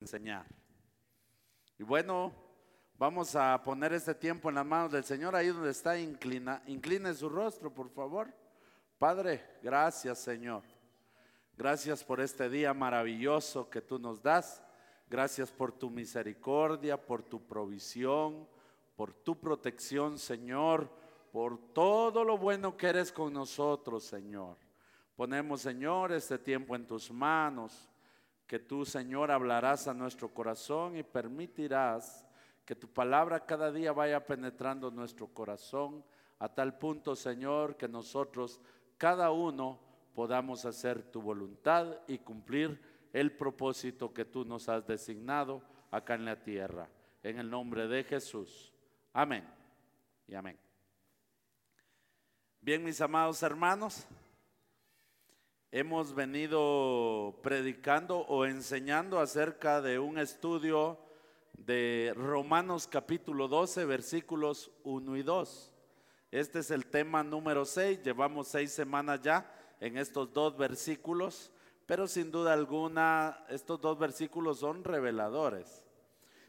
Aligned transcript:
enseñar. 0.00 0.46
Y 1.78 1.82
bueno, 1.82 2.32
vamos 2.98 3.36
a 3.36 3.62
poner 3.62 3.92
este 3.92 4.14
tiempo 4.14 4.48
en 4.48 4.54
las 4.56 4.66
manos 4.66 4.92
del 4.92 5.04
Señor, 5.04 5.36
ahí 5.36 5.48
donde 5.48 5.70
está, 5.70 5.98
inclina, 5.98 6.62
incline 6.66 7.12
su 7.14 7.28
rostro, 7.28 7.72
por 7.72 7.90
favor. 7.90 8.32
Padre, 8.98 9.58
gracias 9.62 10.18
Señor. 10.18 10.62
Gracias 11.56 12.02
por 12.02 12.20
este 12.20 12.48
día 12.48 12.72
maravilloso 12.72 13.68
que 13.68 13.82
tú 13.82 13.98
nos 13.98 14.22
das. 14.22 14.62
Gracias 15.08 15.50
por 15.50 15.72
tu 15.72 15.90
misericordia, 15.90 16.96
por 16.96 17.22
tu 17.22 17.44
provisión, 17.46 18.48
por 18.96 19.12
tu 19.12 19.38
protección, 19.38 20.18
Señor, 20.18 20.90
por 21.32 21.58
todo 21.72 22.24
lo 22.24 22.38
bueno 22.38 22.76
que 22.76 22.86
eres 22.86 23.12
con 23.12 23.32
nosotros, 23.32 24.04
Señor. 24.04 24.56
Ponemos, 25.16 25.60
Señor, 25.60 26.12
este 26.12 26.38
tiempo 26.38 26.74
en 26.76 26.86
tus 26.86 27.10
manos 27.10 27.89
que 28.50 28.58
tú, 28.58 28.84
Señor, 28.84 29.30
hablarás 29.30 29.86
a 29.86 29.94
nuestro 29.94 30.34
corazón 30.34 30.96
y 30.96 31.04
permitirás 31.04 32.26
que 32.64 32.74
tu 32.74 32.88
palabra 32.88 33.46
cada 33.46 33.70
día 33.70 33.92
vaya 33.92 34.26
penetrando 34.26 34.90
nuestro 34.90 35.28
corazón 35.28 36.04
a 36.40 36.48
tal 36.48 36.76
punto, 36.76 37.14
Señor, 37.14 37.76
que 37.76 37.86
nosotros, 37.86 38.60
cada 38.98 39.30
uno, 39.30 39.78
podamos 40.16 40.64
hacer 40.64 41.00
tu 41.12 41.22
voluntad 41.22 42.00
y 42.08 42.18
cumplir 42.18 42.82
el 43.12 43.30
propósito 43.30 44.12
que 44.12 44.24
tú 44.24 44.44
nos 44.44 44.68
has 44.68 44.84
designado 44.84 45.62
acá 45.92 46.16
en 46.16 46.24
la 46.24 46.42
tierra. 46.42 46.88
En 47.22 47.38
el 47.38 47.48
nombre 47.48 47.86
de 47.86 48.02
Jesús. 48.02 48.74
Amén 49.12 49.48
y 50.26 50.34
amén. 50.34 50.58
Bien, 52.60 52.82
mis 52.82 53.00
amados 53.00 53.44
hermanos. 53.44 54.08
Hemos 55.72 56.12
venido 56.16 57.38
predicando 57.44 58.18
o 58.26 58.44
enseñando 58.44 59.20
acerca 59.20 59.80
de 59.80 60.00
un 60.00 60.18
estudio 60.18 60.98
de 61.52 62.12
Romanos 62.16 62.88
capítulo 62.88 63.46
12, 63.46 63.84
versículos 63.84 64.72
1 64.82 65.16
y 65.16 65.22
2. 65.22 65.72
Este 66.32 66.58
es 66.58 66.72
el 66.72 66.86
tema 66.86 67.22
número 67.22 67.64
6. 67.64 68.02
Llevamos 68.02 68.48
seis 68.48 68.72
semanas 68.72 69.20
ya 69.22 69.48
en 69.78 69.96
estos 69.96 70.32
dos 70.32 70.56
versículos, 70.56 71.52
pero 71.86 72.08
sin 72.08 72.32
duda 72.32 72.52
alguna 72.52 73.44
estos 73.48 73.80
dos 73.80 73.96
versículos 73.96 74.58
son 74.58 74.82
reveladores. 74.82 75.84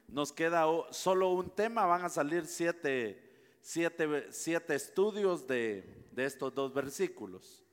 Nos 0.08 0.33
queda 0.33 0.66
solo 0.89 1.30
un 1.30 1.52
tema, 1.52 1.85
van 1.85 2.06
a 2.06 2.09
salir 2.09 2.47
siete, 2.47 3.22
estudios 4.69 5.45
de, 5.45 6.08
de 6.11 6.25
estos 6.25 6.56
dos 6.56 6.73
versículos. 6.73 7.63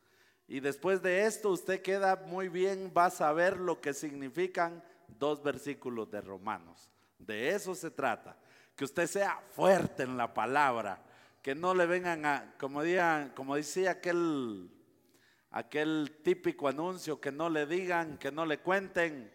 Y 0.49 0.61
después 0.61 1.03
de 1.03 1.27
esto 1.27 1.51
usted 1.51 1.83
queda 1.83 2.17
muy 2.17 2.49
bien, 2.49 2.91
va 2.97 3.07
a 3.07 3.11
saber 3.11 3.59
lo 3.59 3.83
que 3.83 3.93
significan 3.93 4.83
dos 5.07 5.43
versículos 5.43 6.11
de 6.11 6.23
Romanos. 6.23 6.89
De 7.19 7.51
eso 7.51 7.75
se 7.75 7.91
trata. 7.91 8.35
Que 8.75 8.85
usted 8.85 9.07
sea 9.07 9.43
fuerte 9.51 10.05
en 10.05 10.17
la 10.17 10.33
palabra, 10.33 11.03
que 11.43 11.55
no 11.55 11.75
le 11.75 11.85
vengan 11.85 12.25
a, 12.25 12.55
como, 12.59 12.81
como 13.35 13.57
decía 13.57 13.91
aquel, 13.91 14.71
aquel 15.51 16.19
típico 16.23 16.67
anuncio, 16.67 17.21
que 17.21 17.31
no 17.31 17.51
le 17.51 17.67
digan, 17.67 18.17
que 18.17 18.33
no 18.33 18.47
le 18.47 18.59
cuenten, 18.61 19.31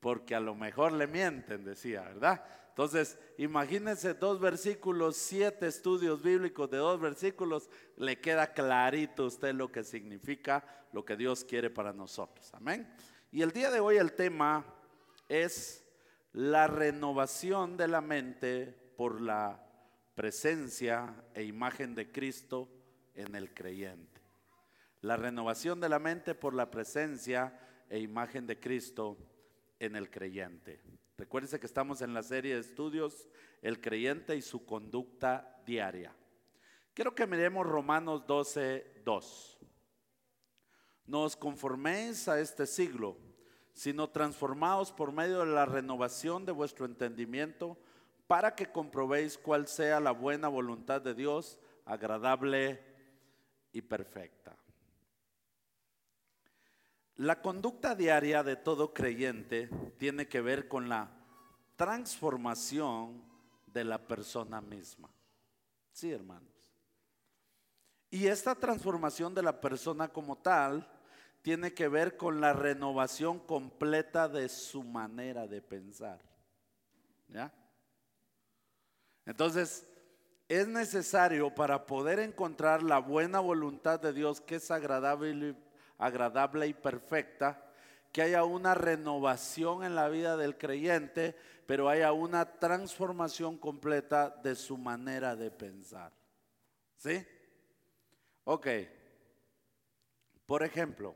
porque 0.00 0.34
a 0.34 0.40
lo 0.40 0.56
mejor 0.56 0.92
le 0.92 1.06
mienten, 1.06 1.64
decía, 1.64 2.02
¿verdad? 2.02 2.44
Entonces, 2.78 3.18
imagínense 3.38 4.14
dos 4.14 4.38
versículos, 4.38 5.16
siete 5.16 5.66
estudios 5.66 6.22
bíblicos 6.22 6.70
de 6.70 6.76
dos 6.76 7.00
versículos, 7.00 7.68
le 7.96 8.20
queda 8.20 8.52
clarito 8.52 9.24
a 9.24 9.26
usted 9.26 9.52
lo 9.52 9.72
que 9.72 9.82
significa 9.82 10.64
lo 10.92 11.04
que 11.04 11.16
Dios 11.16 11.44
quiere 11.44 11.70
para 11.70 11.92
nosotros. 11.92 12.54
Amén. 12.54 12.88
Y 13.32 13.42
el 13.42 13.50
día 13.50 13.72
de 13.72 13.80
hoy 13.80 13.96
el 13.96 14.12
tema 14.12 14.64
es 15.28 15.84
la 16.32 16.68
renovación 16.68 17.76
de 17.76 17.88
la 17.88 18.00
mente 18.00 18.66
por 18.96 19.20
la 19.20 19.60
presencia 20.14 21.16
e 21.34 21.42
imagen 21.42 21.96
de 21.96 22.12
Cristo 22.12 22.68
en 23.16 23.34
el 23.34 23.52
creyente. 23.52 24.20
La 25.00 25.16
renovación 25.16 25.80
de 25.80 25.88
la 25.88 25.98
mente 25.98 26.36
por 26.36 26.54
la 26.54 26.70
presencia 26.70 27.58
e 27.90 27.98
imagen 27.98 28.46
de 28.46 28.60
Cristo 28.60 29.18
en 29.80 29.96
el 29.96 30.08
creyente. 30.12 30.80
Recuérdense 31.18 31.58
que 31.58 31.66
estamos 31.66 32.00
en 32.00 32.14
la 32.14 32.22
serie 32.22 32.54
de 32.54 32.60
estudios 32.60 33.28
El 33.60 33.80
creyente 33.80 34.36
y 34.36 34.42
su 34.42 34.64
conducta 34.64 35.60
diaria. 35.66 36.14
Quiero 36.94 37.14
que 37.14 37.26
miremos 37.26 37.66
Romanos 37.66 38.24
12, 38.26 39.02
2. 39.04 39.58
No 41.06 41.22
os 41.22 41.36
conforméis 41.36 42.28
a 42.28 42.38
este 42.38 42.66
siglo, 42.66 43.16
sino 43.72 44.10
transformaos 44.10 44.92
por 44.92 45.12
medio 45.12 45.40
de 45.40 45.46
la 45.46 45.64
renovación 45.64 46.44
de 46.44 46.52
vuestro 46.52 46.86
entendimiento 46.86 47.78
para 48.26 48.54
que 48.54 48.70
comprobéis 48.70 49.38
cuál 49.38 49.66
sea 49.66 50.00
la 50.00 50.10
buena 50.10 50.48
voluntad 50.48 51.00
de 51.00 51.14
Dios, 51.14 51.58
agradable 51.84 52.80
y 53.72 53.80
perfecta. 53.80 54.57
La 57.18 57.42
conducta 57.42 57.96
diaria 57.96 58.44
de 58.44 58.54
todo 58.54 58.94
creyente 58.94 59.68
tiene 59.98 60.28
que 60.28 60.40
ver 60.40 60.68
con 60.68 60.88
la 60.88 61.10
transformación 61.74 63.20
de 63.66 63.82
la 63.82 63.98
persona 63.98 64.60
misma. 64.60 65.10
Sí, 65.92 66.12
hermanos. 66.12 66.52
Y 68.08 68.28
esta 68.28 68.54
transformación 68.54 69.34
de 69.34 69.42
la 69.42 69.60
persona 69.60 70.06
como 70.06 70.36
tal 70.36 70.88
tiene 71.42 71.74
que 71.74 71.88
ver 71.88 72.16
con 72.16 72.40
la 72.40 72.52
renovación 72.52 73.40
completa 73.40 74.28
de 74.28 74.48
su 74.48 74.84
manera 74.84 75.48
de 75.48 75.60
pensar. 75.60 76.20
¿Ya? 77.26 77.52
Entonces, 79.26 79.88
es 80.48 80.68
necesario 80.68 81.52
para 81.52 81.84
poder 81.84 82.20
encontrar 82.20 82.84
la 82.84 83.00
buena 83.00 83.40
voluntad 83.40 83.98
de 83.98 84.12
Dios 84.12 84.40
que 84.40 84.54
es 84.54 84.70
agradable 84.70 85.56
agradable 85.98 86.66
y 86.66 86.74
perfecta, 86.74 87.64
que 88.12 88.22
haya 88.22 88.44
una 88.44 88.74
renovación 88.74 89.84
en 89.84 89.94
la 89.94 90.08
vida 90.08 90.36
del 90.36 90.56
creyente, 90.56 91.36
pero 91.66 91.88
haya 91.88 92.12
una 92.12 92.58
transformación 92.58 93.58
completa 93.58 94.30
de 94.42 94.54
su 94.54 94.78
manera 94.78 95.36
de 95.36 95.50
pensar. 95.50 96.12
¿Sí? 96.96 97.26
Ok. 98.44 98.66
Por 100.46 100.62
ejemplo, 100.62 101.14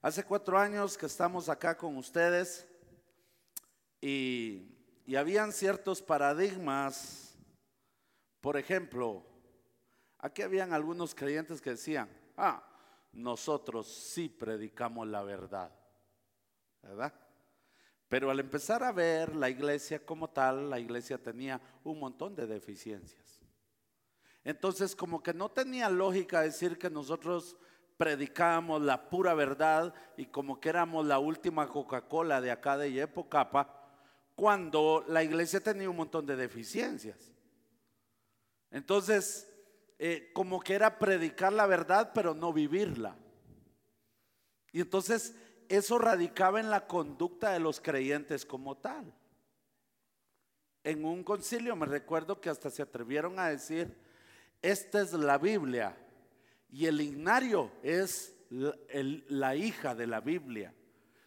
hace 0.00 0.24
cuatro 0.24 0.58
años 0.58 0.96
que 0.96 1.06
estamos 1.06 1.50
acá 1.50 1.76
con 1.76 1.98
ustedes 1.98 2.66
y, 4.00 4.74
y 5.04 5.16
habían 5.16 5.52
ciertos 5.52 6.00
paradigmas. 6.00 7.36
Por 8.40 8.56
ejemplo, 8.56 9.22
aquí 10.18 10.40
habían 10.40 10.72
algunos 10.72 11.14
creyentes 11.14 11.60
que 11.60 11.70
decían, 11.70 12.08
ah, 12.36 12.62
nosotros 13.14 13.86
sí 13.86 14.28
predicamos 14.28 15.06
la 15.06 15.22
verdad, 15.22 15.70
¿verdad? 16.82 17.14
Pero 18.08 18.30
al 18.30 18.40
empezar 18.40 18.82
a 18.82 18.92
ver 18.92 19.34
la 19.34 19.48
iglesia 19.48 20.04
como 20.04 20.28
tal, 20.30 20.70
la 20.70 20.78
iglesia 20.78 21.22
tenía 21.22 21.60
un 21.82 21.98
montón 21.98 22.34
de 22.34 22.46
deficiencias. 22.46 23.40
Entonces, 24.44 24.94
como 24.94 25.22
que 25.22 25.32
no 25.32 25.50
tenía 25.50 25.88
lógica 25.88 26.42
decir 26.42 26.78
que 26.78 26.90
nosotros 26.90 27.56
predicábamos 27.96 28.82
la 28.82 29.08
pura 29.08 29.34
verdad 29.34 29.94
y 30.16 30.26
como 30.26 30.60
que 30.60 30.68
éramos 30.68 31.06
la 31.06 31.18
última 31.18 31.68
Coca-Cola 31.68 32.40
de 32.40 32.50
acá 32.50 32.76
de 32.76 32.92
Yepocapa, 32.92 33.80
cuando 34.34 35.04
la 35.08 35.22
iglesia 35.22 35.60
tenía 35.60 35.88
un 35.88 35.96
montón 35.96 36.26
de 36.26 36.36
deficiencias. 36.36 37.32
Entonces, 38.70 39.53
eh, 39.98 40.30
como 40.34 40.60
que 40.60 40.74
era 40.74 40.98
predicar 40.98 41.52
la 41.52 41.66
verdad, 41.66 42.12
pero 42.14 42.34
no 42.34 42.52
vivirla. 42.52 43.16
Y 44.72 44.80
entonces 44.80 45.34
eso 45.68 45.98
radicaba 45.98 46.60
en 46.60 46.70
la 46.70 46.86
conducta 46.86 47.52
de 47.52 47.60
los 47.60 47.80
creyentes 47.80 48.44
como 48.44 48.76
tal. 48.76 49.14
En 50.82 51.04
un 51.04 51.24
concilio 51.24 51.76
me 51.76 51.86
recuerdo 51.86 52.40
que 52.40 52.50
hasta 52.50 52.70
se 52.70 52.82
atrevieron 52.82 53.38
a 53.38 53.48
decir, 53.48 53.96
esta 54.60 55.00
es 55.00 55.12
la 55.12 55.38
Biblia 55.38 55.96
y 56.70 56.86
el 56.86 57.00
ignario 57.00 57.70
es 57.82 58.34
la 58.50 59.54
hija 59.56 59.94
de 59.94 60.06
la 60.06 60.20
Biblia. 60.20 60.74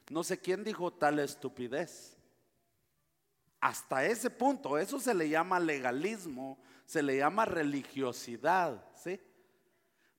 No 0.10 0.24
sé 0.24 0.40
quién 0.40 0.64
dijo 0.64 0.92
tal 0.92 1.20
estupidez. 1.20 2.18
Hasta 3.60 4.06
ese 4.06 4.30
punto, 4.30 4.78
eso 4.78 5.00
se 5.00 5.14
le 5.14 5.30
llama 5.30 5.60
legalismo 5.60 6.60
se 6.88 7.04
le 7.04 7.18
llama 7.18 7.44
religiosidad, 7.46 8.84
¿sí? 8.96 9.20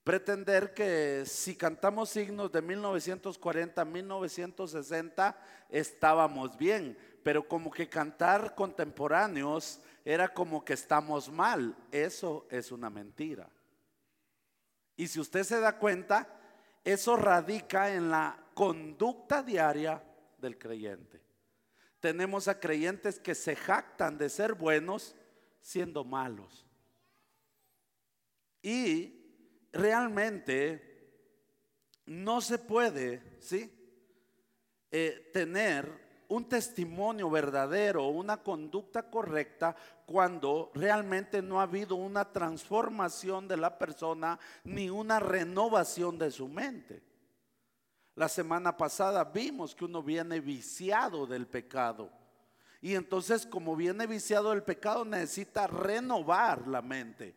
Pretender 0.05 0.75
que 0.75 1.25
si 1.27 1.57
cantamos 1.57 2.11
signos 2.11 2.53
de 2.53 2.63
1940 2.63 3.85
1960 3.85 5.37
estábamos 5.71 6.57
bien, 6.57 6.97
pero 7.23 7.49
como 7.49 7.71
que 7.71 7.89
cantar 7.89 8.55
contemporáneos 8.55 9.81
era 10.05 10.33
como 10.33 10.65
que 10.65 10.75
estamos 10.75 11.31
mal. 11.31 11.75
Eso 11.91 12.47
es 12.51 12.71
una 12.71 12.91
mentira. 12.91 13.49
Y 14.97 15.09
si 15.09 15.21
usted 15.21 15.45
se 15.45 15.61
da 15.61 15.79
cuenta, 15.79 16.29
eso 16.85 17.17
radica 17.17 17.95
en 17.95 18.11
la 18.11 18.39
conducta 18.53 19.43
diaria 19.43 20.03
del 20.39 20.59
creyente. 20.59 21.23
Tenemos 22.01 22.47
a 22.47 22.61
creyentes 22.61 23.19
que 23.19 23.35
se 23.35 23.57
jactan 23.57 24.19
de 24.19 24.29
ser 24.29 24.55
buenos 24.55 25.15
siendo 25.69 26.03
malos. 26.03 26.65
Y 28.63 29.69
realmente 29.71 30.81
no 32.07 32.41
se 32.41 32.59
puede, 32.59 33.37
¿sí? 33.39 33.71
Eh, 34.91 35.31
tener 35.35 36.25
un 36.29 36.49
testimonio 36.49 37.29
verdadero, 37.29 38.07
una 38.07 38.43
conducta 38.43 39.11
correcta, 39.11 39.77
cuando 40.07 40.73
realmente 40.75 41.43
no 41.43 41.61
ha 41.61 41.65
habido 41.65 41.97
una 41.97 42.33
transformación 42.33 43.47
de 43.47 43.59
la 43.59 43.77
persona 43.77 44.41
ni 44.65 44.89
una 44.89 45.21
renovación 45.21 46.17
de 46.17 46.31
su 46.31 46.49
mente. 46.49 47.03
La 48.15 48.31
semana 48.31 48.75
pasada 48.75 49.23
vimos 49.23 49.75
que 49.75 49.85
uno 49.85 50.03
viene 50.03 50.41
viciado 50.41 51.27
del 51.27 51.47
pecado. 51.47 52.18
Y 52.81 52.95
entonces 52.95 53.47
como 53.47 53.75
viene 53.77 54.07
viciado 54.07 54.51
del 54.51 54.63
pecado 54.63 55.05
necesita 55.05 55.67
renovar 55.67 56.69
la 56.69 56.83
mente. 56.83 57.35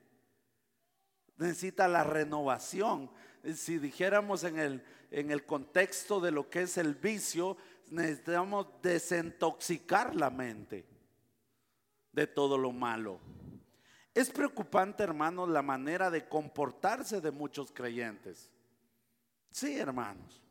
Necesita 1.37 1.87
la 1.87 2.03
renovación. 2.03 3.09
Si 3.55 3.79
dijéramos 3.79 4.43
en 4.43 4.59
el, 4.59 4.83
en 5.09 5.31
el 5.31 5.45
contexto 5.45 6.19
de 6.19 6.31
lo 6.31 6.49
que 6.49 6.63
es 6.63 6.77
el 6.77 6.93
vicio, 6.93 7.57
necesitamos 7.89 8.67
desintoxicar 8.83 10.15
la 10.15 10.29
mente 10.29 10.85
de 12.11 12.27
todo 12.27 12.57
lo 12.57 12.71
malo. 12.71 13.19
Es 14.13 14.29
preocupante, 14.29 15.03
hermanos, 15.03 15.49
la 15.49 15.61
manera 15.61 16.11
de 16.11 16.27
comportarse 16.27 17.21
de 17.21 17.31
muchos 17.31 17.71
creyentes. 17.71 18.49
Sí, 19.49 19.77
hermanos. 19.77 20.41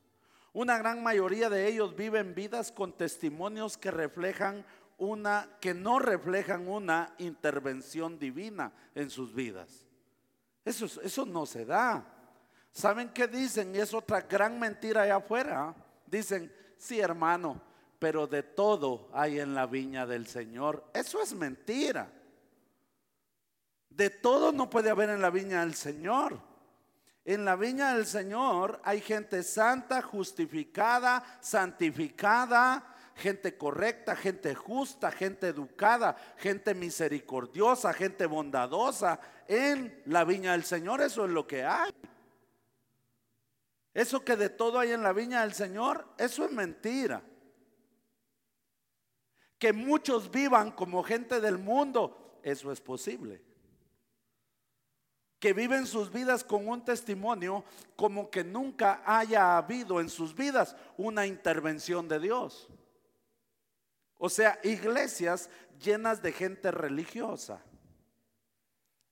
Una 0.52 0.78
gran 0.78 1.02
mayoría 1.02 1.48
de 1.48 1.68
ellos 1.68 1.94
viven 1.94 2.34
vidas 2.34 2.72
con 2.72 2.96
testimonios 2.96 3.76
que 3.76 3.90
reflejan 3.90 4.64
una 5.00 5.58
que 5.60 5.74
no 5.74 5.98
reflejan 5.98 6.68
una 6.68 7.14
intervención 7.18 8.18
divina 8.18 8.72
en 8.94 9.10
sus 9.10 9.34
vidas. 9.34 9.84
Eso, 10.64 10.86
eso 11.02 11.26
no 11.26 11.44
se 11.44 11.66
da. 11.66 12.06
¿Saben 12.72 13.08
qué 13.08 13.26
dicen? 13.26 13.74
Y 13.74 13.78
es 13.78 13.92
otra 13.92 14.20
gran 14.22 14.58
mentira 14.58 15.02
allá 15.02 15.16
afuera. 15.16 15.74
Dicen, 16.06 16.52
Sí, 16.80 16.98
hermano, 16.98 17.60
pero 17.98 18.26
de 18.26 18.42
todo 18.42 19.10
hay 19.12 19.38
en 19.38 19.54
la 19.54 19.66
viña 19.66 20.06
del 20.06 20.26
Señor. 20.26 20.82
Eso 20.94 21.20
es 21.20 21.34
mentira. 21.34 22.10
De 23.90 24.08
todo 24.08 24.50
no 24.50 24.70
puede 24.70 24.88
haber 24.88 25.10
en 25.10 25.20
la 25.20 25.28
viña 25.28 25.60
del 25.60 25.74
Señor. 25.74 26.40
En 27.26 27.44
la 27.44 27.54
viña 27.54 27.92
del 27.92 28.06
Señor 28.06 28.80
hay 28.82 29.02
gente 29.02 29.42
santa, 29.42 30.00
justificada, 30.00 31.22
santificada, 31.42 32.82
gente 33.20 33.56
correcta, 33.56 34.16
gente 34.16 34.54
justa, 34.54 35.12
gente 35.12 35.46
educada, 35.46 36.16
gente 36.38 36.74
misericordiosa, 36.74 37.92
gente 37.92 38.26
bondadosa. 38.26 39.20
En 39.46 40.02
la 40.06 40.24
viña 40.24 40.52
del 40.52 40.64
Señor 40.64 41.00
eso 41.02 41.24
es 41.24 41.30
lo 41.30 41.46
que 41.46 41.62
hay. 41.62 41.92
Eso 43.92 44.24
que 44.24 44.36
de 44.36 44.48
todo 44.48 44.78
hay 44.78 44.92
en 44.92 45.02
la 45.02 45.12
viña 45.12 45.42
del 45.42 45.52
Señor, 45.52 46.06
eso 46.16 46.44
es 46.44 46.50
mentira. 46.50 47.22
Que 49.58 49.72
muchos 49.72 50.30
vivan 50.30 50.70
como 50.72 51.02
gente 51.02 51.40
del 51.40 51.58
mundo, 51.58 52.40
eso 52.42 52.72
es 52.72 52.80
posible. 52.80 53.42
Que 55.38 55.52
viven 55.52 55.86
sus 55.86 56.10
vidas 56.10 56.44
con 56.44 56.68
un 56.68 56.84
testimonio 56.84 57.64
como 57.96 58.30
que 58.30 58.44
nunca 58.44 59.02
haya 59.04 59.56
habido 59.56 60.00
en 60.00 60.08
sus 60.08 60.34
vidas 60.34 60.76
una 60.96 61.26
intervención 61.26 62.08
de 62.08 62.20
Dios. 62.20 62.68
O 64.22 64.28
sea, 64.28 64.60
iglesias 64.62 65.48
llenas 65.82 66.20
de 66.20 66.30
gente 66.32 66.70
religiosa. 66.70 67.62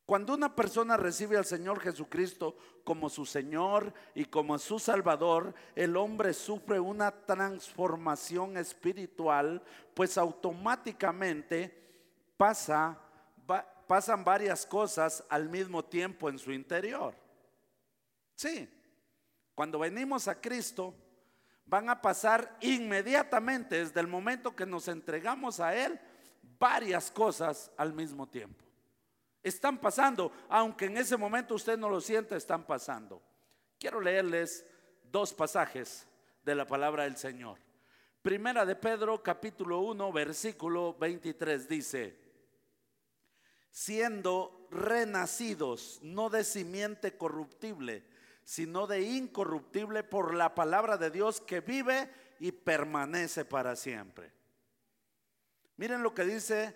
Cuando 0.05 0.35
una 0.35 0.55
persona 0.55 0.99
recibe 0.99 1.39
al 1.39 1.47
Señor 1.47 1.81
Jesucristo 1.81 2.59
como 2.85 3.09
su 3.09 3.25
Señor 3.25 3.95
y 4.15 4.27
como 4.27 4.59
su 4.59 4.79
Salvador, 4.79 5.55
el 5.75 5.97
hombre 5.97 6.35
sufre 6.35 6.79
una 6.79 7.11
transformación 7.11 8.59
espiritual, 8.59 9.63
pues 9.95 10.19
automáticamente 10.19 11.75
pasa, 12.37 12.99
pasan 13.87 14.23
varias 14.25 14.67
cosas 14.67 15.25
al 15.31 15.49
mismo 15.49 15.83
tiempo 15.83 16.29
en 16.29 16.39
su 16.39 16.53
interior. 16.53 17.15
Sí, 18.35 18.69
cuando 19.55 19.79
venimos 19.79 20.29
a 20.29 20.39
Cristo, 20.39 20.95
van 21.69 21.91
a 21.91 22.01
pasar 22.01 22.57
inmediatamente, 22.61 23.77
desde 23.79 24.01
el 24.01 24.07
momento 24.07 24.57
que 24.57 24.65
nos 24.65 24.89
entregamos 24.89 25.61
a 25.61 25.75
Él, 25.77 26.01
varias 26.59 27.11
cosas 27.11 27.71
al 27.77 27.93
mismo 27.93 28.27
tiempo. 28.27 28.65
Están 29.43 29.79
pasando, 29.79 30.33
aunque 30.49 30.87
en 30.87 30.97
ese 30.97 31.17
momento 31.17 31.55
usted 31.55 31.79
no 31.79 31.89
lo 31.89 32.01
siente, 32.01 32.37
están 32.37 32.65
pasando. 32.65 33.23
Quiero 33.79 34.01
leerles 34.01 34.65
dos 35.13 35.33
pasajes 35.33 36.07
de 36.43 36.55
la 36.55 36.67
palabra 36.67 37.05
del 37.05 37.17
Señor. 37.17 37.59
Primera 38.23 38.65
de 38.65 38.75
Pedro, 38.75 39.23
capítulo 39.23 39.81
1, 39.81 40.13
versículo 40.13 40.97
23 40.99 41.69
dice, 41.69 42.19
siendo 43.71 44.67
renacidos, 44.71 46.01
no 46.03 46.31
de 46.31 46.45
simiente 46.45 47.17
corruptible, 47.17 48.05
sino 48.49 48.87
de 48.87 49.03
incorruptible 49.03 50.03
por 50.05 50.33
la 50.33 50.55
palabra 50.55 50.97
de 50.97 51.11
Dios 51.11 51.43
que 51.43 51.61
vive 51.61 52.11
y 52.41 52.51
permanece 52.51 53.45
para 53.45 53.77
siempre. 53.77 54.33
Miren 55.77 56.03
lo 56.03 56.15
que 56.15 56.25
dice 56.25 56.75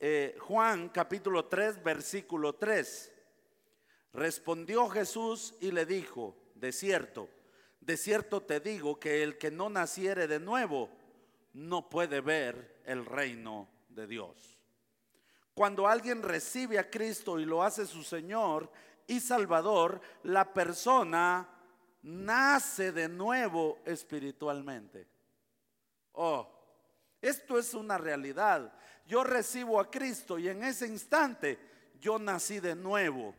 eh, 0.00 0.36
Juan 0.38 0.90
capítulo 0.90 1.46
3, 1.46 1.82
versículo 1.82 2.56
3. 2.56 3.10
Respondió 4.12 4.86
Jesús 4.90 5.54
y 5.62 5.70
le 5.70 5.86
dijo, 5.86 6.36
de 6.56 6.72
cierto, 6.72 7.30
de 7.80 7.96
cierto 7.96 8.42
te 8.42 8.60
digo 8.60 9.00
que 9.00 9.22
el 9.22 9.38
que 9.38 9.50
no 9.50 9.70
naciere 9.70 10.26
de 10.26 10.40
nuevo 10.40 10.90
no 11.54 11.88
puede 11.88 12.20
ver 12.20 12.82
el 12.84 13.06
reino 13.06 13.66
de 13.88 14.06
Dios. 14.06 14.58
Cuando 15.54 15.88
alguien 15.88 16.22
recibe 16.22 16.78
a 16.78 16.90
Cristo 16.90 17.40
y 17.40 17.46
lo 17.46 17.62
hace 17.62 17.86
su 17.86 18.02
Señor 18.02 18.70
y 19.06 19.20
Salvador, 19.20 20.00
la 20.24 20.52
persona 20.52 21.48
nace 22.02 22.92
de 22.92 23.08
nuevo 23.08 23.78
espiritualmente. 23.84 25.06
Oh, 26.12 26.48
esto 27.20 27.58
es 27.58 27.74
una 27.74 27.98
realidad 27.98 28.72
yo 29.06 29.22
recibo 29.24 29.80
a 29.80 29.90
Cristo 29.90 30.38
y 30.38 30.48
en 30.48 30.64
ese 30.64 30.86
instante 30.86 31.58
yo 32.00 32.18
nací 32.18 32.60
de 32.60 32.74
nuevo. 32.74 33.34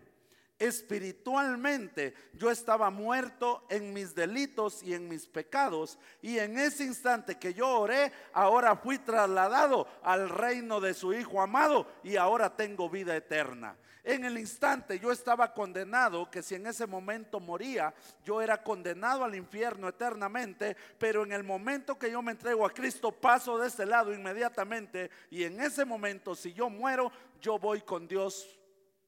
Espiritualmente 0.58 2.14
yo 2.34 2.50
estaba 2.50 2.90
muerto 2.90 3.66
en 3.70 3.92
mis 3.94 4.16
delitos 4.16 4.82
y 4.84 4.94
en 4.94 5.10
mis 5.10 5.28
pecados 5.28 6.00
y 6.22 6.40
en 6.40 6.58
ese 6.58 6.86
instante 6.86 7.38
que 7.38 7.54
yo 7.54 7.68
oré, 7.82 8.14
ahora 8.32 8.78
fui 8.78 9.00
trasladado 9.00 9.88
al 10.02 10.30
reino 10.30 10.80
de 10.80 10.94
su 10.94 11.14
Hijo 11.14 11.42
amado 11.42 11.88
y 12.04 12.16
ahora 12.16 12.56
tengo 12.56 12.90
vida 12.90 13.16
eterna. 13.18 13.76
En 14.08 14.24
el 14.24 14.38
instante 14.38 15.00
yo 15.00 15.12
estaba 15.12 15.52
condenado, 15.52 16.30
que 16.30 16.44
si 16.44 16.54
en 16.54 16.68
ese 16.68 16.86
momento 16.86 17.40
moría, 17.40 17.92
yo 18.24 18.40
era 18.40 18.62
condenado 18.62 19.24
al 19.24 19.34
infierno 19.34 19.90
eternamente, 19.90 20.78
pero 21.00 21.24
en 21.24 21.32
el 21.32 21.44
momento 21.44 21.98
que 21.98 22.12
yo 22.12 22.22
me 22.22 22.34
entrego 22.34 22.68
a 22.68 22.70
Cristo, 22.70 23.12
paso 23.12 23.58
de 23.58 23.68
este 23.68 23.84
lado 23.84 24.14
inmediatamente 24.14 25.10
y 25.32 25.44
en 25.44 25.60
ese 25.60 25.86
momento, 25.86 26.36
si 26.36 26.54
yo 26.54 26.70
muero, 26.70 27.12
yo 27.42 27.58
voy 27.58 27.82
con 27.82 28.08
Dios 28.08 28.60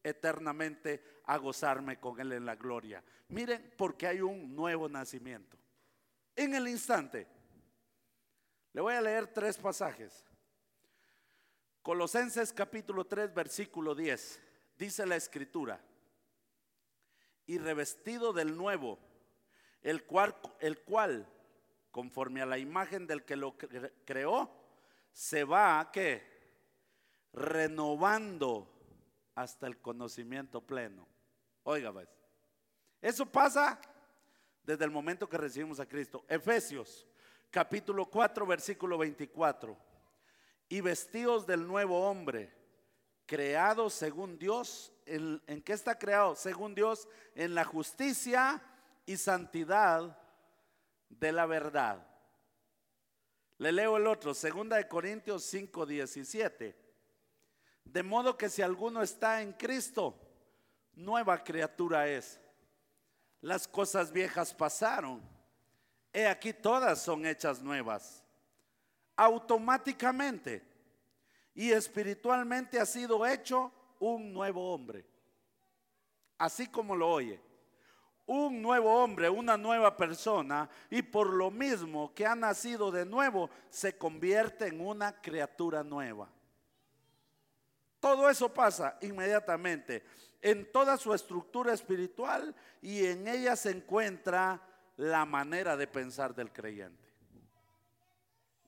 eternamente 0.01 1.03
a 1.25 1.37
gozarme 1.37 1.99
con 1.99 2.19
Él 2.19 2.31
en 2.31 2.47
la 2.47 2.55
gloria. 2.55 3.03
Miren, 3.27 3.75
porque 3.77 4.07
hay 4.07 4.21
un 4.21 4.55
nuevo 4.55 4.89
nacimiento. 4.89 5.59
En 6.35 6.55
el 6.55 6.67
instante, 6.67 7.27
le 8.73 8.81
voy 8.81 8.95
a 8.95 9.01
leer 9.01 9.27
tres 9.27 9.59
pasajes. 9.59 10.25
Colosenses 11.83 12.51
capítulo 12.51 13.05
3, 13.05 13.31
versículo 13.31 13.93
10 13.93 14.46
dice 14.77 15.05
la 15.05 15.15
escritura, 15.15 15.81
y 17.45 17.57
revestido 17.57 18.33
del 18.33 18.55
nuevo, 18.57 18.99
el 19.81 20.03
cual, 20.03 21.27
conforme 21.91 22.41
a 22.41 22.45
la 22.45 22.57
imagen 22.57 23.07
del 23.07 23.23
que 23.23 23.37
lo 23.37 23.55
creó, 24.05 24.51
se 25.11 25.43
va 25.43 25.79
a 25.79 25.91
qué? 25.91 26.35
Renovando 27.33 28.73
hasta 29.35 29.67
el 29.67 29.77
conocimiento 29.77 30.61
pleno. 30.61 31.07
Oiga, 31.63 31.93
pues, 31.93 32.09
eso 33.01 33.25
pasa 33.25 33.79
desde 34.63 34.83
el 34.83 34.91
momento 34.91 35.29
que 35.29 35.37
recibimos 35.37 35.79
a 35.79 35.87
Cristo. 35.87 36.25
Efesios, 36.27 37.07
capítulo 37.49 38.05
4, 38.05 38.45
versículo 38.45 38.97
24. 38.97 39.77
Y 40.69 40.81
vestidos 40.81 41.47
del 41.47 41.65
nuevo 41.65 42.09
hombre 42.09 42.56
creado 43.27 43.91
según 43.91 44.39
Dios. 44.39 44.91
¿En, 45.05 45.39
¿En, 45.45 45.61
qué 45.61 45.73
está 45.73 45.99
creado? 45.99 46.35
Según 46.35 46.73
Dios, 46.73 47.07
en 47.35 47.53
la 47.53 47.63
justicia 47.63 48.63
y 49.05 49.17
santidad 49.17 50.17
de 51.09 51.31
la 51.31 51.45
verdad. 51.45 52.07
Le 53.59 53.71
leo 53.71 53.97
el 53.97 54.07
otro, 54.07 54.33
segunda 54.33 54.77
de 54.77 54.87
Corintios 54.87 55.43
5, 55.43 55.85
17. 55.85 56.75
De 57.83 58.03
modo 58.03 58.37
que 58.37 58.49
si 58.49 58.61
alguno 58.61 59.01
está 59.01 59.41
en 59.41 59.53
Cristo, 59.53 60.19
nueva 60.93 61.43
criatura 61.43 62.07
es. 62.07 62.39
Las 63.41 63.67
cosas 63.67 64.11
viejas 64.11 64.53
pasaron. 64.53 65.21
He 66.11 66.27
aquí 66.27 66.53
todas 66.53 67.01
son 67.01 67.25
hechas 67.25 67.61
nuevas. 67.61 68.23
Automáticamente 69.15 70.63
y 71.57 71.71
espiritualmente 71.71 72.79
ha 72.79 72.85
sido 72.85 73.25
hecho 73.25 73.73
un 73.99 74.31
nuevo 74.31 74.73
hombre. 74.73 75.05
Así 76.37 76.67
como 76.67 76.95
lo 76.95 77.09
oye 77.09 77.41
un 78.27 78.61
nuevo 78.61 78.93
hombre, 79.01 79.29
una 79.29 79.55
nueva 79.55 79.95
persona, 79.95 80.69
y 80.89 81.01
por 81.01 81.29
lo 81.31 81.49
mismo 81.49 82.13
que 82.13 82.25
ha 82.25 82.35
nacido 82.35 82.91
de 82.91 83.05
nuevo, 83.05 83.49
se 83.69 83.97
convierte 83.97 84.67
en 84.67 84.85
una 84.85 85.21
criatura 85.21 85.81
nueva. 85.81 86.29
Todo 88.01 88.29
eso 88.29 88.53
pasa 88.53 88.97
inmediatamente 89.01 90.03
en 90.41 90.69
toda 90.71 90.97
su 90.97 91.13
estructura 91.13 91.73
espiritual 91.73 92.53
y 92.81 93.05
en 93.05 93.27
ella 93.27 93.55
se 93.55 93.71
encuentra 93.71 94.61
la 94.97 95.25
manera 95.25 95.77
de 95.77 95.87
pensar 95.87 96.35
del 96.35 96.51
creyente. 96.51 97.07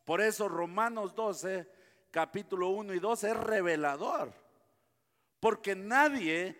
Por 0.05 0.21
eso 0.21 0.47
Romanos 0.47 1.13
12, 1.13 1.69
capítulo 2.11 2.69
1 2.69 2.93
y 2.93 2.99
2 2.99 3.23
es 3.23 3.37
revelador, 3.37 4.33
porque 5.39 5.75
nadie 5.75 6.57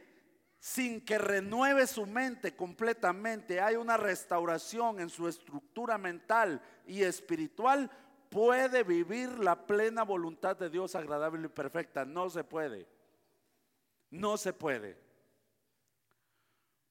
sin 0.59 1.01
que 1.05 1.17
renueve 1.17 1.87
su 1.87 2.05
mente 2.05 2.55
completamente, 2.55 3.61
hay 3.61 3.75
una 3.75 3.95
restauración 3.95 4.99
en 4.99 5.09
su 5.09 5.27
estructura 5.27 5.97
mental 5.97 6.61
y 6.85 7.03
espiritual, 7.03 7.89
puede 8.29 8.83
vivir 8.83 9.39
la 9.39 9.65
plena 9.65 10.03
voluntad 10.03 10.57
de 10.57 10.69
Dios 10.69 10.95
agradable 10.95 11.45
y 11.45 11.49
perfecta. 11.49 12.05
No 12.05 12.29
se 12.29 12.43
puede. 12.43 12.87
No 14.11 14.37
se 14.37 14.53
puede. 14.53 14.97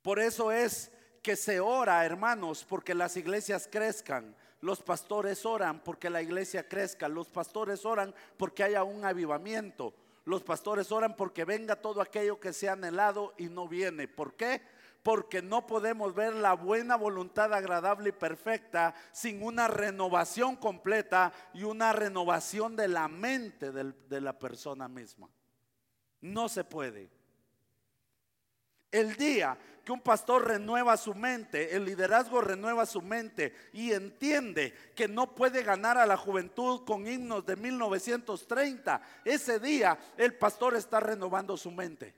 Por 0.03 0.19
eso 0.19 0.51
es 0.51 0.91
que 1.23 1.37
se 1.37 1.61
ora, 1.61 2.05
hermanos, 2.05 2.65
porque 2.65 2.95
las 2.95 3.17
iglesias 3.17 3.69
crezcan. 3.71 4.35
Los 4.61 4.83
pastores 4.83 5.47
oran 5.47 5.81
porque 5.81 6.11
la 6.11 6.23
iglesia 6.23 6.69
crezca. 6.69 7.09
Los 7.09 7.29
pastores 7.29 7.85
oran 7.85 8.15
porque 8.37 8.65
haya 8.65 8.83
un 8.83 9.05
avivamiento. 9.05 9.95
Los 10.25 10.43
pastores 10.43 10.91
oran 10.93 11.17
porque 11.17 11.45
venga 11.45 11.77
todo 11.77 12.01
aquello 12.01 12.39
que 12.41 12.53
se 12.53 12.69
ha 12.69 12.73
anhelado 12.73 13.35
y 13.39 13.45
no 13.45 13.69
viene. 13.69 14.09
¿Por 14.09 14.35
qué? 14.35 14.61
Porque 15.03 15.41
no 15.41 15.67
podemos 15.67 16.15
ver 16.15 16.35
la 16.35 16.55
buena 16.55 16.97
voluntad 16.97 17.55
agradable 17.55 18.11
y 18.11 18.13
perfecta 18.13 18.95
sin 19.13 19.43
una 19.43 19.69
renovación 19.69 20.57
completa 20.57 21.33
y 21.55 21.63
una 21.63 21.93
renovación 21.93 22.77
de 22.77 22.89
la 22.89 23.09
mente 23.09 23.71
de 23.73 24.21
la 24.21 24.39
persona 24.39 24.89
misma. 24.89 25.31
No 26.21 26.49
se 26.49 26.65
puede. 26.65 27.09
El 28.91 29.17
día 29.17 29.57
que 29.89 29.93
un 29.93 30.03
pastor 30.03 30.47
renueva 30.47 30.99
su 30.99 31.15
mente, 31.15 31.75
el 31.75 31.87
liderazgo 31.87 32.43
renueva 32.43 32.85
su 32.85 33.01
mente 33.01 33.55
y 33.73 33.95
entiende 33.95 34.75
que 34.95 35.09
no 35.09 35.35
puede 35.35 35.63
ganar 35.63 35.97
a 35.97 36.05
la 36.05 36.19
juventud 36.19 36.85
con 36.85 37.07
himnos 37.07 37.47
de 37.47 37.57
1930, 37.57 39.01
ese 39.25 39.59
día 39.59 39.99
el 40.19 40.35
pastor 40.35 40.77
está 40.77 41.01
renovando 41.01 41.57
su 41.57 41.71
mente 41.71 42.15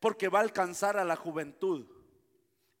porque 0.00 0.28
va 0.28 0.38
a 0.38 0.42
alcanzar 0.42 0.96
a 0.96 1.04
la 1.04 1.16
juventud. 1.16 1.86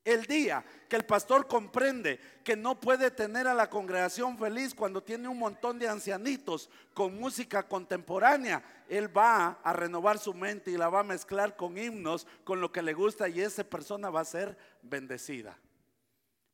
El 0.08 0.24
día 0.24 0.64
que 0.88 0.96
el 0.96 1.04
pastor 1.04 1.46
comprende 1.46 2.18
que 2.42 2.56
no 2.56 2.80
puede 2.80 3.10
tener 3.10 3.46
a 3.46 3.52
la 3.52 3.68
congregación 3.68 4.38
feliz 4.38 4.74
cuando 4.74 5.02
tiene 5.02 5.28
un 5.28 5.38
montón 5.38 5.78
de 5.78 5.86
ancianitos 5.86 6.70
con 6.94 7.20
música 7.20 7.68
contemporánea, 7.68 8.64
él 8.88 9.14
va 9.14 9.58
a 9.62 9.72
renovar 9.74 10.18
su 10.18 10.32
mente 10.32 10.70
y 10.70 10.78
la 10.78 10.88
va 10.88 11.00
a 11.00 11.04
mezclar 11.04 11.56
con 11.56 11.76
himnos, 11.76 12.26
con 12.42 12.58
lo 12.58 12.72
que 12.72 12.80
le 12.80 12.94
gusta 12.94 13.28
y 13.28 13.42
esa 13.42 13.64
persona 13.64 14.08
va 14.08 14.22
a 14.22 14.24
ser 14.24 14.56
bendecida. 14.80 15.58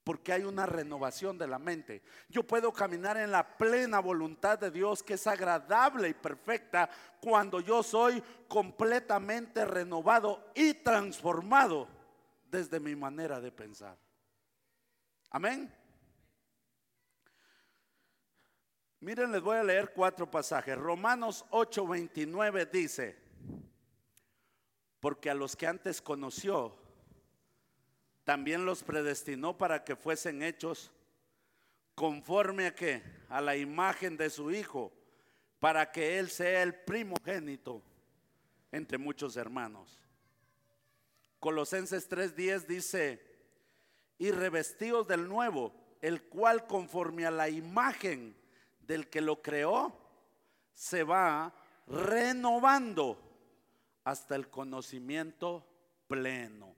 Porque 0.03 0.33
hay 0.33 0.43
una 0.43 0.67
renovación 0.67 1.39
de 1.39 1.47
la 1.47 1.61
mente. 1.61 2.03
Yo 2.29 2.43
puedo 2.43 2.73
caminar 2.73 3.19
en 3.19 3.31
la 3.31 3.57
plena 3.57 4.01
voluntad 4.01 4.59
de 4.59 4.73
Dios 4.73 5.01
que 5.01 5.15
es 5.15 5.29
agradable 5.29 6.09
y 6.09 6.15
perfecta 6.15 6.91
cuando 7.21 7.61
yo 7.61 7.85
soy 7.85 8.21
completamente 8.49 9.65
renovado 9.65 10.51
y 10.57 10.75
transformado 10.75 11.94
desde 12.55 12.79
mi 12.79 12.95
manera 12.95 13.41
de 13.41 13.51
pensar. 13.51 13.99
Amén. 15.31 15.75
Miren, 19.01 19.33
les 19.33 19.43
voy 19.43 19.57
a 19.57 19.65
leer 19.65 19.93
cuatro 19.93 20.31
pasajes. 20.31 20.79
Romanos 20.79 21.45
8:29 21.51 22.71
dice, 22.71 23.19
porque 25.01 25.31
a 25.31 25.35
los 25.35 25.57
que 25.57 25.67
antes 25.67 26.01
conoció, 26.01 26.77
también 28.23 28.65
los 28.65 28.85
predestinó 28.85 29.59
para 29.59 29.83
que 29.83 29.97
fuesen 29.97 30.41
hechos 30.43 30.93
conforme 31.97 32.69
a 32.69 32.75
a 33.29 33.41
la 33.41 33.57
imagen 33.57 34.17
de 34.17 34.31
su 34.31 34.53
hijo, 34.53 34.93
para 35.59 35.91
que 35.91 36.21
él 36.21 36.31
sea 36.31 36.63
el 36.63 36.73
primogénito 36.73 37.83
entre 38.71 38.97
muchos 38.97 39.37
hermanos. 39.37 40.04
Colosenses 41.45 42.09
3:10 42.09 42.67
dice, 42.67 43.21
y 44.17 44.31
revestidos 44.31 45.07
del 45.07 45.29
nuevo, 45.29 45.75
el 46.01 46.23
cual 46.23 46.67
conforme 46.67 47.27
a 47.27 47.31
la 47.31 47.51
imagen 47.51 48.35
del 48.81 49.11
que 49.11 49.21
lo 49.21 49.43
creó, 49.43 49.95
se 50.73 51.03
va 51.05 51.55
renovando 51.87 53.21
hasta 54.05 54.37
el 54.37 54.49
conocimiento 54.49 55.67
pleno. 56.07 56.75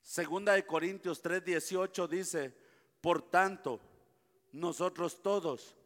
Segunda 0.00 0.54
de 0.54 0.64
Corintios 0.64 1.22
3:18 1.22 2.08
dice, 2.08 2.56
por 3.02 3.20
tanto, 3.20 3.80
nosotros 4.50 5.20
todos, 5.20 5.76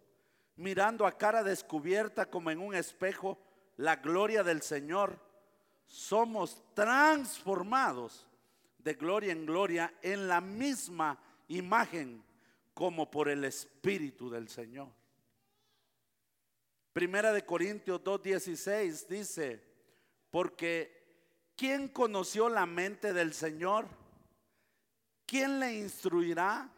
mirando 0.54 1.04
a 1.04 1.18
cara 1.18 1.42
descubierta 1.42 2.30
como 2.30 2.52
en 2.52 2.60
un 2.60 2.76
espejo 2.76 3.36
la 3.76 3.96
gloria 3.96 4.44
del 4.44 4.62
Señor, 4.62 5.18
somos 5.86 6.62
transformados 6.74 8.26
de 8.78 8.94
gloria 8.94 9.32
en 9.32 9.46
gloria 9.46 9.94
en 10.02 10.28
la 10.28 10.40
misma 10.40 11.18
imagen 11.48 12.22
como 12.74 13.10
por 13.10 13.28
el 13.28 13.44
Espíritu 13.44 14.28
del 14.28 14.48
Señor. 14.48 14.88
Primera 16.92 17.32
de 17.32 17.44
Corintios 17.44 18.02
2.16 18.02 19.06
dice, 19.08 19.64
porque 20.30 21.50
¿quién 21.56 21.88
conoció 21.88 22.48
la 22.48 22.66
mente 22.66 23.12
del 23.12 23.32
Señor? 23.32 23.86
¿Quién 25.26 25.58
le 25.58 25.74
instruirá? 25.74 26.70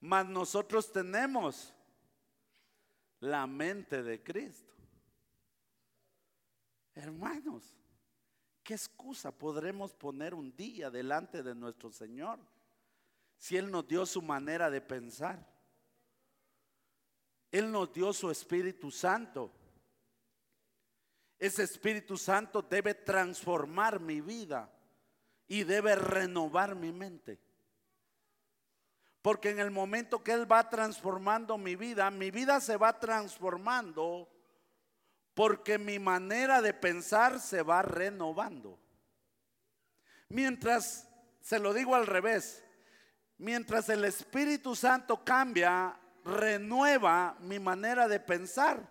Mas 0.00 0.26
nosotros 0.26 0.92
tenemos 0.92 1.72
la 3.20 3.46
mente 3.46 4.02
de 4.02 4.22
Cristo. 4.22 4.74
Hermanos, 6.98 7.62
¿qué 8.64 8.74
excusa 8.74 9.30
podremos 9.30 9.94
poner 9.94 10.34
un 10.34 10.56
día 10.56 10.90
delante 10.90 11.44
de 11.44 11.54
nuestro 11.54 11.92
Señor 11.92 12.40
si 13.36 13.56
Él 13.56 13.70
nos 13.70 13.86
dio 13.86 14.04
su 14.04 14.20
manera 14.20 14.68
de 14.68 14.80
pensar? 14.80 15.38
Él 17.52 17.70
nos 17.70 17.92
dio 17.92 18.12
su 18.12 18.32
Espíritu 18.32 18.90
Santo. 18.90 19.52
Ese 21.38 21.62
Espíritu 21.62 22.16
Santo 22.16 22.62
debe 22.62 22.94
transformar 22.94 24.00
mi 24.00 24.20
vida 24.20 24.68
y 25.46 25.62
debe 25.62 25.94
renovar 25.94 26.74
mi 26.74 26.90
mente. 26.90 27.38
Porque 29.22 29.50
en 29.50 29.60
el 29.60 29.70
momento 29.70 30.24
que 30.24 30.32
Él 30.32 30.50
va 30.50 30.68
transformando 30.68 31.58
mi 31.58 31.76
vida, 31.76 32.10
mi 32.10 32.32
vida 32.32 32.60
se 32.60 32.76
va 32.76 32.98
transformando 32.98 34.28
porque 35.38 35.78
mi 35.78 36.00
manera 36.00 36.60
de 36.60 36.74
pensar 36.74 37.38
se 37.38 37.62
va 37.62 37.80
renovando. 37.80 38.76
Mientras, 40.30 41.08
se 41.40 41.60
lo 41.60 41.72
digo 41.72 41.94
al 41.94 42.08
revés, 42.08 42.64
mientras 43.36 43.88
el 43.88 44.04
Espíritu 44.04 44.74
Santo 44.74 45.24
cambia, 45.24 45.96
renueva 46.24 47.36
mi 47.38 47.60
manera 47.60 48.08
de 48.08 48.18
pensar, 48.18 48.82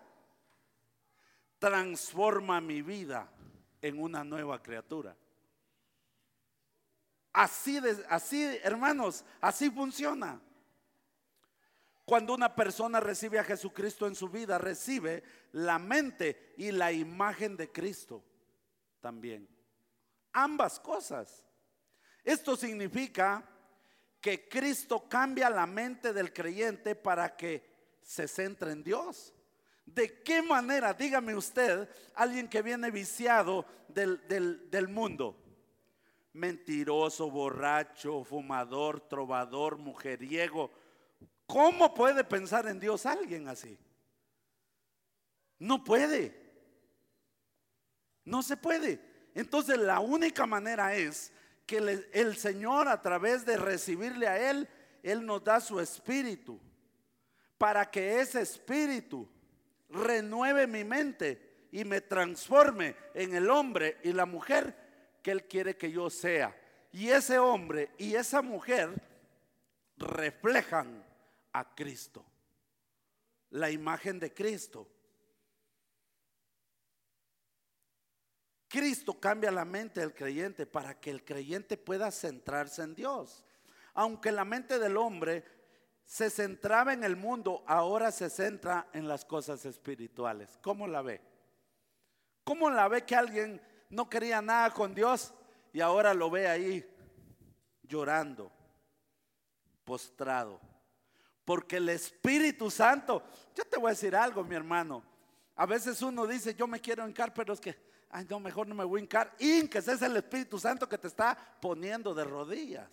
transforma 1.58 2.62
mi 2.62 2.80
vida 2.80 3.30
en 3.82 4.00
una 4.00 4.24
nueva 4.24 4.62
criatura. 4.62 5.14
Así, 7.34 7.78
de, 7.78 8.06
así, 8.08 8.42
hermanos, 8.62 9.22
así 9.42 9.70
funciona. 9.70 10.40
Cuando 12.08 12.32
una 12.32 12.54
persona 12.54 13.00
recibe 13.00 13.38
a 13.38 13.44
Jesucristo 13.44 14.06
en 14.06 14.14
su 14.14 14.30
vida, 14.30 14.56
recibe 14.56 15.22
la 15.52 15.78
mente 15.78 16.54
y 16.56 16.72
la 16.72 16.90
imagen 16.90 17.54
de 17.54 17.70
Cristo 17.70 18.24
también. 18.98 19.46
Ambas 20.32 20.80
cosas. 20.80 21.44
Esto 22.24 22.56
significa 22.56 23.46
que 24.22 24.48
Cristo 24.48 25.06
cambia 25.06 25.50
la 25.50 25.66
mente 25.66 26.14
del 26.14 26.32
creyente 26.32 26.94
para 26.94 27.36
que 27.36 27.62
se 28.00 28.26
centre 28.26 28.72
en 28.72 28.82
Dios. 28.82 29.34
¿De 29.84 30.22
qué 30.22 30.40
manera, 30.40 30.94
dígame 30.94 31.34
usted, 31.34 31.90
alguien 32.14 32.48
que 32.48 32.62
viene 32.62 32.90
viciado 32.90 33.66
del, 33.86 34.26
del 34.70 34.88
mundo? 34.88 35.36
Mentiroso, 36.32 37.30
borracho, 37.30 38.24
fumador, 38.24 39.06
trovador, 39.10 39.76
mujeriego. 39.76 40.70
¿Cómo 41.48 41.94
puede 41.94 42.24
pensar 42.24 42.66
en 42.68 42.78
Dios 42.78 43.06
alguien 43.06 43.48
así? 43.48 43.78
No 45.58 45.82
puede. 45.82 46.38
No 48.22 48.42
se 48.42 48.58
puede. 48.58 49.00
Entonces 49.34 49.78
la 49.78 49.98
única 49.98 50.44
manera 50.44 50.94
es 50.94 51.32
que 51.64 51.78
el 52.12 52.36
Señor 52.36 52.86
a 52.86 53.00
través 53.00 53.46
de 53.46 53.56
recibirle 53.56 54.28
a 54.28 54.50
Él, 54.50 54.68
Él 55.02 55.24
nos 55.24 55.42
da 55.42 55.58
su 55.58 55.80
espíritu. 55.80 56.60
Para 57.56 57.90
que 57.90 58.20
ese 58.20 58.42
espíritu 58.42 59.26
renueve 59.88 60.66
mi 60.66 60.84
mente 60.84 61.68
y 61.72 61.82
me 61.82 62.02
transforme 62.02 62.94
en 63.14 63.34
el 63.34 63.48
hombre 63.48 63.96
y 64.02 64.12
la 64.12 64.26
mujer 64.26 64.76
que 65.22 65.30
Él 65.30 65.44
quiere 65.44 65.78
que 65.78 65.90
yo 65.90 66.10
sea. 66.10 66.54
Y 66.92 67.08
ese 67.08 67.38
hombre 67.38 67.90
y 67.96 68.14
esa 68.16 68.42
mujer 68.42 68.90
reflejan 69.96 71.07
a 71.52 71.74
Cristo, 71.74 72.24
la 73.50 73.70
imagen 73.70 74.18
de 74.18 74.32
Cristo. 74.32 74.88
Cristo 78.68 79.18
cambia 79.18 79.50
la 79.50 79.64
mente 79.64 80.00
del 80.00 80.14
creyente 80.14 80.66
para 80.66 81.00
que 81.00 81.10
el 81.10 81.24
creyente 81.24 81.78
pueda 81.78 82.10
centrarse 82.10 82.82
en 82.82 82.94
Dios. 82.94 83.46
Aunque 83.94 84.30
la 84.30 84.44
mente 84.44 84.78
del 84.78 84.96
hombre 84.98 85.44
se 86.04 86.30
centraba 86.30 86.92
en 86.92 87.02
el 87.02 87.16
mundo, 87.16 87.64
ahora 87.66 88.12
se 88.12 88.30
centra 88.30 88.88
en 88.92 89.08
las 89.08 89.24
cosas 89.24 89.64
espirituales. 89.64 90.58
¿Cómo 90.62 90.86
la 90.86 91.02
ve? 91.02 91.20
¿Cómo 92.44 92.70
la 92.70 92.88
ve 92.88 93.04
que 93.04 93.16
alguien 93.16 93.60
no 93.90 94.08
quería 94.08 94.40
nada 94.40 94.70
con 94.72 94.94
Dios 94.94 95.34
y 95.72 95.80
ahora 95.80 96.14
lo 96.14 96.30
ve 96.30 96.48
ahí 96.48 96.86
llorando, 97.82 98.50
postrado? 99.84 100.67
Porque 101.48 101.78
el 101.78 101.88
Espíritu 101.88 102.70
Santo, 102.70 103.22
yo 103.54 103.64
te 103.64 103.78
voy 103.78 103.88
a 103.88 103.94
decir 103.94 104.14
algo, 104.14 104.44
mi 104.44 104.54
hermano. 104.54 105.02
A 105.56 105.64
veces 105.64 106.02
uno 106.02 106.26
dice, 106.26 106.54
yo 106.54 106.66
me 106.66 106.78
quiero 106.78 107.06
encar, 107.06 107.32
pero 107.32 107.54
es 107.54 107.58
que 107.58 107.74
ay 108.10 108.26
no, 108.28 108.38
mejor 108.38 108.66
no 108.66 108.74
me 108.74 108.84
voy 108.84 109.00
a 109.00 109.02
hincar. 109.04 109.34
que 109.38 109.78
es 109.78 110.02
el 110.02 110.14
Espíritu 110.14 110.58
Santo 110.58 110.86
que 110.86 110.98
te 110.98 111.06
está 111.08 111.34
poniendo 111.58 112.12
de 112.12 112.24
rodillas. 112.24 112.90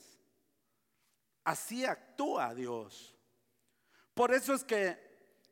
Así 1.44 1.84
actúa 1.84 2.56
Dios. 2.56 3.14
Por 4.14 4.34
eso 4.34 4.54
es 4.54 4.64
que 4.64 4.98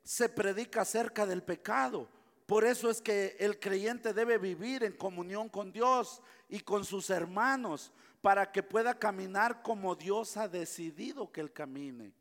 se 0.02 0.30
predica 0.30 0.84
acerca 0.84 1.26
del 1.26 1.44
pecado. 1.44 2.08
Por 2.46 2.64
eso 2.64 2.90
es 2.90 3.02
que 3.02 3.36
el 3.38 3.60
creyente 3.60 4.14
debe 4.14 4.38
vivir 4.38 4.86
en 4.86 4.94
comunión 4.94 5.50
con 5.50 5.74
Dios 5.74 6.22
y 6.48 6.62
con 6.62 6.86
sus 6.86 7.10
hermanos 7.10 7.92
para 8.22 8.50
que 8.50 8.64
pueda 8.64 8.98
caminar 8.98 9.62
como 9.62 9.94
Dios 9.94 10.38
ha 10.38 10.48
decidido 10.48 11.30
que 11.34 11.42
él 11.42 11.52
camine. 11.52 12.14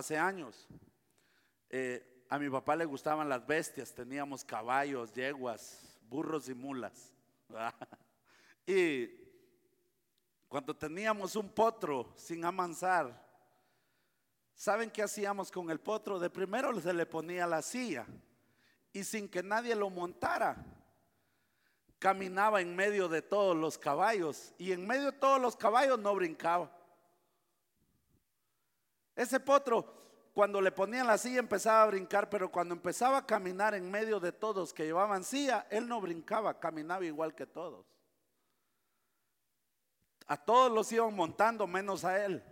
Hace 0.00 0.16
años, 0.16 0.66
eh, 1.68 2.24
a 2.30 2.38
mi 2.38 2.48
papá 2.48 2.74
le 2.74 2.86
gustaban 2.86 3.28
las 3.28 3.46
bestias, 3.46 3.94
teníamos 3.94 4.42
caballos, 4.42 5.12
yeguas, 5.12 6.00
burros 6.08 6.48
y 6.48 6.54
mulas. 6.54 7.12
Y 8.66 9.10
cuando 10.48 10.74
teníamos 10.74 11.36
un 11.36 11.50
potro 11.50 12.14
sin 12.16 12.42
amansar, 12.46 13.12
¿saben 14.54 14.90
qué 14.90 15.02
hacíamos 15.02 15.50
con 15.50 15.70
el 15.70 15.80
potro? 15.80 16.18
De 16.18 16.30
primero 16.30 16.80
se 16.80 16.94
le 16.94 17.04
ponía 17.04 17.46
la 17.46 17.60
silla 17.60 18.06
y 18.94 19.04
sin 19.04 19.28
que 19.28 19.42
nadie 19.42 19.74
lo 19.74 19.90
montara, 19.90 20.64
caminaba 21.98 22.62
en 22.62 22.74
medio 22.74 23.06
de 23.06 23.20
todos 23.20 23.54
los 23.54 23.76
caballos 23.76 24.54
y 24.56 24.72
en 24.72 24.86
medio 24.86 25.10
de 25.10 25.18
todos 25.18 25.38
los 25.42 25.56
caballos 25.56 25.98
no 25.98 26.14
brincaba. 26.14 26.79
Ese 29.20 29.38
potro 29.38 29.84
cuando 30.32 30.62
le 30.62 30.72
ponían 30.72 31.06
la 31.06 31.18
silla 31.18 31.40
empezaba 31.40 31.82
a 31.82 31.86
brincar, 31.88 32.30
pero 32.30 32.50
cuando 32.50 32.74
empezaba 32.74 33.18
a 33.18 33.26
caminar 33.26 33.74
en 33.74 33.90
medio 33.90 34.18
de 34.18 34.32
todos 34.32 34.72
que 34.72 34.86
llevaban 34.86 35.24
silla, 35.24 35.66
él 35.68 35.86
no 35.86 36.00
brincaba, 36.00 36.58
caminaba 36.58 37.04
igual 37.04 37.34
que 37.34 37.44
todos. 37.44 37.84
A 40.26 40.38
todos 40.38 40.72
los 40.72 40.90
iban 40.90 41.14
montando 41.14 41.66
menos 41.66 42.02
a 42.02 42.24
él. 42.24 42.42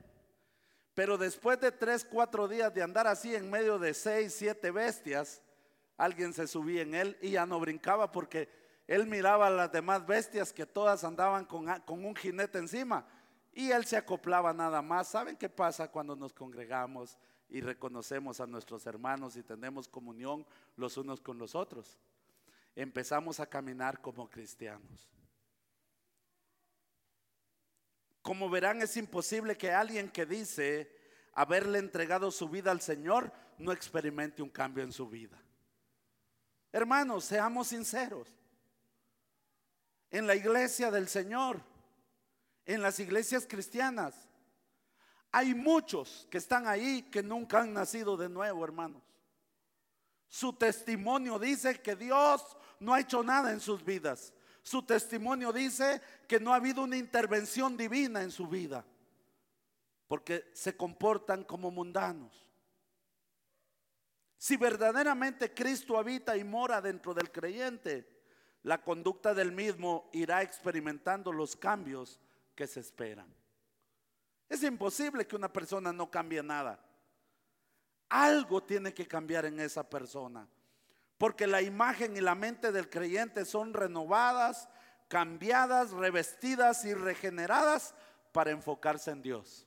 Pero 0.92 1.16
después 1.16 1.58
de 1.58 1.72
tres, 1.72 2.04
cuatro 2.04 2.46
días 2.46 2.74
de 2.74 2.82
andar 2.82 3.06
así 3.06 3.34
en 3.34 3.50
medio 3.50 3.78
de 3.78 3.94
seis, 3.94 4.34
siete 4.34 4.70
bestias, 4.70 5.40
alguien 5.96 6.34
se 6.34 6.46
subía 6.46 6.82
en 6.82 6.94
él 6.94 7.16
y 7.22 7.30
ya 7.30 7.46
no 7.46 7.58
brincaba 7.60 8.12
porque 8.12 8.50
él 8.86 9.06
miraba 9.06 9.46
a 9.46 9.50
las 9.50 9.72
demás 9.72 10.06
bestias 10.06 10.52
que 10.52 10.66
todas 10.66 11.02
andaban 11.02 11.46
con, 11.46 11.64
con 11.86 12.04
un 12.04 12.14
jinete 12.14 12.58
encima 12.58 13.06
y 13.52 13.70
él 13.70 13.84
se 13.84 13.96
acoplaba 13.96 14.52
nada 14.52 14.82
más. 14.82 15.08
¿Saben 15.08 15.36
qué 15.36 15.48
pasa 15.48 15.90
cuando 15.90 16.14
nos 16.14 16.32
congregamos? 16.32 17.18
y 17.50 17.60
reconocemos 17.60 18.40
a 18.40 18.46
nuestros 18.46 18.86
hermanos 18.86 19.36
y 19.36 19.42
tenemos 19.42 19.88
comunión 19.88 20.46
los 20.76 20.96
unos 20.96 21.20
con 21.20 21.38
los 21.38 21.54
otros. 21.54 21.98
Empezamos 22.76 23.40
a 23.40 23.46
caminar 23.46 24.00
como 24.00 24.28
cristianos. 24.28 25.10
Como 28.22 28.50
verán, 28.50 28.82
es 28.82 28.96
imposible 28.96 29.56
que 29.56 29.72
alguien 29.72 30.10
que 30.10 30.26
dice 30.26 30.94
haberle 31.32 31.78
entregado 31.78 32.30
su 32.30 32.48
vida 32.48 32.70
al 32.70 32.82
Señor 32.82 33.32
no 33.56 33.72
experimente 33.72 34.42
un 34.42 34.50
cambio 34.50 34.84
en 34.84 34.92
su 34.92 35.08
vida. 35.08 35.42
Hermanos, 36.70 37.24
seamos 37.24 37.68
sinceros. 37.68 38.28
En 40.10 40.26
la 40.26 40.34
iglesia 40.34 40.90
del 40.90 41.08
Señor, 41.08 41.62
en 42.74 42.82
las 42.82 43.00
iglesias 43.00 43.46
cristianas, 43.48 44.14
hay 45.32 45.54
muchos 45.54 46.26
que 46.30 46.36
están 46.36 46.68
ahí 46.68 47.02
que 47.10 47.22
nunca 47.22 47.60
han 47.60 47.72
nacido 47.72 48.16
de 48.16 48.28
nuevo, 48.28 48.62
hermanos. 48.62 49.02
Su 50.28 50.52
testimonio 50.52 51.38
dice 51.38 51.80
que 51.80 51.96
Dios 51.96 52.58
no 52.78 52.92
ha 52.92 53.00
hecho 53.00 53.22
nada 53.22 53.52
en 53.52 53.60
sus 53.60 53.82
vidas. 53.82 54.34
Su 54.62 54.82
testimonio 54.82 55.50
dice 55.50 56.02
que 56.28 56.38
no 56.38 56.52
ha 56.52 56.56
habido 56.56 56.82
una 56.82 56.98
intervención 56.98 57.74
divina 57.74 58.22
en 58.22 58.30
su 58.30 58.46
vida. 58.46 58.84
Porque 60.06 60.50
se 60.52 60.76
comportan 60.76 61.44
como 61.44 61.70
mundanos. 61.70 62.46
Si 64.36 64.58
verdaderamente 64.58 65.54
Cristo 65.54 65.96
habita 65.96 66.36
y 66.36 66.44
mora 66.44 66.82
dentro 66.82 67.14
del 67.14 67.32
creyente, 67.32 68.06
la 68.62 68.82
conducta 68.82 69.32
del 69.32 69.52
mismo 69.52 70.10
irá 70.12 70.42
experimentando 70.42 71.32
los 71.32 71.56
cambios 71.56 72.20
que 72.58 72.66
se 72.66 72.80
esperan. 72.80 73.32
Es 74.48 74.64
imposible 74.64 75.28
que 75.28 75.36
una 75.36 75.52
persona 75.52 75.92
no 75.92 76.10
cambie 76.10 76.42
nada. 76.42 76.84
Algo 78.08 78.64
tiene 78.64 78.92
que 78.92 79.06
cambiar 79.06 79.44
en 79.44 79.60
esa 79.60 79.88
persona. 79.88 80.48
Porque 81.18 81.46
la 81.46 81.62
imagen 81.62 82.16
y 82.16 82.20
la 82.20 82.34
mente 82.34 82.72
del 82.72 82.90
creyente 82.90 83.44
son 83.44 83.74
renovadas, 83.74 84.68
cambiadas, 85.06 85.92
revestidas 85.92 86.84
y 86.84 86.94
regeneradas 86.94 87.94
para 88.32 88.50
enfocarse 88.50 89.12
en 89.12 89.22
Dios. 89.22 89.64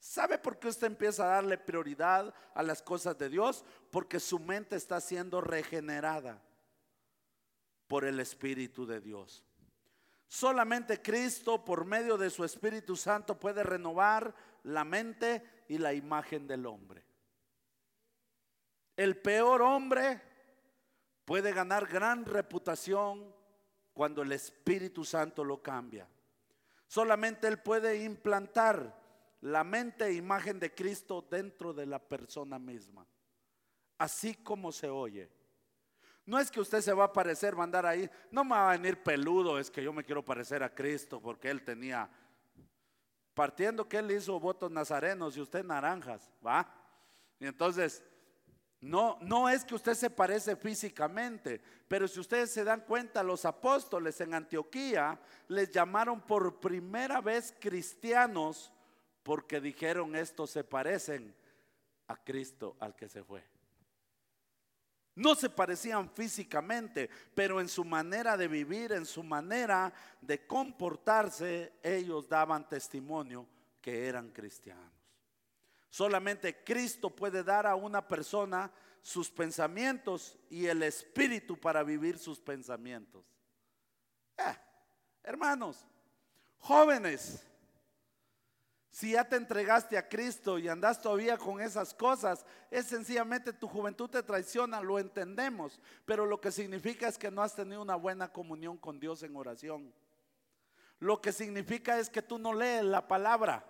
¿Sabe 0.00 0.36
por 0.36 0.58
qué 0.58 0.66
usted 0.66 0.88
empieza 0.88 1.26
a 1.26 1.34
darle 1.36 1.58
prioridad 1.58 2.34
a 2.54 2.62
las 2.64 2.82
cosas 2.82 3.16
de 3.18 3.28
Dios? 3.28 3.64
Porque 3.92 4.18
su 4.18 4.40
mente 4.40 4.74
está 4.74 5.00
siendo 5.00 5.40
regenerada 5.40 6.42
por 7.86 8.04
el 8.04 8.18
Espíritu 8.18 8.84
de 8.84 9.00
Dios. 9.00 9.44
Solamente 10.28 11.00
Cristo, 11.00 11.64
por 11.64 11.86
medio 11.86 12.18
de 12.18 12.28
su 12.28 12.44
Espíritu 12.44 12.94
Santo, 12.96 13.40
puede 13.40 13.62
renovar 13.62 14.34
la 14.64 14.84
mente 14.84 15.64
y 15.68 15.78
la 15.78 15.94
imagen 15.94 16.46
del 16.46 16.66
hombre. 16.66 17.02
El 18.94 19.16
peor 19.16 19.62
hombre 19.62 20.20
puede 21.24 21.52
ganar 21.52 21.86
gran 21.86 22.26
reputación 22.26 23.34
cuando 23.94 24.20
el 24.20 24.32
Espíritu 24.32 25.02
Santo 25.02 25.42
lo 25.42 25.62
cambia. 25.62 26.06
Solamente 26.86 27.48
Él 27.48 27.60
puede 27.62 28.02
implantar 28.02 28.98
la 29.40 29.64
mente 29.64 30.06
e 30.06 30.14
imagen 30.14 30.58
de 30.58 30.74
Cristo 30.74 31.26
dentro 31.30 31.72
de 31.72 31.86
la 31.86 31.98
persona 31.98 32.58
misma, 32.58 33.06
así 33.96 34.34
como 34.34 34.72
se 34.72 34.88
oye. 34.90 35.37
No 36.28 36.38
es 36.38 36.50
que 36.50 36.60
usted 36.60 36.82
se 36.82 36.92
va 36.92 37.04
a 37.04 37.12
parecer, 37.12 37.56
va 37.56 37.62
a 37.62 37.64
andar 37.64 37.86
ahí. 37.86 38.08
No 38.30 38.44
me 38.44 38.50
va 38.50 38.68
a 38.68 38.76
venir 38.76 39.02
peludo, 39.02 39.58
es 39.58 39.70
que 39.70 39.82
yo 39.82 39.94
me 39.94 40.04
quiero 40.04 40.22
parecer 40.22 40.62
a 40.62 40.74
Cristo 40.74 41.22
porque 41.22 41.48
Él 41.48 41.62
tenía, 41.64 42.06
partiendo 43.32 43.88
que 43.88 43.96
Él 43.96 44.10
hizo 44.10 44.38
votos 44.38 44.70
nazarenos 44.70 45.38
y 45.38 45.40
usted 45.40 45.64
naranjas, 45.64 46.30
¿va? 46.46 46.70
Y 47.40 47.46
entonces, 47.46 48.04
No, 48.80 49.16
no 49.22 49.48
es 49.48 49.64
que 49.64 49.74
usted 49.74 49.94
se 49.94 50.10
parece 50.10 50.54
físicamente, 50.54 51.62
pero 51.88 52.06
si 52.06 52.20
ustedes 52.20 52.50
se 52.50 52.62
dan 52.62 52.82
cuenta, 52.82 53.22
los 53.22 53.46
apóstoles 53.46 54.20
en 54.20 54.34
Antioquía 54.34 55.18
les 55.48 55.70
llamaron 55.70 56.20
por 56.20 56.60
primera 56.60 57.22
vez 57.22 57.54
cristianos 57.58 58.70
porque 59.22 59.62
dijeron 59.62 60.14
estos 60.14 60.50
se 60.50 60.62
parecen 60.62 61.34
a 62.06 62.16
Cristo 62.22 62.76
al 62.80 62.94
que 62.94 63.08
se 63.08 63.24
fue. 63.24 63.42
No 65.18 65.34
se 65.34 65.50
parecían 65.50 66.08
físicamente, 66.08 67.10
pero 67.34 67.60
en 67.60 67.68
su 67.68 67.84
manera 67.84 68.36
de 68.36 68.46
vivir, 68.46 68.92
en 68.92 69.04
su 69.04 69.24
manera 69.24 69.92
de 70.20 70.46
comportarse, 70.46 71.72
ellos 71.82 72.28
daban 72.28 72.68
testimonio 72.68 73.44
que 73.80 74.06
eran 74.06 74.30
cristianos. 74.30 74.92
Solamente 75.90 76.62
Cristo 76.62 77.10
puede 77.10 77.42
dar 77.42 77.66
a 77.66 77.74
una 77.74 78.06
persona 78.06 78.70
sus 79.02 79.28
pensamientos 79.28 80.38
y 80.50 80.66
el 80.66 80.84
espíritu 80.84 81.58
para 81.58 81.82
vivir 81.82 82.16
sus 82.16 82.38
pensamientos. 82.38 83.24
Eh, 84.36 84.56
hermanos, 85.24 85.84
jóvenes, 86.58 87.44
si 88.98 89.12
ya 89.12 89.22
te 89.22 89.36
entregaste 89.36 89.96
a 89.96 90.08
Cristo 90.08 90.58
y 90.58 90.66
andas 90.66 91.00
todavía 91.00 91.38
con 91.38 91.60
esas 91.60 91.94
cosas, 91.94 92.44
es 92.68 92.86
sencillamente 92.86 93.52
tu 93.52 93.68
juventud 93.68 94.10
te 94.10 94.24
traiciona, 94.24 94.80
lo 94.80 94.98
entendemos, 94.98 95.80
pero 96.04 96.26
lo 96.26 96.40
que 96.40 96.50
significa 96.50 97.06
es 97.06 97.16
que 97.16 97.30
no 97.30 97.40
has 97.40 97.54
tenido 97.54 97.80
una 97.80 97.94
buena 97.94 98.32
comunión 98.32 98.76
con 98.76 98.98
Dios 98.98 99.22
en 99.22 99.36
oración. 99.36 99.94
Lo 100.98 101.20
que 101.20 101.30
significa 101.30 101.96
es 102.00 102.10
que 102.10 102.22
tú 102.22 102.40
no 102.40 102.52
lees 102.52 102.82
la 102.82 103.06
palabra. 103.06 103.64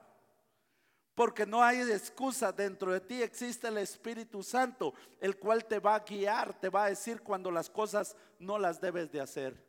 Porque 1.15 1.45
no 1.45 1.63
hay 1.63 1.83
excusa, 1.83 2.51
dentro 2.51 2.91
de 2.91 3.01
ti 3.01 3.21
existe 3.21 3.69
el 3.69 3.77
Espíritu 3.77 4.43
Santo, 4.43 4.95
el 5.21 5.39
cual 5.39 5.67
te 5.67 5.79
va 5.79 5.97
a 5.97 6.05
guiar, 6.05 6.59
te 6.59 6.71
va 6.71 6.85
a 6.85 6.89
decir 6.89 7.21
cuando 7.21 7.51
las 7.51 7.69
cosas 7.69 8.17
no 8.39 8.59
las 8.59 8.81
debes 8.81 9.13
de 9.13 9.21
hacer. 9.21 9.63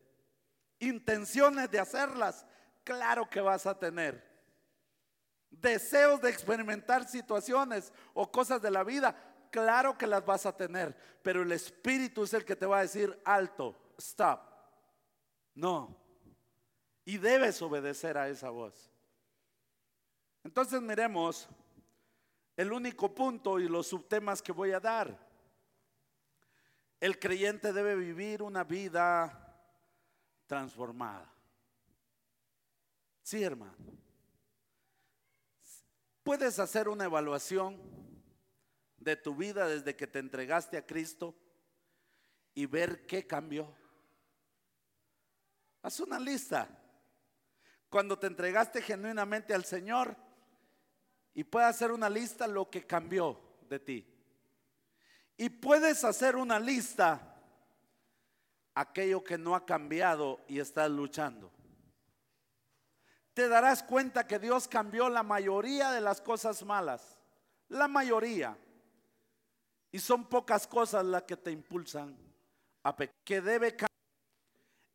Intenciones 0.79 1.69
de 1.69 1.81
hacerlas, 1.81 2.45
claro 2.85 3.29
que 3.29 3.41
vas 3.41 3.65
a 3.65 3.77
tener. 3.77 4.28
Deseos 5.49 6.21
de 6.21 6.29
experimentar 6.29 7.07
situaciones 7.07 7.91
o 8.13 8.31
cosas 8.31 8.61
de 8.61 8.71
la 8.71 8.83
vida, 8.83 9.15
claro 9.51 9.97
que 9.97 10.07
las 10.07 10.25
vas 10.25 10.45
a 10.45 10.55
tener. 10.55 10.95
Pero 11.21 11.41
el 11.41 11.51
Espíritu 11.51 12.23
es 12.23 12.33
el 12.33 12.45
que 12.45 12.55
te 12.55 12.65
va 12.65 12.79
a 12.79 12.83
decir, 12.83 13.19
alto, 13.25 13.75
stop. 13.97 14.41
No. 15.55 15.97
Y 17.05 17.17
debes 17.17 17.61
obedecer 17.61 18.17
a 18.17 18.29
esa 18.29 18.49
voz. 18.49 18.91
Entonces 20.43 20.81
miremos 20.81 21.49
el 22.55 22.71
único 22.71 23.13
punto 23.13 23.59
y 23.59 23.67
los 23.67 23.87
subtemas 23.87 24.41
que 24.41 24.51
voy 24.51 24.71
a 24.71 24.79
dar. 24.79 25.17
El 26.99 27.17
creyente 27.17 27.71
debe 27.71 27.95
vivir 27.95 28.41
una 28.41 28.63
vida 28.63 29.63
transformada. 30.45 31.31
Sí, 33.23 33.43
hermano. 33.43 33.75
Puedes 36.29 36.59
hacer 36.59 36.87
una 36.87 37.05
evaluación 37.05 37.81
de 38.99 39.15
tu 39.15 39.35
vida 39.35 39.67
desde 39.67 39.95
que 39.95 40.05
te 40.05 40.19
entregaste 40.19 40.77
a 40.77 40.85
Cristo 40.85 41.33
y 42.53 42.67
ver 42.67 43.07
qué 43.07 43.25
cambió. 43.25 43.75
Haz 45.81 45.99
una 46.01 46.19
lista. 46.19 46.69
Cuando 47.89 48.19
te 48.19 48.27
entregaste 48.27 48.79
genuinamente 48.83 49.55
al 49.55 49.65
Señor, 49.65 50.15
y 51.33 51.43
puedes 51.45 51.69
hacer 51.69 51.91
una 51.91 52.11
lista 52.11 52.45
lo 52.45 52.69
que 52.69 52.85
cambió 52.85 53.41
de 53.67 53.79
ti. 53.79 54.07
Y 55.35 55.49
puedes 55.49 56.03
hacer 56.03 56.35
una 56.35 56.59
lista 56.59 57.41
aquello 58.75 59.23
que 59.23 59.39
no 59.39 59.55
ha 59.55 59.65
cambiado 59.65 60.45
y 60.47 60.59
estás 60.59 60.91
luchando. 60.91 61.51
Te 63.39 63.47
darás 63.47 63.83
cuenta 63.83 64.27
que 64.27 64.37
Dios 64.37 64.67
cambió 64.67 65.07
la 65.07 65.23
mayoría 65.23 65.91
de 65.91 66.01
las 66.01 66.19
cosas 66.19 66.61
malas. 66.65 67.17
La 67.69 67.87
mayoría. 67.87 68.57
Y 69.93 69.99
son 69.99 70.25
pocas 70.25 70.67
cosas 70.67 71.05
las 71.05 71.23
que 71.23 71.37
te 71.37 71.49
impulsan 71.49 72.17
a 72.83 72.93
que 73.23 73.39
debe. 73.39 73.77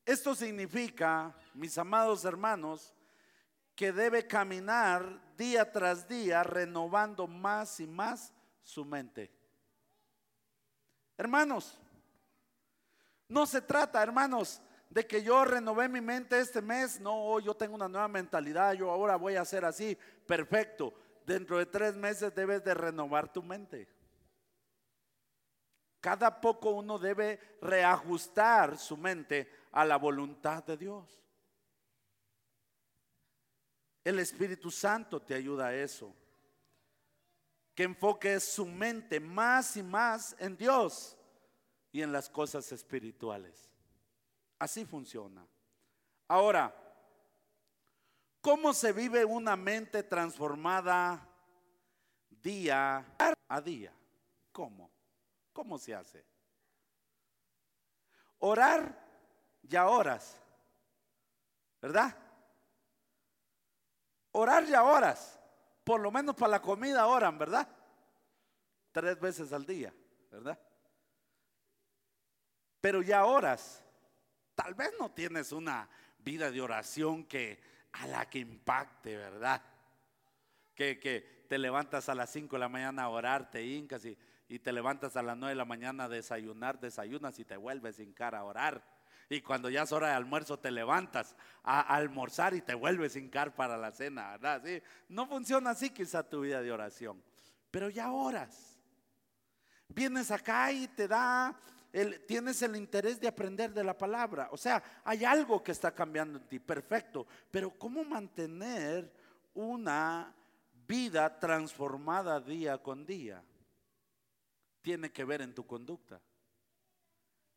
Esto 0.04 0.35
significa, 0.35 1.35
mis 1.54 1.78
amados 1.78 2.26
hermanos, 2.26 2.94
que 3.74 3.92
debe 3.92 4.26
caminar 4.26 5.35
día 5.38 5.72
tras 5.72 6.07
día 6.07 6.42
renovando 6.42 7.26
más 7.26 7.80
y 7.80 7.87
más 7.87 8.30
su 8.62 8.85
mente. 8.85 9.33
Hermanos, 11.16 11.78
no 13.26 13.46
se 13.46 13.62
trata, 13.62 14.02
hermanos, 14.02 14.61
de 14.94 15.04
que 15.04 15.24
yo 15.24 15.44
renové 15.44 15.88
mi 15.88 16.00
mente 16.00 16.38
este 16.38 16.62
mes. 16.62 17.00
No, 17.00 17.40
yo 17.40 17.52
tengo 17.54 17.74
una 17.74 17.88
nueva 17.88 18.07
mentalidad, 18.07 18.74
yo 18.74 18.92
ahora 18.92 19.16
voy 19.16 19.35
a 19.35 19.40
hacer 19.40 19.64
así. 19.64 19.98
Perfecto. 20.24 20.94
Dentro 21.26 21.59
de 21.59 21.66
tres 21.66 21.96
meses 21.96 22.33
debes 22.33 22.62
de 22.62 22.74
renovar 22.74 23.33
tu 23.33 23.42
mente. 23.42 23.88
Cada 26.00 26.40
poco 26.40 26.70
uno 26.70 26.96
debe 26.96 27.40
reajustar 27.61 28.78
su 28.78 28.96
mente 28.96 29.50
a 29.72 29.85
la 29.85 29.96
voluntad 29.96 30.62
de 30.62 30.76
Dios. 30.76 31.20
El 34.04 34.20
Espíritu 34.20 34.70
Santo 34.70 35.20
te 35.20 35.35
ayuda 35.35 35.68
a 35.68 35.74
eso. 35.74 36.14
Que 37.74 37.83
enfoques 37.83 38.44
su 38.44 38.64
mente 38.64 39.18
más 39.18 39.76
y 39.76 39.83
más 39.83 40.37
en 40.38 40.57
Dios 40.57 41.16
y 41.90 42.00
en 42.00 42.12
las 42.12 42.28
cosas 42.28 42.70
espirituales. 42.70 43.73
Así 44.64 44.87
funciona. 44.87 45.46
Ahora, 46.27 46.74
¿cómo 48.40 48.72
se 48.72 48.94
vive 48.94 49.22
una 49.22 49.57
mente 49.57 50.03
transformada 50.03 51.29
día 52.31 53.14
a 53.46 53.61
día? 53.61 53.92
¿Cómo? 54.53 54.90
¿Cómo 55.53 55.77
se 55.77 55.94
hace? 55.94 56.24
Orar 58.38 58.98
ya 59.61 59.87
horas, 59.87 60.35
¿verdad? 61.83 62.16
Orar 64.33 64.64
ya 64.64 64.83
horas. 64.83 65.38
Por 65.85 66.00
lo 66.00 66.11
menos 66.11 66.35
para 66.37 66.53
la 66.53 66.62
comida 66.62 67.07
oran, 67.07 67.37
¿verdad? 67.37 67.68
Tres 68.92 69.20
veces 69.20 69.53
al 69.53 69.66
día, 69.66 69.92
¿verdad? 70.31 70.59
Pero 72.81 73.03
ya 73.03 73.27
horas. 73.27 73.84
Tal 74.54 74.74
vez 74.74 74.92
no 74.98 75.10
tienes 75.10 75.52
una 75.52 75.88
vida 76.18 76.50
de 76.50 76.60
oración 76.60 77.24
que 77.24 77.60
a 77.92 78.06
la 78.06 78.28
que 78.28 78.40
impacte, 78.40 79.16
¿verdad? 79.16 79.62
Que, 80.74 80.98
que 80.98 81.44
te 81.48 81.58
levantas 81.58 82.08
a 82.08 82.14
las 82.14 82.30
5 82.30 82.56
de 82.56 82.60
la 82.60 82.68
mañana 82.68 83.04
a 83.04 83.08
orar, 83.08 83.50
te 83.50 83.64
hincas 83.64 84.04
y, 84.04 84.16
y 84.48 84.58
te 84.58 84.72
levantas 84.72 85.16
a 85.16 85.22
las 85.22 85.36
9 85.36 85.50
de 85.50 85.56
la 85.56 85.64
mañana 85.64 86.04
a 86.04 86.08
desayunar, 86.08 86.80
desayunas 86.80 87.38
y 87.38 87.44
te 87.44 87.56
vuelves 87.56 87.98
a 87.98 88.02
hincar 88.02 88.34
a 88.34 88.44
orar. 88.44 88.84
Y 89.28 89.40
cuando 89.40 89.70
ya 89.70 89.82
es 89.82 89.92
hora 89.92 90.08
de 90.08 90.14
almuerzo 90.14 90.58
te 90.58 90.70
levantas 90.70 91.34
a, 91.62 91.80
almorzar 91.80 92.54
y 92.54 92.60
te 92.60 92.74
vuelves 92.74 93.16
a 93.16 93.18
hincar 93.18 93.54
para 93.54 93.76
la 93.76 93.90
cena, 93.90 94.32
¿verdad? 94.32 94.62
¿Sí? 94.64 94.82
No 95.08 95.26
funciona 95.26 95.70
así 95.70 95.90
quizá 95.90 96.22
tu 96.22 96.42
vida 96.42 96.60
de 96.60 96.70
oración, 96.70 97.22
pero 97.70 97.88
ya 97.88 98.12
oras. 98.12 98.78
Vienes 99.88 100.30
acá 100.30 100.72
y 100.72 100.88
te 100.88 101.08
da, 101.08 101.58
el, 101.94 102.26
tienes 102.26 102.61
el 102.62 102.74
interés 102.74 103.20
de 103.20 103.28
aprender 103.28 103.72
de 103.72 103.85
la 103.85 103.96
palabra. 103.96 104.48
O 104.50 104.57
sea, 104.57 104.83
hay 105.04 105.24
algo 105.24 105.62
que 105.62 105.70
está 105.70 105.94
cambiando 105.94 106.38
en 106.38 106.48
ti, 106.48 106.59
perfecto. 106.59 107.24
Pero 107.52 107.70
¿cómo 107.78 108.02
mantener 108.02 109.12
una 109.54 110.35
vida 110.88 111.38
transformada 111.38 112.40
día 112.40 112.78
con 112.78 113.07
día? 113.07 113.44
Tiene 114.83 115.12
que 115.12 115.24
ver 115.24 115.40
en 115.42 115.54
tu 115.54 115.64
conducta. 115.64 116.20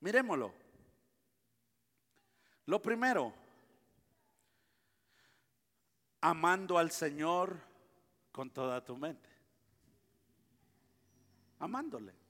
Miremoslo. 0.02 0.54
Lo 2.68 2.80
primero, 2.80 3.34
amando 6.22 6.78
al 6.78 6.92
Señor 6.92 7.58
con 8.32 8.52
toda 8.52 8.86
tu 8.86 8.96
mente. 8.96 9.30
Amándole. 11.58 12.27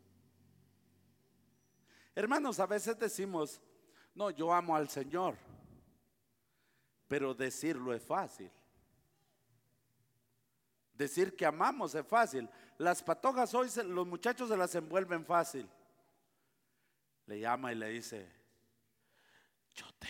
Hermanos, 2.17 2.59
a 2.59 2.65
veces 2.65 2.97
decimos, 2.97 3.61
no, 4.15 4.31
yo 4.31 4.51
amo 4.51 4.75
al 4.75 4.89
Señor, 4.89 5.37
pero 7.07 7.35
decirlo 7.35 7.93
es 7.93 8.01
fácil. 8.01 8.49
Decir 10.93 11.35
que 11.35 11.45
amamos 11.45 11.93
es 11.93 12.07
fácil. 12.07 12.49
Las 12.79 13.03
patojas 13.03 13.53
hoy, 13.53 13.69
los 13.85 14.07
muchachos 14.07 14.49
se 14.49 14.57
las 14.57 14.73
envuelven 14.73 15.23
fácil. 15.23 15.69
Le 17.27 17.39
llama 17.39 17.71
y 17.71 17.75
le 17.75 17.89
dice, 17.89 18.27
yo 19.75 19.85
te 19.99 20.07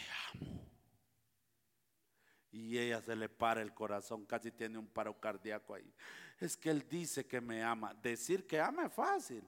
y 2.58 2.80
ella 2.80 3.02
se 3.02 3.16
le 3.18 3.28
para 3.28 3.62
el 3.62 3.74
corazón, 3.74 4.26
casi 4.26 4.52
tiene 4.52 4.78
un 4.78 4.88
paro 4.88 5.20
cardíaco 5.20 5.76
ahí. 5.76 5.94
Es 6.40 6.56
que 6.56 6.70
él 6.70 6.88
dice 6.90 7.26
que 7.26 7.42
me 7.42 7.62
ama. 7.62 7.94
Decir 7.94 8.48
que 8.48 8.62
ama 8.62 8.86
es 8.86 8.94
fácil. 8.94 9.44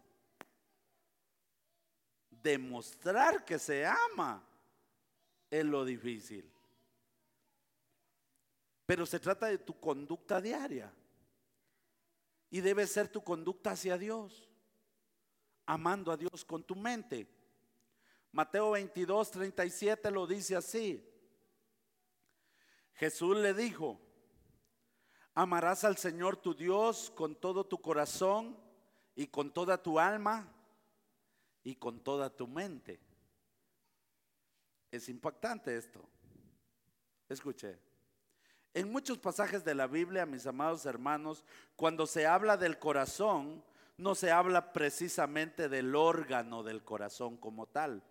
Demostrar 2.41 3.45
que 3.45 3.60
se 3.60 3.86
ama 3.86 4.45
es 5.49 5.65
lo 5.65 5.86
difícil. 5.86 6.52
Pero 8.86 9.06
se 9.06 9.19
trata 9.19 9.47
de 9.47 9.58
tu 9.58 9.80
conducta 9.80 10.41
diaria. 10.41 10.93
Y 12.49 12.62
debe 12.62 12.88
ser 12.88 13.08
tu 13.08 13.23
conducta 13.23 13.71
hacia 13.71 13.97
Dios, 13.97 14.49
amando 15.67 16.12
a 16.12 16.17
Dios 16.17 16.43
con 16.43 16.63
tu 16.63 16.75
mente. 16.75 17.28
Mateo 18.32 18.71
22, 18.71 19.32
37 19.32 20.10
lo 20.10 20.25
dice 20.25 20.56
así. 20.56 21.06
Jesús 22.93 23.38
le 23.38 23.54
dijo, 23.54 23.99
amarás 25.36 25.84
al 25.84 25.97
Señor 25.97 26.38
tu 26.38 26.56
Dios 26.56 27.12
con 27.12 27.36
todo 27.36 27.65
tu 27.65 27.80
corazón 27.80 28.58
y 29.15 29.28
con 29.28 29.54
toda 29.54 29.82
tu 29.82 29.99
alma 29.99 30.52
y 31.69 31.75
con 31.75 31.99
toda 31.99 32.36
tu 32.36 32.47
mente. 32.47 32.99
Es 34.91 35.08
impactante 35.08 35.77
esto. 35.77 36.03
Escuche. 37.27 37.77
En 38.73 38.91
muchos 38.91 39.19
pasajes 39.19 39.63
de 39.63 39.75
la 39.75 39.86
Biblia, 39.86 40.25
mis 40.25 40.47
amados 40.47 40.88
hermanos, 40.88 41.45
cuando 41.75 42.08
se 42.08 42.25
habla 42.25 42.58
del 42.58 42.79
corazón, 42.79 43.63
no 43.97 44.15
se 44.15 44.32
habla 44.32 44.73
precisamente 44.73 45.69
del 45.69 45.95
órgano 45.95 46.63
del 46.63 46.84
corazón 46.84 47.38
como 47.38 47.67
tal, 47.67 48.03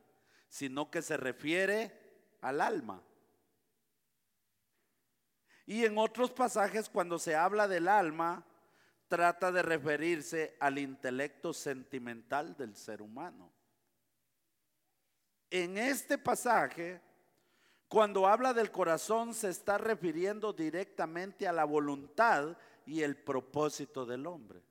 sino 0.48 0.88
que 0.88 1.02
se 1.02 1.16
refiere 1.16 1.92
al 2.40 2.60
alma. 2.60 3.02
Y 5.66 5.84
en 5.84 5.98
otros 5.98 6.30
pasajes, 6.30 6.88
cuando 6.88 7.18
se 7.18 7.34
habla 7.34 7.66
del 7.66 7.88
alma, 7.88 8.44
trata 9.08 9.50
de 9.50 9.62
referirse 9.62 10.56
al 10.60 10.78
intelecto 10.78 11.52
sentimental 11.52 12.56
del 12.56 12.76
ser 12.76 13.02
humano. 13.02 13.50
En 15.50 15.78
este 15.78 16.18
pasaje, 16.18 17.00
cuando 17.88 18.26
habla 18.26 18.52
del 18.52 18.70
corazón, 18.70 19.32
se 19.32 19.48
está 19.48 19.78
refiriendo 19.78 20.52
directamente 20.52 21.48
a 21.48 21.52
la 21.52 21.64
voluntad 21.64 22.56
y 22.84 23.02
el 23.02 23.16
propósito 23.16 24.04
del 24.04 24.26
hombre. 24.26 24.62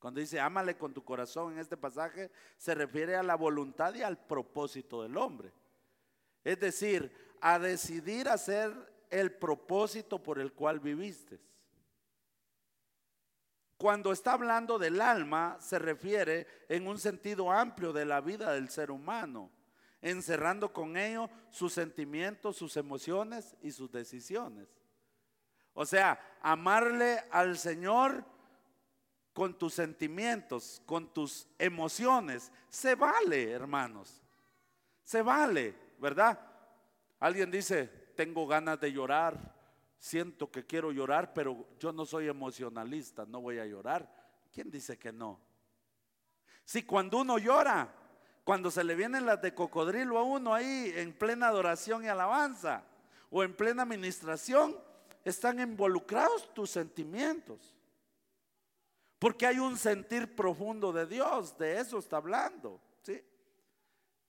Cuando 0.00 0.20
dice, 0.20 0.38
ámale 0.38 0.76
con 0.76 0.92
tu 0.92 1.02
corazón 1.02 1.54
en 1.54 1.60
este 1.60 1.76
pasaje, 1.76 2.30
se 2.58 2.74
refiere 2.74 3.16
a 3.16 3.22
la 3.22 3.36
voluntad 3.36 3.94
y 3.94 4.02
al 4.02 4.18
propósito 4.18 5.02
del 5.02 5.16
hombre. 5.16 5.50
Es 6.42 6.60
decir, 6.60 7.10
a 7.40 7.58
decidir 7.58 8.28
hacer 8.28 8.72
el 9.08 9.32
propósito 9.32 10.22
por 10.22 10.38
el 10.40 10.52
cual 10.52 10.80
viviste. 10.80 11.40
Cuando 13.76 14.12
está 14.12 14.32
hablando 14.32 14.78
del 14.78 15.00
alma, 15.00 15.56
se 15.60 15.78
refiere 15.78 16.46
en 16.68 16.86
un 16.86 16.98
sentido 16.98 17.50
amplio 17.50 17.92
de 17.92 18.04
la 18.04 18.20
vida 18.20 18.52
del 18.52 18.68
ser 18.70 18.90
humano, 18.90 19.50
encerrando 20.00 20.72
con 20.72 20.96
ello 20.96 21.28
sus 21.50 21.72
sentimientos, 21.72 22.56
sus 22.56 22.76
emociones 22.76 23.56
y 23.62 23.72
sus 23.72 23.90
decisiones. 23.90 24.68
O 25.72 25.84
sea, 25.84 26.20
amarle 26.40 27.24
al 27.30 27.58
Señor 27.58 28.24
con 29.32 29.58
tus 29.58 29.74
sentimientos, 29.74 30.80
con 30.86 31.12
tus 31.12 31.48
emociones, 31.58 32.52
se 32.68 32.94
vale, 32.94 33.50
hermanos. 33.50 34.22
Se 35.02 35.20
vale, 35.20 35.74
¿verdad? 35.98 36.38
Alguien 37.18 37.50
dice, 37.50 37.86
tengo 38.14 38.46
ganas 38.46 38.80
de 38.80 38.92
llorar, 38.92 39.53
siento 39.98 40.50
que 40.50 40.64
quiero 40.64 40.92
llorar, 40.92 41.32
pero 41.32 41.66
yo 41.78 41.92
no 41.92 42.04
soy 42.06 42.28
emocionalista, 42.28 43.24
no 43.26 43.40
voy 43.40 43.58
a 43.58 43.66
llorar. 43.66 44.08
¿Quién 44.52 44.70
dice 44.70 44.98
que 44.98 45.12
no? 45.12 45.40
Si 46.64 46.82
cuando 46.84 47.18
uno 47.18 47.38
llora, 47.38 47.92
cuando 48.44 48.70
se 48.70 48.84
le 48.84 48.94
vienen 48.94 49.26
las 49.26 49.40
de 49.40 49.54
cocodrilo 49.54 50.18
a 50.18 50.22
uno 50.22 50.54
ahí 50.54 50.92
en 50.94 51.12
plena 51.12 51.48
adoración 51.48 52.04
y 52.04 52.08
alabanza 52.08 52.84
o 53.30 53.42
en 53.42 53.54
plena 53.54 53.82
administración, 53.82 54.78
están 55.24 55.58
involucrados 55.60 56.52
tus 56.54 56.70
sentimientos. 56.70 57.74
Porque 59.18 59.46
hay 59.46 59.58
un 59.58 59.78
sentir 59.78 60.36
profundo 60.36 60.92
de 60.92 61.06
Dios, 61.06 61.56
de 61.56 61.78
eso 61.78 61.98
está 61.98 62.18
hablando, 62.18 62.80
¿sí? 63.02 63.22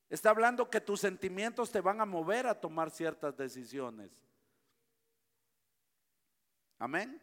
Está 0.09 0.29
hablando 0.29 0.69
que 0.69 0.79
tus 0.79 1.01
sentimientos 1.01 1.71
te 1.71 1.81
van 1.81 1.99
a 1.99 2.05
mover 2.05 2.47
a 2.47 2.59
tomar 2.59 2.91
ciertas 2.91 3.35
decisiones. 3.35 4.17
Amén. 6.79 7.21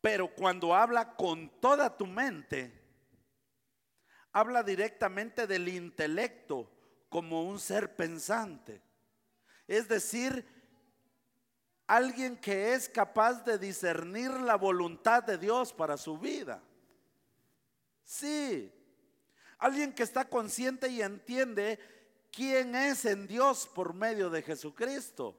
Pero 0.00 0.34
cuando 0.34 0.74
habla 0.74 1.14
con 1.14 1.48
toda 1.60 1.96
tu 1.96 2.06
mente, 2.06 2.72
habla 4.32 4.62
directamente 4.62 5.46
del 5.46 5.68
intelecto 5.68 6.70
como 7.08 7.44
un 7.44 7.60
ser 7.60 7.94
pensante. 7.94 8.82
Es 9.68 9.86
decir, 9.86 10.44
alguien 11.86 12.36
que 12.36 12.74
es 12.74 12.88
capaz 12.88 13.44
de 13.44 13.58
discernir 13.58 14.30
la 14.30 14.56
voluntad 14.56 15.22
de 15.22 15.38
Dios 15.38 15.72
para 15.72 15.96
su 15.96 16.18
vida. 16.18 16.62
Sí, 18.04 18.72
alguien 19.58 19.92
que 19.92 20.02
está 20.02 20.28
consciente 20.28 20.88
y 20.88 21.02
entiende 21.02 21.78
quién 22.32 22.74
es 22.74 23.04
en 23.04 23.26
Dios 23.26 23.68
por 23.72 23.94
medio 23.94 24.30
de 24.30 24.42
Jesucristo. 24.42 25.38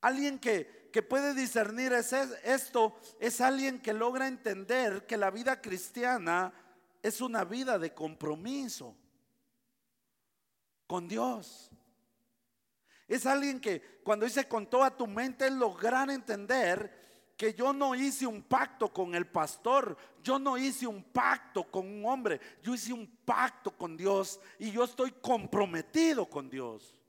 Alguien 0.00 0.38
que, 0.38 0.88
que 0.92 1.02
puede 1.02 1.34
discernir 1.34 1.92
esto 1.92 3.00
es 3.18 3.40
alguien 3.40 3.80
que 3.80 3.92
logra 3.92 4.28
entender 4.28 5.06
que 5.06 5.16
la 5.16 5.30
vida 5.30 5.60
cristiana 5.60 6.52
es 7.02 7.20
una 7.20 7.44
vida 7.44 7.78
de 7.78 7.94
compromiso 7.94 8.94
con 10.86 11.08
Dios. 11.08 11.70
Es 13.06 13.24
alguien 13.26 13.60
que 13.60 14.00
cuando 14.02 14.26
dice 14.26 14.46
con 14.46 14.68
toda 14.68 14.96
tu 14.96 15.06
mente 15.06 15.46
es 15.46 15.52
lograr 15.52 16.10
entender 16.10 16.98
que 17.36 17.54
yo 17.54 17.72
no 17.72 17.94
hice 17.94 18.26
un 18.26 18.42
pacto 18.42 18.92
con 18.92 19.14
el 19.14 19.26
pastor, 19.26 19.96
yo 20.22 20.38
no 20.38 20.58
hice 20.58 20.86
un 20.86 21.04
pacto 21.04 21.70
con 21.70 21.86
un 21.86 22.04
hombre, 22.04 22.40
yo 22.62 22.74
hice 22.74 22.92
un 22.92 23.06
pacto 23.24 23.70
con 23.70 23.96
Dios 23.96 24.40
y 24.58 24.72
yo 24.72 24.84
estoy 24.84 25.12
comprometido 25.12 26.26
con 26.28 26.50
Dios. 26.50 27.00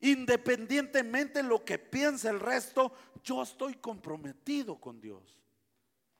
Independientemente 0.00 1.42
de 1.42 1.48
lo 1.48 1.64
que 1.64 1.78
piense 1.78 2.28
el 2.28 2.40
resto, 2.40 2.92
yo 3.22 3.42
estoy 3.42 3.74
comprometido 3.74 4.78
con 4.78 5.00
Dios. 5.00 5.40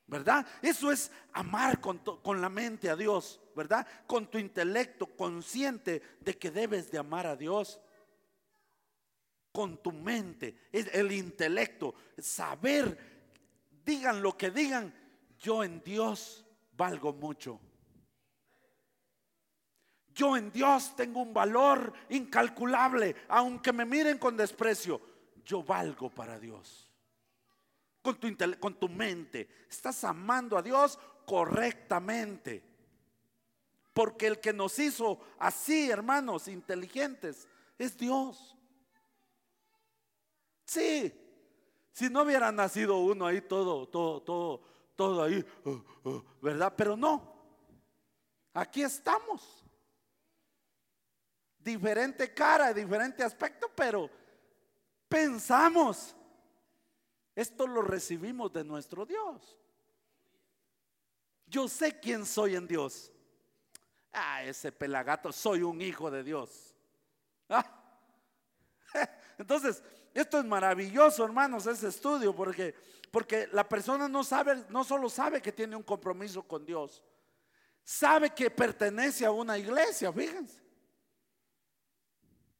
¿Verdad? 0.09 0.47
Eso 0.63 0.93
es 0.93 1.11
amar 1.33 1.81
con, 1.81 1.99
con, 1.99 2.41
la 2.41 2.49
mente 2.49 2.89
a 2.89 2.95
Dios, 2.95 3.41
¿verdad? 3.57 3.87
Con 4.07 4.31
tu 4.31 4.39
intelecto 4.39 5.07
consciente 5.07 6.01
de 6.21 6.39
que 6.39 6.53
debes 6.53 6.91
de 6.93 6.99
amar 6.99 7.27
a 7.27 7.35
Dios. 7.35 7.81
Con 9.51 9.83
tu 9.83 9.91
mente, 9.91 10.69
el 10.71 11.11
intelecto, 11.11 11.95
saber, 12.19 12.97
digan 13.85 14.23
lo 14.23 14.37
que 14.37 14.51
digan, 14.51 14.95
yo 15.39 15.65
en 15.65 15.83
Dios 15.83 16.45
valgo 16.77 17.13
mucho. 17.13 17.59
Yo 20.17 20.35
en 20.35 20.51
Dios 20.51 20.97
tengo 20.97 21.21
un 21.21 21.35
valor 21.35 21.93
incalculable, 22.09 23.15
aunque 23.29 23.71
me 23.71 23.85
miren 23.85 24.17
con 24.17 24.35
desprecio, 24.35 24.99
yo 25.45 25.63
valgo 25.63 26.09
para 26.09 26.39
Dios. 26.39 26.91
Con 28.01 28.79
tu, 28.79 28.89
mente, 28.89 29.47
estás 29.69 30.03
amando 30.05 30.57
a 30.57 30.63
Dios 30.63 30.99
correctamente. 31.27 32.65
Porque 33.93 34.27
el 34.29 34.41
que 34.41 34.55
nos 34.55 34.79
hizo 34.79 35.21
así, 35.39 35.91
hermanos, 35.91 36.49
inteligentes, 36.49 37.47
es 37.77 37.99
Dios. 37.99 38.57
Sí, 40.65 41.13
si 41.93 42.09
no 42.09 42.23
hubiera 42.23 42.51
nacido 42.51 42.97
uno 43.01 43.27
ahí 43.27 43.43
todo, 43.43 43.87
todo, 43.87 44.23
todo, 44.23 44.63
todo 44.97 45.23
ahí, 45.23 45.45
uh, 45.65 46.09
uh, 46.09 46.25
¿verdad? 46.41 46.73
Pero 46.75 46.97
no, 46.97 47.35
aquí 48.55 48.83
estamos 48.83 49.66
diferente 51.67 52.33
cara, 52.33 52.73
diferente 52.73 53.25
aspecto, 53.25 53.69
pero 53.75 54.09
pensamos. 55.09 56.15
Esto 57.35 57.67
lo 57.67 57.83
recibimos 57.83 58.53
de 58.53 58.65
nuestro 58.65 59.05
Dios. 59.05 59.59
Yo 61.47 61.69
sé 61.69 61.99
quién 62.01 62.25
soy 62.25 62.55
en 62.55 62.67
Dios. 62.67 63.13
Ah, 64.13 64.45
ese 64.45 64.73
pelagato, 64.73 65.33
soy 65.33 65.63
un 65.63 65.83
hijo 65.83 66.11
de 66.11 66.23
Dios. 66.23 66.75
Ah. 67.49 67.67
Entonces, 69.39 69.83
esto 70.15 70.39
es 70.39 70.45
maravilloso, 70.45 71.25
hermanos, 71.25 71.67
ese 71.67 71.89
estudio, 71.89 72.35
porque, 72.35 72.75
porque 73.11 73.49
la 73.53 73.69
persona 73.69 74.09
no 74.09 74.25
sabe, 74.25 74.65
no 74.71 74.85
solo 74.85 75.11
sabe 75.11 75.43
que 75.43 75.53
tiene 75.53 75.77
un 75.77 75.83
compromiso 75.83 76.43
con 76.43 76.65
Dios, 76.65 77.03
sabe 77.85 78.31
que 78.31 78.51
pertenece 78.51 79.27
a 79.27 79.31
una 79.33 79.59
iglesia, 79.59 80.11
fíjense. 80.13 80.66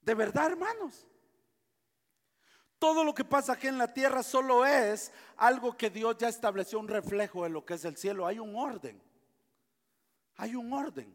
De 0.07 0.15
verdad, 0.15 0.47
hermanos. 0.47 1.05
Todo 2.79 3.03
lo 3.03 3.13
que 3.13 3.25
pasa 3.25 3.55
aquí 3.55 3.67
en 3.67 3.77
la 3.77 3.93
tierra 3.93 4.23
solo 4.23 4.65
es 4.65 5.13
algo 5.37 5.77
que 5.77 5.91
Dios 5.91 6.17
ya 6.17 6.29
estableció 6.29 6.79
un 6.79 6.87
reflejo 6.87 7.43
de 7.43 7.51
lo 7.51 7.67
que 7.67 7.75
es 7.75 7.85
el 7.85 7.97
cielo. 7.97 8.25
Hay 8.25 8.39
un 8.39 8.55
orden. 8.55 9.03
Hay 10.37 10.55
un 10.55 10.73
orden. 10.73 11.13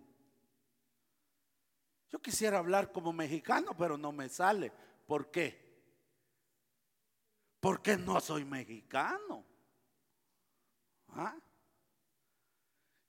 Yo 2.10 2.21
quisiera 2.21 2.58
hablar 2.58 2.91
como 2.91 3.13
mexicano, 3.13 3.71
pero 3.77 3.97
no 3.97 4.12
me 4.12 4.27
sale. 4.27 4.73
¿Por 5.08 5.32
qué? 5.32 5.71
Porque 7.62 7.95
no 7.95 8.19
soy 8.19 8.43
mexicano. 8.43 9.45
¿Ah? 11.10 11.38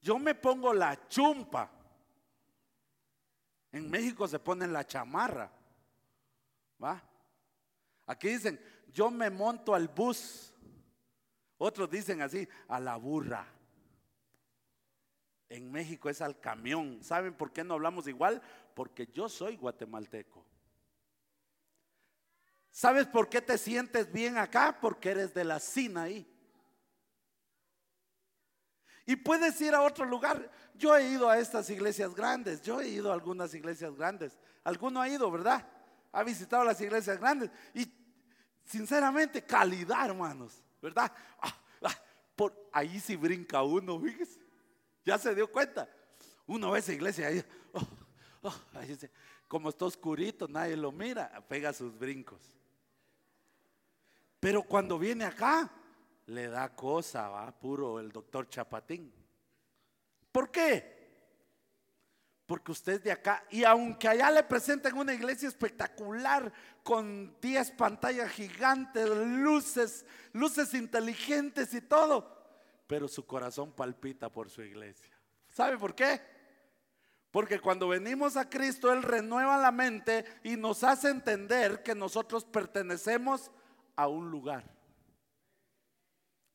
Yo 0.00 0.16
me 0.20 0.36
pongo 0.36 0.72
la 0.72 1.08
chumpa. 1.08 1.68
En 3.72 3.90
México 3.90 4.28
se 4.28 4.38
pone 4.38 4.68
la 4.68 4.86
chamarra. 4.86 5.50
¿Va? 6.82 7.02
Aquí 8.06 8.28
dicen, 8.28 8.60
yo 8.92 9.10
me 9.10 9.30
monto 9.30 9.74
al 9.74 9.88
bus. 9.88 10.52
Otros 11.58 11.88
dicen 11.90 12.22
así, 12.22 12.48
a 12.68 12.80
la 12.80 12.96
burra. 12.96 13.46
En 15.48 15.70
México 15.70 16.08
es 16.08 16.20
al 16.20 16.40
camión. 16.40 17.02
¿Saben 17.02 17.34
por 17.34 17.52
qué 17.52 17.62
no 17.62 17.74
hablamos 17.74 18.08
igual? 18.08 18.42
Porque 18.74 19.06
yo 19.06 19.28
soy 19.28 19.56
guatemalteco. 19.56 20.44
¿Sabes 22.70 23.06
por 23.06 23.28
qué 23.28 23.42
te 23.42 23.58
sientes 23.58 24.10
bien 24.10 24.38
acá? 24.38 24.78
Porque 24.80 25.10
eres 25.10 25.34
de 25.34 25.44
la 25.44 25.60
Sinaí. 25.60 26.26
Y 29.04 29.16
puedes 29.16 29.60
ir 29.60 29.74
a 29.74 29.82
otro 29.82 30.06
lugar. 30.06 30.50
Yo 30.74 30.96
he 30.96 31.06
ido 31.10 31.28
a 31.28 31.38
estas 31.38 31.68
iglesias 31.68 32.14
grandes. 32.14 32.62
Yo 32.62 32.80
he 32.80 32.88
ido 32.88 33.10
a 33.10 33.14
algunas 33.14 33.52
iglesias 33.52 33.94
grandes. 33.94 34.38
Alguno 34.64 35.00
ha 35.00 35.08
ido, 35.08 35.30
¿verdad? 35.30 35.68
Ha 36.12 36.22
visitado 36.22 36.64
las 36.64 36.80
iglesias 36.80 37.18
grandes. 37.18 37.50
Y 37.74 37.90
sinceramente, 38.64 39.42
calidad, 39.42 40.06
hermanos. 40.06 40.62
¿Verdad? 40.80 41.12
Ah, 41.40 41.56
ah, 41.82 41.96
por 42.36 42.68
ahí 42.72 43.00
sí 43.00 43.16
brinca 43.16 43.62
uno, 43.62 43.98
fíjese. 44.00 44.40
Ya 45.04 45.18
se 45.18 45.34
dio 45.34 45.50
cuenta. 45.50 45.88
Uno 46.46 46.70
ve 46.70 46.80
esa 46.80 46.92
iglesia 46.92 47.28
ahí. 47.28 47.44
Oh, 47.72 47.88
oh, 48.42 48.54
como 49.48 49.68
está 49.68 49.84
oscurito, 49.84 50.48
nadie 50.48 50.76
lo 50.76 50.92
mira. 50.92 51.42
Pega 51.48 51.72
sus 51.72 51.96
brincos. 51.98 52.40
Pero 54.40 54.62
cuando 54.62 54.98
viene 54.98 55.24
acá, 55.24 55.70
le 56.26 56.48
da 56.48 56.74
cosa, 56.74 57.28
va, 57.28 57.52
puro 57.52 58.00
el 58.00 58.10
doctor 58.10 58.48
Chapatín. 58.48 59.12
¿Por 60.32 60.50
qué? 60.50 60.91
Porque 62.52 62.72
usted 62.72 62.92
es 62.92 63.02
de 63.04 63.12
acá 63.12 63.42
y 63.48 63.64
aunque 63.64 64.06
allá 64.06 64.30
le 64.30 64.42
presenten 64.42 64.94
una 64.98 65.14
iglesia 65.14 65.48
espectacular 65.48 66.52
con 66.82 67.34
10 67.40 67.70
pantallas 67.70 68.30
gigantes, 68.30 69.08
luces, 69.08 70.04
luces 70.34 70.74
inteligentes 70.74 71.72
y 71.72 71.80
todo, 71.80 72.44
pero 72.86 73.08
su 73.08 73.24
corazón 73.24 73.72
palpita 73.72 74.28
por 74.28 74.50
su 74.50 74.60
iglesia. 74.60 75.18
¿Sabe 75.48 75.78
por 75.78 75.94
qué? 75.94 76.20
Porque 77.30 77.58
cuando 77.58 77.88
venimos 77.88 78.36
a 78.36 78.50
Cristo, 78.50 78.92
Él 78.92 79.02
renueva 79.02 79.56
la 79.56 79.72
mente 79.72 80.26
y 80.44 80.58
nos 80.58 80.84
hace 80.84 81.08
entender 81.08 81.82
que 81.82 81.94
nosotros 81.94 82.44
pertenecemos 82.44 83.50
a 83.96 84.08
un 84.08 84.30
lugar. 84.30 84.70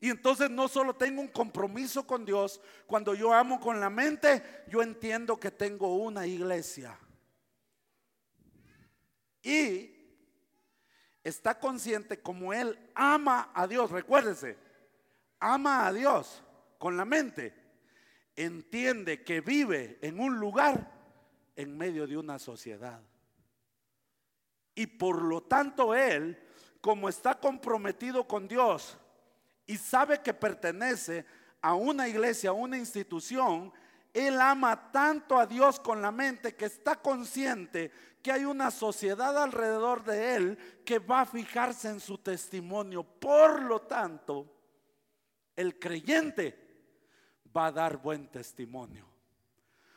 Y 0.00 0.10
entonces 0.10 0.48
no 0.48 0.68
solo 0.68 0.94
tengo 0.94 1.20
un 1.20 1.28
compromiso 1.28 2.06
con 2.06 2.24
Dios, 2.24 2.60
cuando 2.86 3.14
yo 3.14 3.32
amo 3.32 3.58
con 3.58 3.80
la 3.80 3.90
mente, 3.90 4.64
yo 4.68 4.80
entiendo 4.80 5.38
que 5.40 5.50
tengo 5.50 5.96
una 5.96 6.26
iglesia. 6.26 6.96
Y 9.42 9.98
está 11.24 11.58
consciente 11.58 12.20
como 12.20 12.52
Él 12.52 12.78
ama 12.94 13.50
a 13.54 13.66
Dios, 13.66 13.90
recuérdese, 13.90 14.56
ama 15.40 15.86
a 15.86 15.92
Dios 15.92 16.42
con 16.78 16.96
la 16.96 17.04
mente, 17.04 17.54
entiende 18.36 19.24
que 19.24 19.40
vive 19.40 19.98
en 20.00 20.20
un 20.20 20.38
lugar 20.38 20.92
en 21.56 21.76
medio 21.76 22.06
de 22.06 22.16
una 22.16 22.38
sociedad. 22.38 23.00
Y 24.76 24.86
por 24.86 25.22
lo 25.22 25.42
tanto 25.42 25.92
Él, 25.92 26.40
como 26.80 27.08
está 27.08 27.40
comprometido 27.40 28.28
con 28.28 28.46
Dios, 28.46 28.96
y 29.68 29.76
sabe 29.76 30.22
que 30.22 30.34
pertenece 30.34 31.24
a 31.60 31.74
una 31.74 32.08
iglesia, 32.08 32.50
a 32.50 32.54
una 32.54 32.78
institución, 32.78 33.70
él 34.14 34.40
ama 34.40 34.90
tanto 34.90 35.38
a 35.38 35.46
Dios 35.46 35.78
con 35.78 36.00
la 36.00 36.10
mente 36.10 36.56
que 36.56 36.64
está 36.64 36.96
consciente 36.96 37.92
que 38.22 38.32
hay 38.32 38.46
una 38.46 38.70
sociedad 38.70 39.40
alrededor 39.40 40.02
de 40.04 40.36
él 40.36 40.58
que 40.84 40.98
va 40.98 41.20
a 41.20 41.26
fijarse 41.26 41.90
en 41.90 42.00
su 42.00 42.16
testimonio. 42.16 43.04
Por 43.04 43.62
lo 43.62 43.82
tanto, 43.82 44.50
el 45.54 45.78
creyente 45.78 46.58
va 47.54 47.66
a 47.66 47.72
dar 47.72 47.98
buen 47.98 48.28
testimonio. 48.28 49.06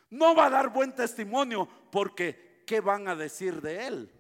No 0.10 0.36
va 0.36 0.48
a 0.48 0.50
dar 0.50 0.70
buen 0.70 0.94
testimonio 0.94 1.68
porque 1.90 2.64
¿qué 2.68 2.82
van 2.82 3.08
a 3.08 3.16
decir 3.16 3.62
de 3.62 3.88
él? 3.88 4.12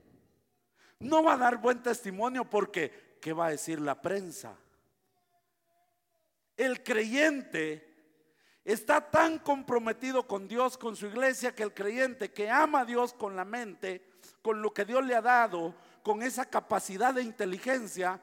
No 0.99 1.21
va 1.21 1.33
a 1.33 1.37
dar 1.37 1.57
buen 1.57 1.83
testimonio 1.83 2.49
porque 2.49 3.17
¿qué 3.19 3.33
va 3.33 3.47
a 3.47 3.51
decir 3.51 3.81
la 3.81 4.01
prensa? 4.01 4.55
El 6.61 6.83
creyente 6.83 7.91
está 8.63 9.01
tan 9.01 9.39
comprometido 9.39 10.27
con 10.27 10.47
Dios, 10.47 10.77
con 10.77 10.95
su 10.95 11.07
iglesia, 11.07 11.55
que 11.55 11.63
el 11.63 11.73
creyente 11.73 12.31
que 12.31 12.51
ama 12.51 12.81
a 12.81 12.85
Dios 12.85 13.13
con 13.13 13.35
la 13.35 13.43
mente, 13.43 14.03
con 14.43 14.61
lo 14.61 14.71
que 14.71 14.85
Dios 14.85 15.03
le 15.03 15.15
ha 15.15 15.23
dado, 15.23 15.73
con 16.03 16.21
esa 16.21 16.45
capacidad 16.45 17.15
de 17.15 17.23
inteligencia, 17.23 18.21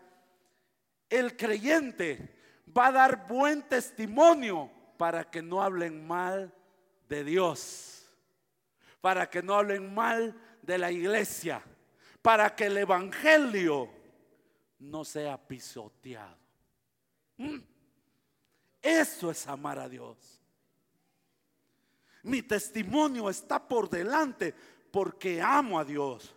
el 1.11 1.37
creyente 1.37 2.33
va 2.77 2.87
a 2.87 2.93
dar 2.93 3.27
buen 3.27 3.63
testimonio 3.63 4.71
para 4.97 5.29
que 5.29 5.43
no 5.43 5.61
hablen 5.61 6.07
mal 6.07 6.55
de 7.09 7.25
Dios, 7.25 8.09
para 9.01 9.29
que 9.29 9.43
no 9.43 9.57
hablen 9.57 9.93
mal 9.93 10.41
de 10.63 10.79
la 10.79 10.93
iglesia, 10.93 11.61
para 12.23 12.55
que 12.55 12.67
el 12.67 12.77
evangelio 12.77 13.91
no 14.79 15.05
sea 15.05 15.37
pisoteado. 15.37 16.39
¿Mm? 17.37 17.78
Eso 18.83 19.31
es 19.31 19.47
amar 19.47 19.79
a 19.79 19.89
Dios. 19.89 20.41
Mi 22.23 22.43
testimonio 22.43 23.29
está 23.31 23.67
por 23.67 23.89
delante 23.89 24.55
porque 24.91 25.41
amo 25.41 25.79
a 25.79 25.85
Dios. 25.85 26.35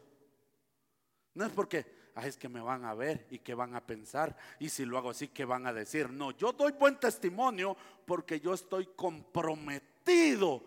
No 1.33 1.45
es 1.45 1.51
porque 1.51 1.85
es 2.15 2.37
que 2.37 2.49
me 2.49 2.61
van 2.61 2.85
a 2.85 2.93
ver 2.93 3.25
y 3.29 3.39
que 3.39 3.53
van 3.53 3.75
a 3.75 3.85
pensar. 3.85 4.35
Y 4.59 4.69
si 4.69 4.85
lo 4.85 4.97
hago 4.97 5.09
así, 5.11 5.29
¿qué 5.29 5.45
van 5.45 5.65
a 5.65 5.73
decir? 5.73 6.09
No, 6.09 6.31
yo 6.31 6.51
doy 6.51 6.73
buen 6.73 6.99
testimonio 6.99 7.75
porque 8.05 8.39
yo 8.39 8.53
estoy 8.53 8.87
comprometido 8.95 10.63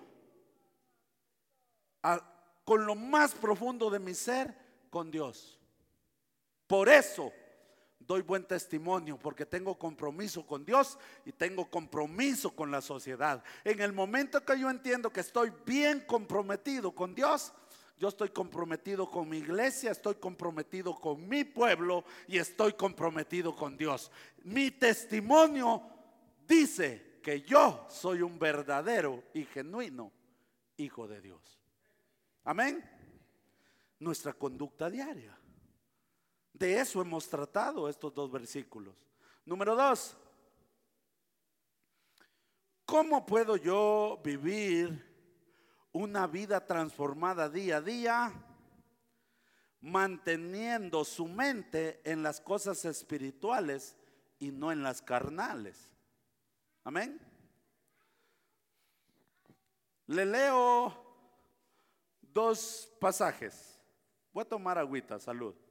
con 2.64 2.86
lo 2.86 2.94
más 2.94 3.34
profundo 3.34 3.90
de 3.90 3.98
mi 3.98 4.14
ser 4.14 4.54
con 4.90 5.10
Dios. 5.10 5.58
Por 6.66 6.88
eso 6.88 7.32
doy 8.06 8.22
buen 8.22 8.44
testimonio 8.44 9.18
porque 9.18 9.46
tengo 9.46 9.78
compromiso 9.78 10.46
con 10.46 10.64
Dios 10.64 10.98
y 11.24 11.32
tengo 11.32 11.70
compromiso 11.70 12.54
con 12.54 12.70
la 12.70 12.80
sociedad. 12.80 13.42
En 13.64 13.80
el 13.80 13.92
momento 13.92 14.44
que 14.44 14.58
yo 14.58 14.70
entiendo 14.70 15.12
que 15.12 15.20
estoy 15.20 15.52
bien 15.64 16.00
comprometido 16.00 16.92
con 16.92 17.14
Dios, 17.14 17.52
yo 17.96 18.08
estoy 18.08 18.30
comprometido 18.30 19.10
con 19.10 19.28
mi 19.28 19.38
iglesia, 19.38 19.92
estoy 19.92 20.16
comprometido 20.16 20.94
con 20.94 21.28
mi 21.28 21.44
pueblo 21.44 22.04
y 22.26 22.38
estoy 22.38 22.72
comprometido 22.72 23.54
con 23.54 23.76
Dios. 23.76 24.10
Mi 24.42 24.72
testimonio 24.72 25.82
dice 26.46 27.20
que 27.22 27.42
yo 27.42 27.86
soy 27.88 28.22
un 28.22 28.38
verdadero 28.38 29.22
y 29.32 29.44
genuino 29.44 30.12
hijo 30.76 31.06
de 31.06 31.20
Dios. 31.20 31.60
Amén. 32.44 32.84
Nuestra 34.00 34.32
conducta 34.32 34.90
diaria. 34.90 35.38
De 36.54 36.78
eso 36.78 37.02
hemos 37.02 37.28
tratado 37.28 37.88
estos 37.88 38.14
dos 38.14 38.30
versículos. 38.30 38.94
Número 39.44 39.74
dos, 39.74 40.16
¿cómo 42.86 43.26
puedo 43.26 43.56
yo 43.56 44.20
vivir 44.22 45.04
una 45.90 46.28
vida 46.28 46.64
transformada 46.64 47.48
día 47.48 47.78
a 47.78 47.80
día, 47.80 48.32
manteniendo 49.80 51.04
su 51.04 51.26
mente 51.26 52.00
en 52.04 52.22
las 52.22 52.40
cosas 52.40 52.84
espirituales 52.84 53.96
y 54.38 54.52
no 54.52 54.70
en 54.70 54.84
las 54.84 55.02
carnales? 55.02 55.90
Amén. 56.84 57.20
Le 60.06 60.24
leo 60.24 60.94
dos 62.20 62.88
pasajes. 63.00 63.80
Voy 64.32 64.42
a 64.42 64.48
tomar 64.48 64.78
agüita, 64.78 65.18
salud. 65.18 65.63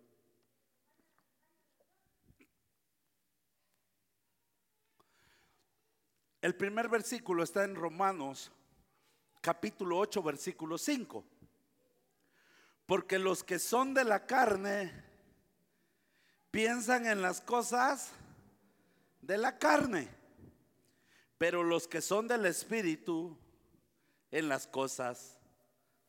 El 6.44 6.56
primer 6.56 6.90
versículo 6.90 7.42
está 7.42 7.64
en 7.64 7.74
Romanos 7.74 8.52
capítulo 9.40 9.98
8, 10.00 10.22
versículo 10.22 10.78
5. 10.78 11.24
Porque 12.86 13.18
los 13.18 13.46
que 13.46 13.60
son 13.60 13.94
de 13.94 14.04
la 14.04 14.26
carne 14.26 14.92
piensan 16.52 17.06
en 17.06 17.22
las 17.22 17.40
cosas 17.40 18.12
de 19.22 19.38
la 19.38 19.58
carne, 19.58 20.10
pero 21.38 21.64
los 21.64 21.88
que 21.88 22.02
son 22.02 22.28
del 22.28 22.46
Espíritu 22.46 23.38
en 24.30 24.50
las 24.50 24.68
cosas 24.68 25.40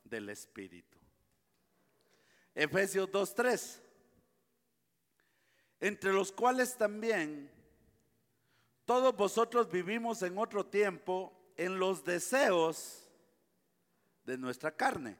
del 0.02 0.30
Espíritu. 0.30 0.98
Efesios 2.56 3.08
2.3, 3.08 3.78
entre 5.78 6.12
los 6.12 6.32
cuales 6.32 6.76
también 6.76 7.53
todos 8.84 9.16
vosotros 9.16 9.70
vivimos 9.70 10.22
en 10.22 10.38
otro 10.38 10.66
tiempo 10.66 11.32
en 11.56 11.78
los 11.78 12.04
deseos 12.04 13.08
de 14.24 14.36
nuestra 14.36 14.72
carne, 14.72 15.16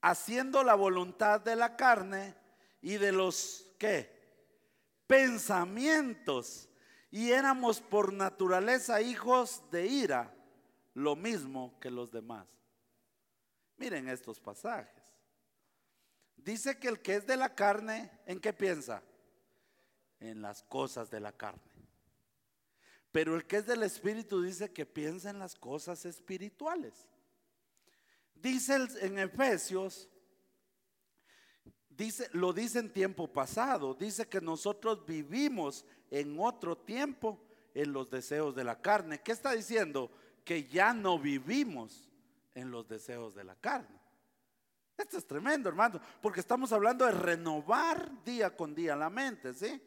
haciendo 0.00 0.62
la 0.62 0.74
voluntad 0.74 1.40
de 1.40 1.56
la 1.56 1.76
carne 1.76 2.34
y 2.80 2.96
de 2.96 3.12
los 3.12 3.66
¿qué? 3.78 4.16
pensamientos 5.06 6.68
y 7.10 7.30
éramos 7.30 7.80
por 7.80 8.12
naturaleza 8.12 9.00
hijos 9.00 9.62
de 9.70 9.86
ira, 9.86 10.34
lo 10.94 11.16
mismo 11.16 11.78
que 11.80 11.90
los 11.90 12.10
demás. 12.10 12.46
Miren 13.76 14.08
estos 14.08 14.40
pasajes. 14.40 15.02
Dice 16.36 16.78
que 16.78 16.88
el 16.88 17.00
que 17.00 17.16
es 17.16 17.26
de 17.26 17.36
la 17.36 17.54
carne, 17.54 18.10
¿en 18.26 18.40
qué 18.40 18.52
piensa? 18.52 19.02
En 20.20 20.42
las 20.42 20.62
cosas 20.62 21.10
de 21.10 21.20
la 21.20 21.32
carne. 21.32 21.75
Pero 23.12 23.36
el 23.36 23.46
que 23.46 23.56
es 23.56 23.66
del 23.66 23.82
Espíritu 23.82 24.42
dice 24.42 24.72
que 24.72 24.84
piensa 24.84 25.30
en 25.30 25.38
las 25.38 25.54
cosas 25.54 26.04
espirituales. 26.04 27.06
Dice 28.34 28.76
en 29.00 29.18
Efesios, 29.18 30.08
dice, 31.88 32.28
lo 32.32 32.52
dice 32.52 32.78
en 32.78 32.92
tiempo 32.92 33.32
pasado, 33.32 33.94
dice 33.94 34.28
que 34.28 34.40
nosotros 34.40 35.06
vivimos 35.06 35.84
en 36.10 36.38
otro 36.38 36.76
tiempo 36.76 37.40
en 37.74 37.92
los 37.92 38.10
deseos 38.10 38.54
de 38.54 38.64
la 38.64 38.80
carne. 38.80 39.22
¿Qué 39.22 39.32
está 39.32 39.52
diciendo? 39.52 40.10
Que 40.44 40.64
ya 40.64 40.92
no 40.92 41.18
vivimos 41.18 42.10
en 42.54 42.70
los 42.70 42.86
deseos 42.88 43.34
de 43.34 43.44
la 43.44 43.54
carne. 43.56 44.00
Esto 44.96 45.18
es 45.18 45.26
tremendo, 45.26 45.68
hermano, 45.68 46.00
porque 46.22 46.40
estamos 46.40 46.72
hablando 46.72 47.04
de 47.04 47.12
renovar 47.12 48.24
día 48.24 48.56
con 48.56 48.74
día 48.74 48.96
la 48.96 49.10
mente, 49.10 49.52
¿sí? 49.52 49.80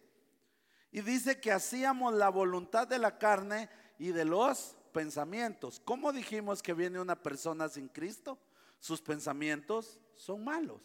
Y 0.91 1.01
dice 1.01 1.39
que 1.39 1.51
hacíamos 1.51 2.13
la 2.13 2.29
voluntad 2.29 2.87
de 2.87 2.99
la 2.99 3.17
carne 3.17 3.69
y 3.97 4.11
de 4.11 4.25
los 4.25 4.75
pensamientos. 4.91 5.81
¿Cómo 5.85 6.11
dijimos 6.11 6.63
que 6.63 6.73
viene 6.73 6.99
una 6.99 7.21
persona 7.21 7.69
sin 7.69 7.87
Cristo? 7.89 8.39
Sus 8.79 9.01
pensamientos 9.01 9.99
son 10.15 10.43
malos 10.43 10.81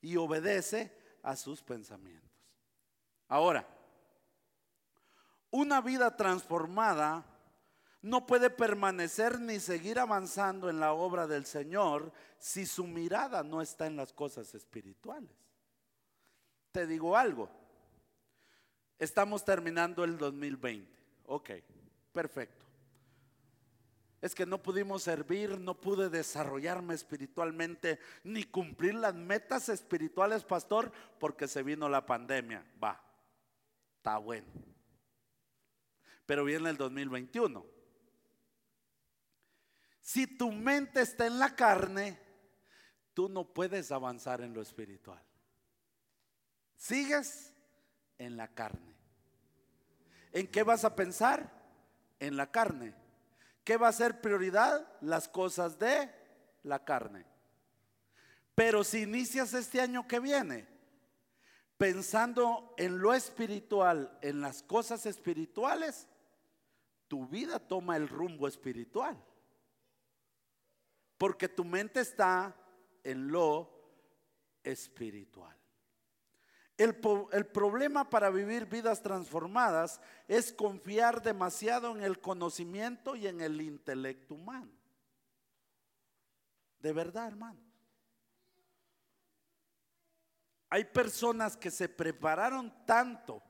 y 0.00 0.16
obedece 0.16 0.96
a 1.22 1.36
sus 1.36 1.62
pensamientos. 1.62 2.30
Ahora, 3.28 3.66
una 5.50 5.80
vida 5.80 6.16
transformada 6.16 7.24
no 8.02 8.26
puede 8.26 8.50
permanecer 8.50 9.40
ni 9.40 9.58
seguir 9.60 9.98
avanzando 9.98 10.68
en 10.68 10.78
la 10.78 10.92
obra 10.92 11.26
del 11.26 11.46
Señor 11.46 12.12
si 12.38 12.66
su 12.66 12.84
mirada 12.84 13.42
no 13.42 13.62
está 13.62 13.86
en 13.86 13.96
las 13.96 14.12
cosas 14.12 14.54
espirituales. 14.54 15.30
Te 16.70 16.86
digo 16.86 17.16
algo, 17.16 17.48
Estamos 19.04 19.44
terminando 19.44 20.02
el 20.02 20.16
2020. 20.16 20.90
Ok, 21.26 21.50
perfecto. 22.10 22.64
Es 24.22 24.34
que 24.34 24.46
no 24.46 24.62
pudimos 24.62 25.02
servir, 25.02 25.60
no 25.60 25.78
pude 25.78 26.08
desarrollarme 26.08 26.94
espiritualmente, 26.94 27.98
ni 28.22 28.44
cumplir 28.44 28.94
las 28.94 29.14
metas 29.14 29.68
espirituales, 29.68 30.42
pastor, 30.42 30.90
porque 31.20 31.46
se 31.46 31.62
vino 31.62 31.86
la 31.90 32.06
pandemia. 32.06 32.64
Va, 32.82 32.98
está 33.98 34.16
bueno. 34.16 34.46
Pero 36.24 36.42
viene 36.46 36.70
el 36.70 36.78
2021. 36.78 37.62
Si 40.00 40.26
tu 40.26 40.50
mente 40.50 41.02
está 41.02 41.26
en 41.26 41.38
la 41.38 41.54
carne, 41.54 42.18
tú 43.12 43.28
no 43.28 43.44
puedes 43.44 43.92
avanzar 43.92 44.40
en 44.40 44.54
lo 44.54 44.62
espiritual. 44.62 45.22
¿Sigues? 46.74 47.54
en 48.18 48.36
la 48.36 48.48
carne. 48.48 48.93
¿En 50.34 50.48
qué 50.48 50.64
vas 50.64 50.84
a 50.84 50.96
pensar? 50.96 51.48
En 52.18 52.36
la 52.36 52.50
carne. 52.50 52.92
¿Qué 53.62 53.76
va 53.76 53.88
a 53.88 53.92
ser 53.92 54.20
prioridad? 54.20 54.86
Las 55.00 55.28
cosas 55.28 55.78
de 55.78 56.10
la 56.64 56.84
carne. 56.84 57.24
Pero 58.56 58.82
si 58.84 59.02
inicias 59.02 59.54
este 59.54 59.80
año 59.80 60.06
que 60.06 60.18
viene 60.18 60.66
pensando 61.78 62.74
en 62.76 62.98
lo 62.98 63.14
espiritual, 63.14 64.18
en 64.22 64.40
las 64.40 64.62
cosas 64.64 65.06
espirituales, 65.06 66.08
tu 67.06 67.26
vida 67.28 67.60
toma 67.60 67.96
el 67.96 68.08
rumbo 68.08 68.48
espiritual. 68.48 69.16
Porque 71.16 71.48
tu 71.48 71.64
mente 71.64 72.00
está 72.00 72.56
en 73.04 73.28
lo 73.28 73.70
espiritual. 74.64 75.56
El, 76.76 76.96
problema 76.96 78.10
para 78.10 78.30
vivir 78.30 78.66
vidas 78.66 79.00
transformadas 79.00 80.00
es 80.26 80.52
confiar 80.52 81.22
demasiado 81.22 81.96
en 81.96 82.02
el 82.02 82.20
conocimiento 82.20 83.14
y 83.14 83.28
en 83.28 83.40
el 83.40 83.60
intelecto 83.60 84.34
humano. 84.34 84.72
De 86.80 86.92
verdad, 86.92 87.28
hermano. 87.28 87.60
Hay 90.68 90.84
personas 90.84 91.56
que 91.56 91.70
se 91.70 91.88
prepararon 91.88 92.84
tanto, 92.84 93.40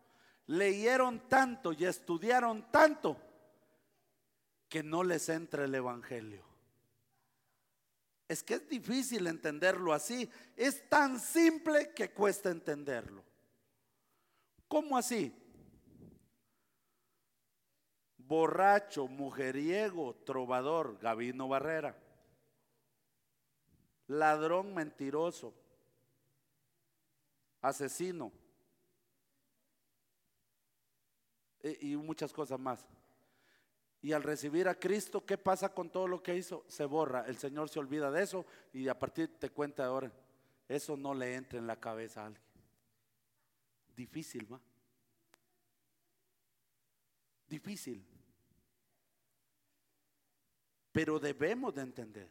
leyeron 0.47 1.27
tanto 1.27 1.72
y 1.72 1.87
estudiaron 1.87 2.70
tanto 2.70 3.16
que 4.68 4.83
no 4.83 5.03
les 5.03 5.31
entra 5.31 5.64
el 5.64 5.75
Evangelio. 5.75 6.53
Es 8.27 8.43
que 8.43 8.55
es 8.55 8.68
difícil 8.68 9.27
entenderlo 9.27 9.93
así. 9.93 10.31
Es 10.57 10.89
tan 10.89 11.20
simple 11.20 11.93
que 11.95 12.11
cuesta 12.11 12.51
entenderlo. 12.51 13.22
¿Cómo 14.66 14.97
así? 14.97 15.33
Borracho, 18.16 19.07
mujeriego, 19.07 20.14
trovador, 20.25 20.99
Gabino 20.99 21.49
Barrera. 21.49 21.97
Ladrón 24.07 24.75
mentiroso. 24.75 25.55
Asesino. 27.61 28.33
E, 31.62 31.79
y 31.81 31.97
muchas 31.97 32.33
cosas 32.33 32.59
más. 32.59 32.87
Y 34.05 34.12
al 34.12 34.22
recibir 34.22 34.68
a 34.68 34.74
Cristo, 34.78 35.24
¿qué 35.24 35.38
pasa 35.38 35.72
con 35.72 35.88
todo 35.88 36.07
lo 36.07 36.22
que 36.22 36.36
hizo? 36.36 36.66
Se 36.68 36.84
borra. 36.84 37.24
El 37.26 37.38
Señor 37.38 37.70
se 37.70 37.78
olvida 37.78 38.11
de 38.11 38.22
eso 38.22 38.44
y 38.70 38.86
a 38.88 38.98
partir 38.98 39.38
te 39.38 39.48
cuenta 39.48 39.86
ahora. 39.86 40.12
Eso 40.68 40.94
no 40.94 41.14
le 41.14 41.34
entra 41.34 41.59
en 41.59 41.66
la 41.66 41.80
cabeza 41.80 42.20
a 42.20 42.26
alguien. 42.26 42.44
Difícil, 43.96 44.52
¿va? 44.52 44.61
Difícil. 47.48 48.05
Pero 50.92 51.18
debemos 51.18 51.74
de 51.74 51.80
entender 51.80 52.28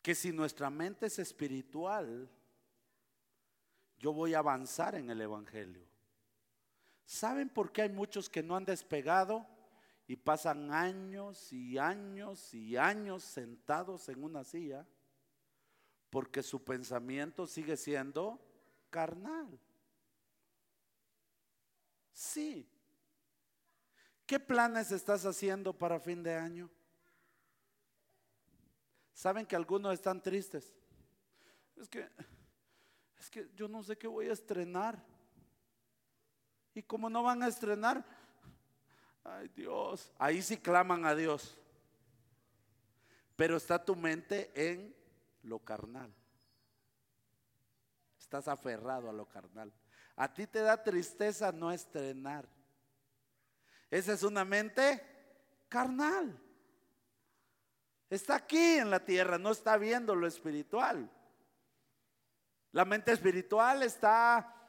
que 0.00 0.14
si 0.14 0.30
nuestra 0.30 0.70
mente 0.70 1.06
es 1.06 1.18
espiritual, 1.18 2.30
yo 3.98 4.12
voy 4.12 4.34
a 4.34 4.38
avanzar 4.38 4.94
en 4.94 5.10
el 5.10 5.20
Evangelio. 5.20 5.89
¿Saben 7.10 7.48
por 7.48 7.72
qué 7.72 7.82
hay 7.82 7.88
muchos 7.88 8.30
que 8.30 8.40
no 8.40 8.54
han 8.54 8.64
despegado 8.64 9.44
y 10.06 10.14
pasan 10.14 10.72
años 10.72 11.52
y 11.52 11.76
años 11.76 12.54
y 12.54 12.76
años 12.76 13.24
sentados 13.24 14.08
en 14.08 14.22
una 14.22 14.44
silla? 14.44 14.86
Porque 16.08 16.40
su 16.40 16.62
pensamiento 16.62 17.48
sigue 17.48 17.76
siendo 17.76 18.40
carnal. 18.90 19.58
Sí. 22.12 22.70
¿Qué 24.24 24.38
planes 24.38 24.92
estás 24.92 25.26
haciendo 25.26 25.76
para 25.76 25.98
fin 25.98 26.22
de 26.22 26.36
año? 26.36 26.70
Saben 29.14 29.46
que 29.46 29.56
algunos 29.56 29.94
están 29.94 30.22
tristes. 30.22 30.72
Es 31.76 31.88
que 31.88 32.08
es 33.18 33.28
que 33.28 33.50
yo 33.56 33.66
no 33.66 33.82
sé 33.82 33.98
qué 33.98 34.06
voy 34.06 34.28
a 34.28 34.32
estrenar. 34.32 35.09
Y 36.74 36.82
como 36.82 37.10
no 37.10 37.22
van 37.22 37.42
a 37.42 37.48
estrenar, 37.48 38.04
ay 39.24 39.48
Dios, 39.48 40.12
ahí 40.18 40.42
sí 40.42 40.56
claman 40.56 41.04
a 41.04 41.14
Dios. 41.14 41.58
Pero 43.36 43.56
está 43.56 43.84
tu 43.84 43.96
mente 43.96 44.50
en 44.54 44.94
lo 45.42 45.58
carnal. 45.58 46.12
Estás 48.18 48.48
aferrado 48.48 49.08
a 49.08 49.12
lo 49.12 49.26
carnal. 49.26 49.72
A 50.16 50.32
ti 50.32 50.46
te 50.46 50.60
da 50.60 50.82
tristeza 50.82 51.50
no 51.50 51.72
estrenar. 51.72 52.46
Esa 53.90 54.12
es 54.12 54.22
una 54.22 54.44
mente 54.44 55.02
carnal. 55.68 56.38
Está 58.08 58.36
aquí 58.36 58.74
en 58.74 58.90
la 58.90 59.04
tierra, 59.04 59.38
no 59.38 59.50
está 59.50 59.76
viendo 59.76 60.14
lo 60.14 60.26
espiritual. 60.26 61.10
La 62.72 62.84
mente 62.84 63.12
espiritual 63.12 63.82
está 63.82 64.59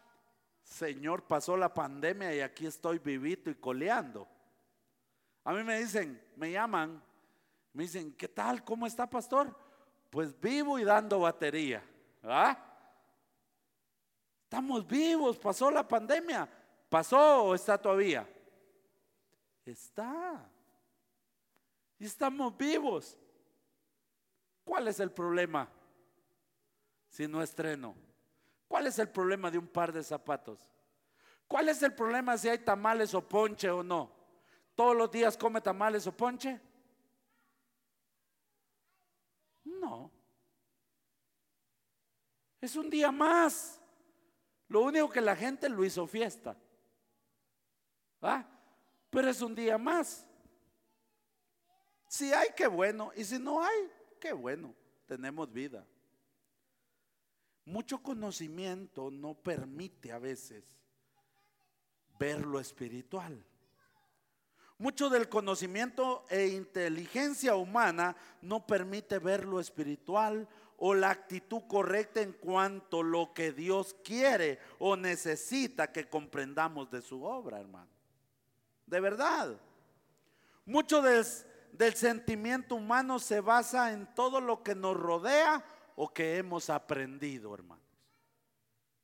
Señor, 0.63 1.23
pasó 1.23 1.57
la 1.57 1.73
pandemia 1.73 2.33
y 2.33 2.41
aquí 2.41 2.65
estoy 2.65 2.99
vivito 2.99 3.49
y 3.49 3.55
coleando. 3.55 4.27
A 5.43 5.53
mí 5.53 5.63
me 5.63 5.79
dicen, 5.79 6.21
me 6.35 6.51
llaman, 6.51 7.01
me 7.73 7.83
dicen, 7.83 8.13
¿qué 8.13 8.27
tal? 8.27 8.63
¿Cómo 8.63 8.85
está, 8.85 9.09
pastor? 9.09 9.55
Pues 10.09 10.39
vivo 10.39 10.77
y 10.77 10.83
dando 10.83 11.19
batería. 11.19 11.83
¿Ah? 12.23 12.57
Estamos 14.43 14.85
vivos, 14.85 15.39
pasó 15.39 15.71
la 15.71 15.87
pandemia. 15.87 16.47
¿Pasó 16.89 17.45
o 17.45 17.55
está 17.55 17.77
todavía? 17.77 18.27
Está. 19.65 20.45
Y 21.97 22.05
estamos 22.05 22.57
vivos. 22.57 23.17
¿Cuál 24.63 24.89
es 24.89 24.99
el 24.99 25.11
problema? 25.11 25.69
Si 27.07 27.27
no 27.27 27.41
estreno. 27.41 27.95
¿Cuál 28.71 28.87
es 28.87 28.97
el 28.99 29.09
problema 29.09 29.51
de 29.51 29.57
un 29.57 29.67
par 29.67 29.91
de 29.91 30.01
zapatos? 30.01 30.57
¿Cuál 31.45 31.67
es 31.67 31.83
el 31.83 31.93
problema 31.93 32.37
si 32.37 32.47
hay 32.47 32.59
tamales 32.59 33.13
o 33.13 33.21
ponche 33.21 33.69
o 33.69 33.83
no? 33.83 34.09
¿Todos 34.75 34.95
los 34.95 35.11
días 35.11 35.35
come 35.35 35.59
tamales 35.59 36.07
o 36.07 36.15
ponche? 36.15 36.57
No. 39.65 40.09
Es 42.61 42.77
un 42.77 42.89
día 42.89 43.11
más. 43.11 43.81
Lo 44.69 44.83
único 44.83 45.09
que 45.09 45.19
la 45.19 45.35
gente 45.35 45.67
lo 45.67 45.83
hizo 45.83 46.07
fiesta. 46.07 46.55
¿Ah? 48.21 48.47
Pero 49.09 49.29
es 49.29 49.41
un 49.41 49.53
día 49.53 49.77
más. 49.77 50.25
Si 52.07 52.31
hay, 52.31 52.47
qué 52.55 52.67
bueno. 52.67 53.11
Y 53.17 53.25
si 53.25 53.37
no 53.37 53.61
hay, 53.61 53.91
qué 54.17 54.31
bueno. 54.31 54.73
Tenemos 55.07 55.51
vida. 55.51 55.85
Mucho 57.65 58.01
conocimiento 58.01 59.11
no 59.11 59.35
permite 59.35 60.11
a 60.11 60.19
veces 60.19 60.63
ver 62.17 62.45
lo 62.45 62.59
espiritual. 62.59 63.43
Mucho 64.77 65.09
del 65.09 65.29
conocimiento 65.29 66.25
e 66.29 66.47
inteligencia 66.47 67.55
humana 67.55 68.15
no 68.41 68.65
permite 68.65 69.19
ver 69.19 69.45
lo 69.45 69.59
espiritual 69.59 70.47
o 70.77 70.95
la 70.95 71.11
actitud 71.11 71.61
correcta 71.67 72.21
en 72.21 72.33
cuanto 72.33 73.03
lo 73.03 73.31
que 73.31 73.51
Dios 73.51 73.95
quiere 74.03 74.57
o 74.79 74.95
necesita 74.95 75.91
que 75.91 76.09
comprendamos 76.09 76.89
de 76.89 77.03
su 77.03 77.23
obra, 77.23 77.59
hermano. 77.59 77.91
De 78.87 78.99
verdad. 78.99 79.55
Mucho 80.65 81.03
del, 81.03 81.23
del 81.73 81.93
sentimiento 81.93 82.73
humano 82.73 83.19
se 83.19 83.39
basa 83.39 83.93
en 83.93 84.11
todo 84.15 84.41
lo 84.41 84.63
que 84.63 84.73
nos 84.73 84.97
rodea 84.97 85.63
o 86.03 86.11
que 86.11 86.37
hemos 86.37 86.71
aprendido, 86.71 87.53
hermanos. 87.53 87.85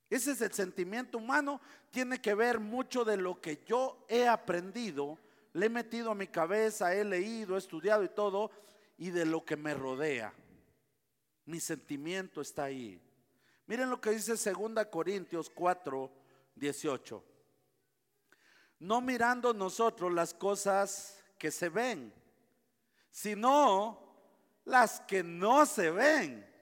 Ese 0.09 0.31
es 0.31 0.41
el 0.41 0.51
sentimiento 0.51 1.19
humano, 1.19 1.61
tiene 1.91 2.19
que 2.19 2.33
ver 2.33 2.59
mucho 2.59 3.05
de 3.05 3.17
lo 3.17 3.39
que 3.39 3.61
yo 3.67 4.03
he 4.09 4.27
aprendido, 4.27 5.19
le 5.53 5.67
he 5.67 5.69
metido 5.69 6.09
a 6.09 6.15
mi 6.15 6.25
cabeza, 6.25 6.95
he 6.95 7.03
leído, 7.03 7.53
he 7.53 7.59
estudiado 7.59 8.03
y 8.03 8.09
todo, 8.09 8.49
y 8.97 9.11
de 9.11 9.25
lo 9.25 9.45
que 9.45 9.55
me 9.55 9.75
rodea. 9.75 10.33
Mi 11.45 11.59
sentimiento 11.59 12.41
está 12.41 12.63
ahí. 12.63 12.99
Miren 13.67 13.91
lo 13.91 14.01
que 14.01 14.09
dice 14.09 14.31
2 14.31 14.87
Corintios 14.89 15.51
4, 15.51 16.11
18 16.55 17.23
no 18.79 19.01
mirando 19.01 19.53
nosotros 19.53 20.11
las 20.11 20.33
cosas 20.33 21.23
que 21.37 21.51
se 21.51 21.69
ven, 21.69 22.11
sino 23.11 23.99
las 24.65 25.01
que 25.01 25.23
no 25.23 25.65
se 25.65 25.91
ven. 25.91 26.56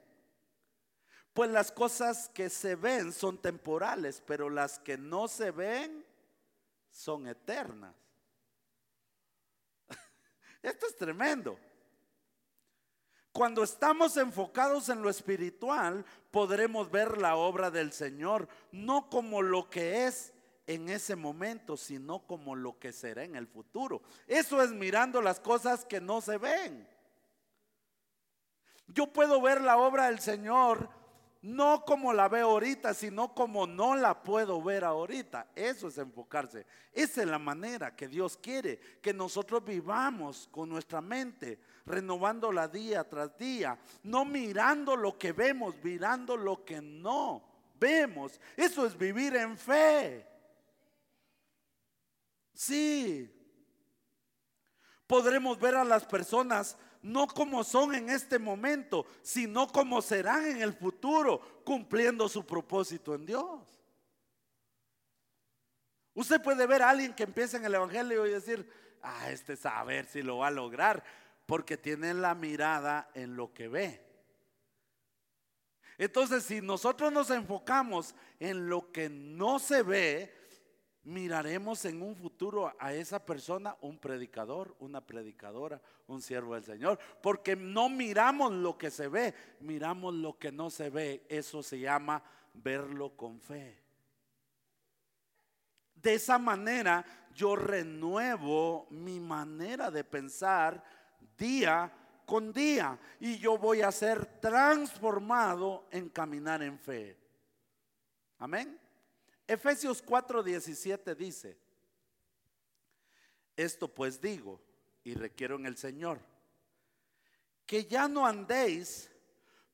Pues 1.36 1.52
las 1.52 1.70
cosas 1.70 2.30
que 2.30 2.50
se 2.50 2.78
ven 2.78 3.12
son 3.12 3.38
temporales, 3.38 4.24
pero 4.26 4.50
las 4.50 4.80
que 4.80 4.98
no 4.98 5.28
se 5.28 5.52
ven 5.52 6.06
son 6.90 7.28
eternas. 7.28 7.94
Esto 10.64 10.88
es 10.88 10.96
tremendo. 10.96 11.60
Cuando 13.34 13.64
estamos 13.64 14.16
enfocados 14.16 14.88
en 14.88 15.02
lo 15.02 15.10
espiritual, 15.10 16.06
podremos 16.32 16.90
ver 16.90 17.18
la 17.18 17.36
obra 17.36 17.70
del 17.70 17.92
Señor, 17.92 18.48
no 18.72 19.10
como 19.10 19.42
lo 19.42 19.70
que 19.70 20.08
es, 20.08 20.32
en 20.68 20.88
ese 20.88 21.18
momento, 21.18 21.76
sino 21.76 22.26
como 22.26 22.56
lo 22.56 22.80
que 22.80 22.94
será 22.94 23.26
en 23.26 23.36
el 23.36 23.48
futuro. 23.48 24.02
Eso 24.26 24.64
es 24.64 24.72
mirando 24.72 25.22
las 25.22 25.42
cosas 25.42 25.84
que 25.84 26.00
no 26.00 26.22
se 26.22 26.38
ven. 26.38 26.88
Yo 28.88 29.12
puedo 29.12 29.42
ver 29.42 29.60
la 29.60 29.76
obra 29.78 30.06
del 30.06 30.20
Señor 30.20 31.04
no 31.46 31.86
como 31.86 32.12
la 32.12 32.28
veo 32.28 32.50
ahorita, 32.50 32.96
sino 32.96 33.36
como 33.36 33.68
no 33.68 33.96
la 33.96 34.24
puedo 34.24 34.64
ver 34.64 34.84
ahorita. 34.84 35.52
Eso 35.54 35.90
es 35.90 35.98
enfocarse. 36.00 36.66
Esa 36.92 37.22
es 37.22 37.28
la 37.28 37.38
manera 37.38 37.96
que 37.96 38.08
Dios 38.08 38.36
quiere 38.36 38.80
que 39.00 39.14
nosotros 39.14 39.64
vivamos 39.64 40.50
con 40.52 40.70
nuestra 40.70 41.02
mente, 41.02 41.60
renovándola 41.86 42.68
día 42.68 43.08
tras 43.08 43.38
día, 43.38 43.78
no 44.02 44.26
mirando 44.26 44.96
lo 44.96 45.20
que 45.20 45.34
vemos, 45.34 45.76
mirando 45.84 46.36
lo 46.36 46.66
que 46.66 46.82
no 46.82 47.44
vemos. 47.80 48.42
Eso 48.58 48.84
es 48.88 48.98
vivir 48.98 49.36
en 49.36 49.56
fe. 49.56 50.28
Sí. 52.56 53.32
Podremos 55.06 55.60
ver 55.60 55.76
a 55.76 55.84
las 55.84 56.06
personas 56.06 56.76
no 57.06 57.28
como 57.28 57.64
son 57.64 57.94
en 57.94 58.10
este 58.10 58.40
momento, 58.40 59.06
sino 59.22 59.68
como 59.68 60.02
serán 60.02 60.48
en 60.48 60.64
el 60.64 60.74
futuro, 60.74 61.62
cumpliendo 61.64 62.28
su 62.28 62.44
propósito 62.48 63.14
en 63.14 63.28
Dios. 63.28 63.62
Usted 66.16 66.42
puede 66.42 66.66
ver 66.66 66.82
a 66.82 66.90
alguien 66.90 67.14
que 67.14 67.22
empieza 67.22 67.58
en 67.58 67.66
el 67.66 67.76
Evangelio 67.76 68.26
y 68.26 68.32
decir, 68.32 68.68
ah, 69.04 69.30
este 69.30 69.54
es 69.54 69.66
a 69.68 69.84
ver 69.84 70.08
si 70.08 70.24
lo 70.24 70.40
va 70.40 70.48
a 70.48 70.52
lograr, 70.52 71.04
porque 71.46 71.78
tiene 71.78 72.12
la 72.16 72.34
mirada 72.34 73.12
en 73.14 73.36
lo 73.36 73.54
que 73.54 73.68
ve. 73.68 74.02
Entonces, 76.00 76.44
si 76.44 76.60
nosotros 76.60 77.12
nos 77.12 77.30
enfocamos 77.30 78.16
en 78.40 78.68
lo 78.68 78.92
que 78.92 79.10
no 79.10 79.60
se 79.60 79.84
ve, 79.84 80.34
miraremos 81.06 81.86
en 81.86 82.02
un 82.02 82.16
futuro 82.16 82.74
a 82.80 82.94
esa 82.94 83.24
persona 83.24 83.78
un 83.82 83.98
predicador, 83.98 84.76
una 84.80 85.02
predicadora, 85.02 85.80
un 86.08 86.22
siervo 86.22 86.56
del 86.56 86.64
Señor, 86.64 87.00
porque 87.22 87.56
no 87.56 87.90
miramos 87.90 88.52
lo 88.52 88.78
que 88.78 88.92
se 88.92 89.08
ve, 89.08 89.34
miramos 89.60 90.14
lo 90.16 90.38
que 90.38 90.52
no 90.52 90.70
se 90.70 90.90
ve. 90.90 91.26
Eso 91.30 91.62
se 91.64 91.80
llama 91.80 92.24
verlo 92.54 93.16
con 93.16 93.40
fe. 93.40 93.82
De 95.94 96.16
esa 96.16 96.38
manera 96.38 97.06
yo 97.34 97.56
renuevo 97.56 98.88
mi 98.90 99.20
manera 99.20 99.92
de 99.92 100.04
pensar 100.04 100.84
día 101.38 101.92
con 102.26 102.52
día 102.52 102.98
y 103.20 103.38
yo 103.38 103.58
voy 103.58 103.82
a 103.82 103.92
ser 103.92 104.40
transformado 104.40 105.88
en 105.92 106.10
caminar 106.10 106.64
en 106.64 106.80
fe. 106.80 107.18
Amén. 108.40 108.80
Efesios 109.48 110.04
4:17 110.04 111.16
dice, 111.16 111.58
esto 113.56 113.88
pues 113.88 114.20
digo 114.20 114.62
y 115.04 115.14
requiero 115.14 115.56
en 115.56 115.66
el 115.66 115.78
Señor, 115.78 116.20
que 117.66 117.86
ya 117.86 118.08
no 118.08 118.26
andéis 118.26 119.12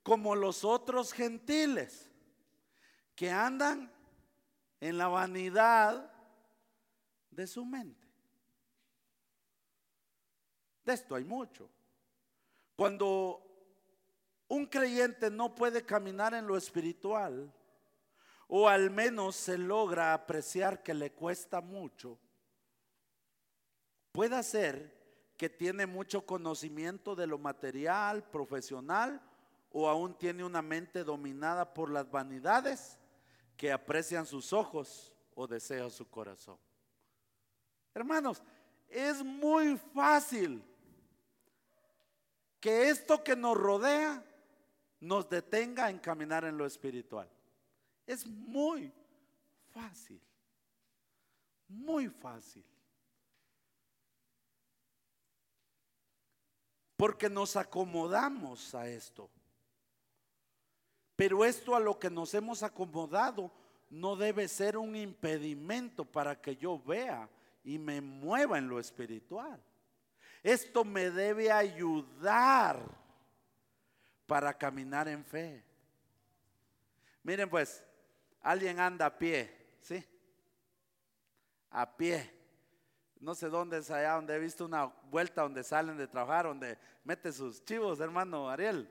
como 0.04 0.36
los 0.36 0.64
otros 0.64 1.14
gentiles, 1.14 2.10
que 3.16 3.30
andan 3.30 3.92
en 4.80 4.98
la 4.98 5.08
vanidad 5.08 6.12
de 7.30 7.48
su 7.48 7.66
mente. 7.66 8.08
De 10.84 10.94
esto 10.94 11.16
hay 11.16 11.24
mucho. 11.24 11.70
Cuando 12.76 13.48
un 14.48 14.66
creyente 14.66 15.30
no 15.30 15.54
puede 15.54 15.86
caminar 15.86 16.34
en 16.34 16.48
lo 16.48 16.58
espiritual, 16.58 17.54
o 18.54 18.68
al 18.68 18.90
menos 18.90 19.38
se 19.38 19.58
logra 19.58 20.14
apreciar 20.14 20.84
que 20.84 20.94
le 20.94 21.14
cuesta 21.14 21.62
mucho, 21.62 22.20
puede 24.12 24.44
ser 24.44 24.94
que 25.38 25.50
tiene 25.50 25.86
mucho 25.86 26.26
conocimiento 26.26 27.16
de 27.16 27.28
lo 27.28 27.38
material, 27.38 28.30
profesional, 28.30 29.22
o 29.72 29.88
aún 29.88 30.18
tiene 30.18 30.44
una 30.44 30.62
mente 30.62 31.06
dominada 31.06 31.74
por 31.74 31.90
las 31.90 32.12
vanidades 32.12 32.98
que 33.56 33.72
aprecian 33.72 34.26
sus 34.26 34.52
ojos 34.52 35.14
o 35.34 35.48
desea 35.48 35.90
su 35.90 36.10
corazón. 36.10 36.58
Hermanos, 37.94 38.44
es 38.90 39.24
muy 39.24 39.78
fácil 39.96 40.62
que 42.60 42.90
esto 42.90 43.24
que 43.24 43.38
nos 43.38 43.56
rodea 43.56 44.22
nos 45.00 45.30
detenga 45.30 45.90
en 45.90 46.00
caminar 46.00 46.44
en 46.44 46.58
lo 46.58 46.66
espiritual. 46.66 47.30
Es 48.12 48.28
muy 48.28 48.92
fácil. 49.72 50.20
Muy 51.70 52.10
fácil. 52.10 52.66
Porque 56.98 57.30
nos 57.30 57.56
acomodamos 57.56 58.76
a 58.76 58.86
esto. 58.90 59.30
Pero 61.16 61.46
esto 61.46 61.74
a 61.74 61.80
lo 61.80 61.98
que 61.98 62.10
nos 62.10 62.34
hemos 62.34 62.64
acomodado 62.64 63.50
no 63.90 64.18
debe 64.18 64.50
ser 64.50 64.78
un 64.78 64.94
impedimento 64.98 66.04
para 66.04 66.42
que 66.42 66.58
yo 66.58 66.78
vea 66.80 67.30
y 67.64 67.80
me 67.80 68.02
mueva 68.02 68.58
en 68.58 68.68
lo 68.68 68.78
espiritual. 68.78 69.64
Esto 70.44 70.84
me 70.84 71.12
debe 71.12 71.50
ayudar 71.50 72.84
para 74.28 74.58
caminar 74.58 75.08
en 75.08 75.24
fe. 75.24 75.64
Miren 77.24 77.50
pues, 77.50 77.86
alguien 78.42 78.80
anda 78.80 79.06
a 79.06 79.18
pie, 79.18 79.76
¿sí? 79.82 80.04
A 81.70 81.96
pie. 81.96 82.40
No 83.20 83.36
sé 83.36 83.50
dónde 83.50 83.78
es 83.78 83.92
allá, 83.92 84.14
donde 84.14 84.36
he 84.36 84.40
visto 84.40 84.66
una 84.66 84.86
vuelta 84.86 85.44
donde 85.44 85.64
salen 85.64 85.98
de 85.98 86.08
trabajar, 86.08 86.46
donde 86.46 86.78
mete 87.04 87.32
sus 87.32 87.64
chivos, 87.64 88.00
hermano 88.00 88.50
Ariel, 88.50 88.90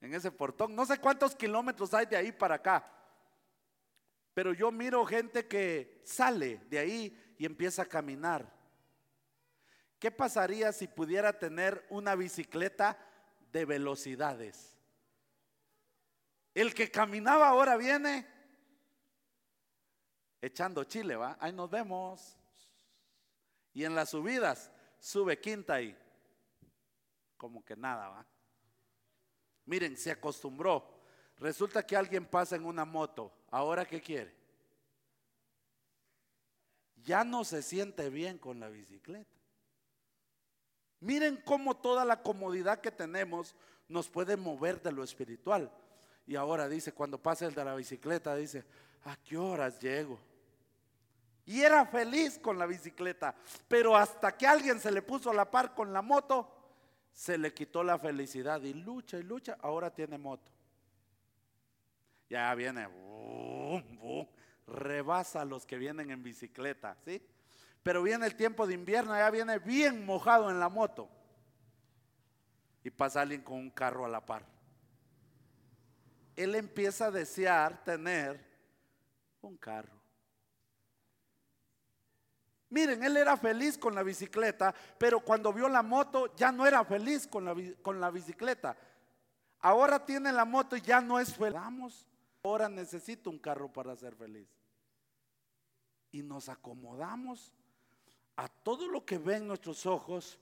en 0.00 0.14
ese 0.14 0.30
portón. 0.30 0.74
No 0.74 0.84
sé 0.84 0.98
cuántos 0.98 1.34
kilómetros 1.34 1.94
hay 1.94 2.06
de 2.06 2.16
ahí 2.16 2.32
para 2.32 2.56
acá. 2.56 2.92
Pero 4.34 4.52
yo 4.52 4.70
miro 4.70 5.06
gente 5.06 5.46
que 5.46 6.02
sale 6.04 6.60
de 6.68 6.78
ahí 6.78 7.34
y 7.38 7.46
empieza 7.46 7.82
a 7.82 7.86
caminar. 7.86 8.54
¿Qué 9.98 10.10
pasaría 10.10 10.72
si 10.72 10.86
pudiera 10.86 11.38
tener 11.38 11.86
una 11.88 12.14
bicicleta 12.14 12.98
de 13.50 13.64
velocidades? 13.64 14.76
El 16.52 16.74
que 16.74 16.90
caminaba 16.90 17.48
ahora 17.48 17.78
viene 17.78 18.26
echando 20.46 20.84
chile, 20.84 21.16
¿va? 21.16 21.36
Ahí 21.40 21.52
nos 21.52 21.70
vemos. 21.70 22.36
Y 23.72 23.84
en 23.84 23.94
las 23.94 24.10
subidas 24.10 24.70
sube 24.98 25.40
quinta 25.40 25.80
y 25.80 25.96
como 27.36 27.64
que 27.64 27.76
nada, 27.76 28.08
¿va? 28.08 28.26
Miren, 29.66 29.96
se 29.96 30.10
acostumbró. 30.10 30.96
Resulta 31.38 31.84
que 31.84 31.96
alguien 31.96 32.24
pasa 32.24 32.56
en 32.56 32.64
una 32.64 32.84
moto. 32.84 33.32
¿Ahora 33.50 33.84
qué 33.84 34.00
quiere? 34.00 34.34
Ya 37.04 37.24
no 37.24 37.44
se 37.44 37.62
siente 37.62 38.08
bien 38.10 38.38
con 38.38 38.58
la 38.58 38.68
bicicleta. 38.68 39.36
Miren 41.00 41.42
cómo 41.44 41.76
toda 41.76 42.04
la 42.04 42.22
comodidad 42.22 42.80
que 42.80 42.90
tenemos 42.90 43.54
nos 43.88 44.08
puede 44.08 44.36
mover 44.36 44.82
de 44.82 44.92
lo 44.92 45.04
espiritual. 45.04 45.70
Y 46.26 46.34
ahora 46.36 46.68
dice, 46.68 46.92
cuando 46.92 47.22
pasa 47.22 47.46
el 47.46 47.54
de 47.54 47.64
la 47.64 47.74
bicicleta, 47.74 48.34
dice, 48.34 48.64
¿a 49.04 49.16
qué 49.16 49.36
horas 49.36 49.78
llego? 49.78 50.18
Y 51.46 51.62
era 51.62 51.86
feliz 51.86 52.38
con 52.40 52.58
la 52.58 52.66
bicicleta, 52.66 53.34
pero 53.68 53.96
hasta 53.96 54.36
que 54.36 54.46
alguien 54.46 54.80
se 54.80 54.90
le 54.90 55.00
puso 55.00 55.30
a 55.30 55.34
la 55.34 55.48
par 55.48 55.74
con 55.74 55.92
la 55.92 56.02
moto, 56.02 56.52
se 57.12 57.38
le 57.38 57.54
quitó 57.54 57.84
la 57.84 57.98
felicidad 57.98 58.60
y 58.62 58.74
lucha 58.74 59.16
y 59.16 59.22
lucha, 59.22 59.56
ahora 59.62 59.94
tiene 59.94 60.18
moto. 60.18 60.50
Ya 62.28 62.52
viene, 62.56 62.88
rebasa 64.66 65.42
a 65.42 65.44
los 65.44 65.64
que 65.64 65.78
vienen 65.78 66.10
en 66.10 66.24
bicicleta, 66.24 66.96
¿sí? 67.04 67.22
Pero 67.84 68.02
viene 68.02 68.26
el 68.26 68.34
tiempo 68.34 68.66
de 68.66 68.74
invierno, 68.74 69.16
ya 69.16 69.30
viene 69.30 69.60
bien 69.60 70.04
mojado 70.04 70.50
en 70.50 70.58
la 70.58 70.68
moto. 70.68 71.08
Y 72.82 72.90
pasa 72.90 73.22
alguien 73.22 73.42
con 73.42 73.58
un 73.58 73.70
carro 73.70 74.04
a 74.04 74.08
la 74.08 74.26
par. 74.26 74.44
Él 76.34 76.56
empieza 76.56 77.06
a 77.06 77.10
desear 77.12 77.84
tener 77.84 78.44
un 79.40 79.56
carro. 79.56 79.95
Miren, 82.76 83.02
él 83.02 83.16
era 83.16 83.38
feliz 83.38 83.78
con 83.78 83.94
la 83.94 84.02
bicicleta, 84.02 84.74
pero 84.98 85.20
cuando 85.20 85.50
vio 85.50 85.66
la 85.66 85.82
moto 85.82 86.36
ya 86.36 86.52
no 86.52 86.66
era 86.66 86.84
feliz 86.84 87.26
con 87.26 87.46
la, 87.46 87.56
con 87.80 87.98
la 87.98 88.10
bicicleta. 88.10 88.76
Ahora 89.60 90.04
tiene 90.04 90.30
la 90.30 90.44
moto 90.44 90.76
y 90.76 90.82
ya 90.82 91.00
no 91.00 91.18
es 91.18 91.34
feliz. 91.34 92.06
Ahora 92.42 92.68
necesito 92.68 93.30
un 93.30 93.38
carro 93.38 93.72
para 93.72 93.96
ser 93.96 94.14
feliz. 94.14 94.46
Y 96.12 96.22
nos 96.22 96.50
acomodamos 96.50 97.54
a 98.36 98.46
todo 98.46 98.88
lo 98.88 99.06
que 99.06 99.16
ven 99.16 99.46
nuestros 99.46 99.86
ojos 99.86 100.38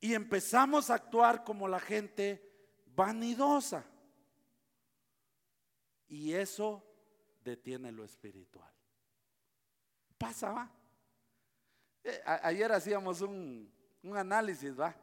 y 0.00 0.14
empezamos 0.14 0.88
a 0.88 0.94
actuar 0.94 1.44
como 1.44 1.68
la 1.68 1.78
gente 1.78 2.42
vanidosa. 2.96 3.84
Y 6.08 6.32
eso 6.32 6.82
detiene 7.44 7.92
lo 7.92 8.02
espiritual. 8.02 8.72
Pasa, 10.16 10.50
va. 10.50 10.83
Eh, 12.04 12.22
ayer 12.24 12.70
hacíamos 12.70 13.22
un, 13.22 13.72
un, 14.02 14.16
análisis, 14.16 14.78
va. 14.78 14.94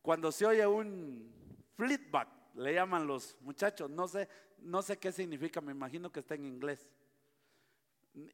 Cuando 0.00 0.32
se 0.32 0.46
oye 0.46 0.66
un 0.66 1.30
flipback, 1.76 2.28
le 2.54 2.72
llaman 2.74 3.06
los 3.06 3.36
muchachos, 3.42 3.90
no 3.90 4.08
sé, 4.08 4.28
no 4.58 4.80
sé 4.80 4.98
qué 4.98 5.12
significa, 5.12 5.60
me 5.60 5.72
imagino 5.72 6.10
que 6.10 6.20
está 6.20 6.34
en 6.34 6.46
inglés. 6.46 6.88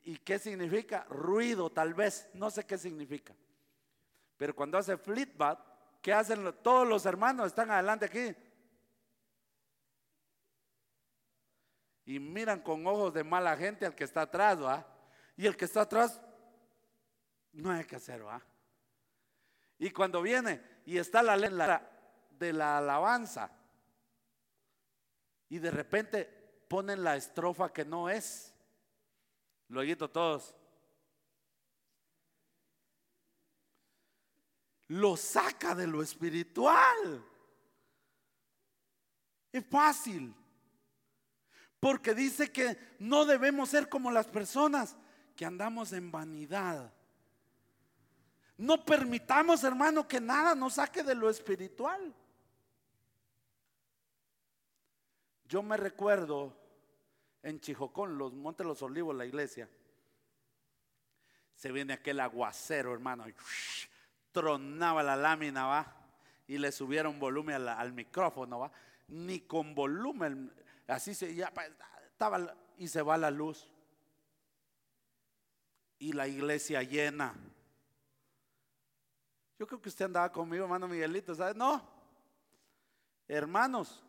¿Y 0.05 0.17
qué 0.19 0.39
significa? 0.39 1.05
Ruido, 1.11 1.71
tal 1.71 1.93
vez, 1.93 2.31
no 2.33 2.51
sé 2.51 2.65
qué 2.65 2.79
significa. 2.79 3.35
Pero 4.37 4.55
cuando 4.55 4.79
hace 4.79 4.97
flipback, 4.97 5.59
¿qué 6.01 6.13
hacen 6.13 6.55
todos 6.63 6.87
los 6.87 7.05
hermanos? 7.07 7.49
Están 7.49 7.71
adelante 7.71 8.07
aquí. 8.07 8.35
Y 12.07 12.19
miran 12.19 12.61
con 12.61 12.87
ojos 12.87 13.13
de 13.13 13.25
mala 13.25 13.57
gente 13.57 13.87
al 13.87 13.95
que 13.95 14.05
está 14.05 14.23
atrás, 14.23 14.63
¿va? 14.63 14.87
Y 15.37 15.47
el 15.47 15.57
que 15.57 15.65
está 15.65 15.83
atrás, 15.83 16.21
no 17.55 17.71
hay 17.71 17.85
que 17.85 17.97
hacer, 17.97 18.25
¿va? 18.25 18.41
Y 19.79 19.91
cuando 19.91 20.23
viene 20.23 20.61
y 20.87 20.99
está 20.99 21.23
la 21.23 21.37
ley 21.37 21.51
de 22.39 22.53
la 22.53 22.79
alabanza, 22.79 23.51
y 25.49 25.59
de 25.59 25.71
repente 25.71 26.25
ponen 26.69 27.05
la 27.05 27.17
estrofa 27.17 27.73
que 27.73 27.85
no 27.85 28.09
es. 28.09 28.53
Luego 29.69 30.11
todos. 30.11 30.55
Lo 34.89 35.17
saca 35.17 35.75
de 35.75 35.87
lo 35.87 36.03
espiritual. 36.03 37.25
Es 39.53 39.65
fácil. 39.67 40.35
Porque 41.79 42.15
dice 42.15 42.51
que 42.51 42.77
no 42.99 43.25
debemos 43.25 43.69
ser 43.69 43.89
como 43.89 44.11
las 44.11 44.27
personas 44.27 44.97
que 45.37 45.45
andamos 45.45 45.93
en 45.93 46.11
vanidad. 46.11 46.93
No 48.57 48.85
permitamos, 48.85 49.65
hermano, 49.65 50.07
que 50.07 50.21
nada 50.21 50.55
nos 50.55 50.75
saque 50.75 51.03
de 51.03 51.15
lo 51.15 51.29
espiritual. 51.29 52.15
Yo 55.47 55.63
me 55.63 55.77
recuerdo 55.77 56.57
en 57.43 57.61
Chijocón, 57.61 58.17
los 58.17 58.33
Montes 58.33 58.67
Los 58.67 58.83
Olivos, 58.83 59.15
la 59.15 59.27
iglesia. 59.27 59.69
Se 61.55 61.71
viene 61.71 61.93
aquel 61.93 62.21
aguacero, 62.21 62.93
hermano, 62.93 63.25
tronaba 64.33 65.03
la 65.03 65.17
lámina, 65.17 65.67
va, 65.67 65.97
y 66.47 66.59
le 66.59 66.73
subieron 66.73 67.19
volumen 67.19 67.69
al, 67.69 67.93
micrófono, 67.93 68.59
va, 68.59 68.73
ni 69.09 69.41
con 69.41 69.75
volumen, 69.75 70.53
así 70.89 71.15
se, 71.15 71.35
ya 71.35 71.53
y 72.79 72.89
se 72.89 73.03
va 73.03 73.17
la 73.17 73.31
luz. 73.31 73.69
Y 75.99 76.13
la 76.13 76.27
iglesia 76.27 76.83
llena. 76.83 77.35
Yo 79.59 79.67
creo 79.67 79.81
que 79.81 79.89
usted 79.89 80.07
andaba 80.07 80.31
conmigo, 80.33 80.65
hermano 80.65 80.89
Miguelito, 80.89 81.35
¿sabes? 81.35 81.55
No, 81.55 81.83
hermanos, 83.29 84.05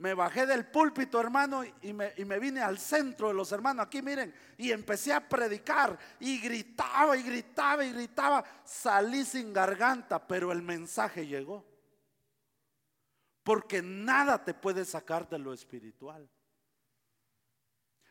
me 0.00 0.14
bajé 0.14 0.46
del 0.46 0.66
púlpito, 0.66 1.20
hermano, 1.20 1.62
y 1.82 1.92
me, 1.92 2.14
y 2.16 2.24
me, 2.24 2.38
vine 2.38 2.62
al 2.62 2.78
centro 2.78 3.28
de 3.28 3.34
los 3.34 3.52
hermanos. 3.52 3.86
Aquí 3.86 4.00
miren, 4.00 4.34
y 4.56 4.72
empecé 4.72 5.12
a 5.12 5.28
predicar 5.28 5.98
y 6.18 6.40
gritaba 6.40 7.16
y 7.18 7.22
gritaba 7.22 7.84
y 7.84 7.92
gritaba. 7.92 8.42
Salí 8.64 9.26
sin 9.26 9.52
garganta, 9.52 10.26
pero 10.26 10.52
el 10.52 10.62
mensaje 10.62 11.26
llegó. 11.26 11.66
Porque 13.44 13.82
nada 13.82 14.42
te 14.42 14.54
puede 14.54 14.86
sacar 14.86 15.28
de 15.28 15.38
lo 15.38 15.52
espiritual. 15.52 16.26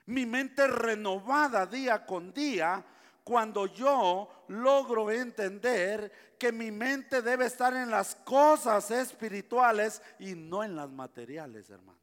Mi 0.06 0.28
mente 0.28 0.68
renovada 0.68 1.66
día 1.66 2.06
con 2.06 2.32
día 2.32 2.86
cuando 3.30 3.68
yo 3.68 4.28
logro 4.48 5.12
entender 5.12 6.36
que 6.40 6.52
mi 6.52 6.72
mente 6.72 7.22
debe 7.22 7.46
estar 7.46 7.72
en 7.76 7.92
las 7.92 8.16
cosas 8.16 8.90
espirituales 8.90 10.02
y 10.18 10.34
no 10.34 10.64
en 10.64 10.76
las 10.76 10.90
materiales, 10.90 11.70
hermano. 11.70 12.00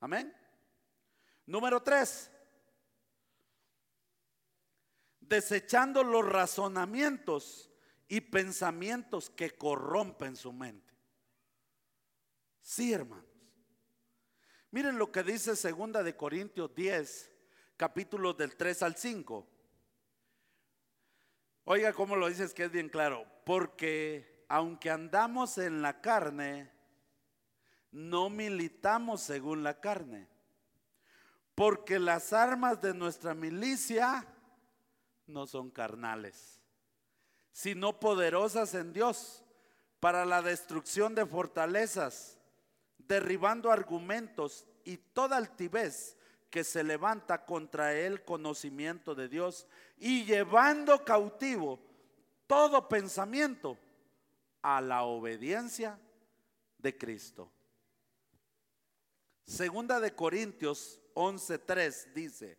Amén. 0.00 0.34
Número 1.44 1.82
tres. 1.82 2.30
Desechando 5.20 6.02
los 6.02 6.24
razonamientos 6.24 7.70
y 8.08 8.22
pensamientos 8.22 9.28
que 9.28 9.50
corrompen 9.50 10.36
su 10.36 10.54
mente. 10.54 10.94
Sí, 12.62 12.94
hermanos. 12.94 13.26
Miren 14.70 14.96
lo 14.96 15.12
que 15.12 15.22
dice 15.22 15.54
segunda 15.54 16.02
de 16.02 16.16
Corintios 16.16 16.74
10, 16.74 17.30
capítulos 17.76 18.38
del 18.38 18.56
3 18.56 18.82
al 18.84 18.96
5. 18.96 19.51
Oiga 21.64 21.92
cómo 21.92 22.16
lo 22.16 22.28
dices 22.28 22.54
que 22.54 22.64
es 22.64 22.72
bien 22.72 22.88
claro, 22.88 23.24
porque 23.44 24.44
aunque 24.48 24.90
andamos 24.90 25.58
en 25.58 25.80
la 25.80 26.00
carne, 26.00 26.70
no 27.92 28.30
militamos 28.30 29.20
según 29.20 29.62
la 29.62 29.80
carne, 29.80 30.28
porque 31.54 32.00
las 32.00 32.32
armas 32.32 32.80
de 32.80 32.94
nuestra 32.94 33.34
milicia 33.34 34.26
no 35.26 35.46
son 35.46 35.70
carnales, 35.70 36.60
sino 37.52 38.00
poderosas 38.00 38.74
en 38.74 38.92
Dios 38.92 39.44
para 40.00 40.24
la 40.24 40.42
destrucción 40.42 41.14
de 41.14 41.26
fortalezas, 41.26 42.38
derribando 42.98 43.70
argumentos 43.70 44.66
y 44.84 44.96
toda 44.96 45.36
altivez 45.36 46.16
que 46.52 46.64
se 46.64 46.84
levanta 46.84 47.46
contra 47.46 47.94
el 47.94 48.24
conocimiento 48.24 49.14
de 49.14 49.26
Dios 49.26 49.66
y 49.96 50.26
llevando 50.26 51.02
cautivo 51.02 51.80
todo 52.46 52.90
pensamiento 52.90 53.78
a 54.60 54.82
la 54.82 55.04
obediencia 55.04 55.98
de 56.76 56.98
Cristo. 56.98 57.50
Segunda 59.46 59.98
de 59.98 60.14
Corintios 60.14 61.00
11:3 61.14 62.12
dice, 62.12 62.58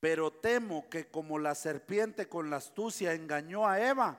pero 0.00 0.32
temo 0.32 0.90
que 0.90 1.06
como 1.06 1.38
la 1.38 1.54
serpiente 1.54 2.28
con 2.28 2.50
la 2.50 2.56
astucia 2.56 3.14
engañó 3.14 3.68
a 3.68 3.80
Eva, 3.80 4.18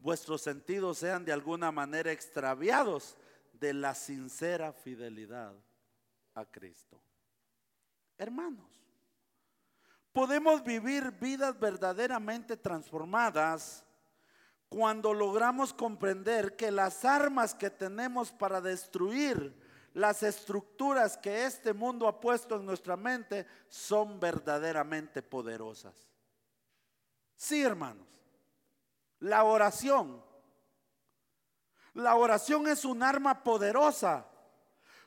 vuestros 0.00 0.42
sentidos 0.42 0.98
sean 0.98 1.24
de 1.24 1.32
alguna 1.32 1.70
manera 1.70 2.10
extraviados 2.10 3.16
de 3.52 3.74
la 3.74 3.94
sincera 3.94 4.72
fidelidad 4.72 5.54
a 6.34 6.44
Cristo. 6.44 7.00
Hermanos, 8.18 8.70
podemos 10.12 10.64
vivir 10.64 11.10
vidas 11.12 11.58
verdaderamente 11.58 12.56
transformadas 12.56 13.84
cuando 14.68 15.12
logramos 15.14 15.72
comprender 15.72 16.56
que 16.56 16.70
las 16.70 17.04
armas 17.04 17.54
que 17.54 17.70
tenemos 17.70 18.32
para 18.32 18.60
destruir 18.60 19.54
las 19.92 20.22
estructuras 20.22 21.16
que 21.16 21.46
este 21.46 21.72
mundo 21.72 22.06
ha 22.06 22.20
puesto 22.20 22.56
en 22.56 22.66
nuestra 22.66 22.96
mente 22.96 23.46
son 23.68 24.20
verdaderamente 24.20 25.22
poderosas. 25.22 25.94
Sí, 27.34 27.62
hermanos. 27.62 28.06
La 29.20 29.44
oración. 29.44 30.22
La 31.94 32.14
oración 32.16 32.68
es 32.68 32.84
un 32.84 33.02
arma 33.02 33.42
poderosa 33.42 34.26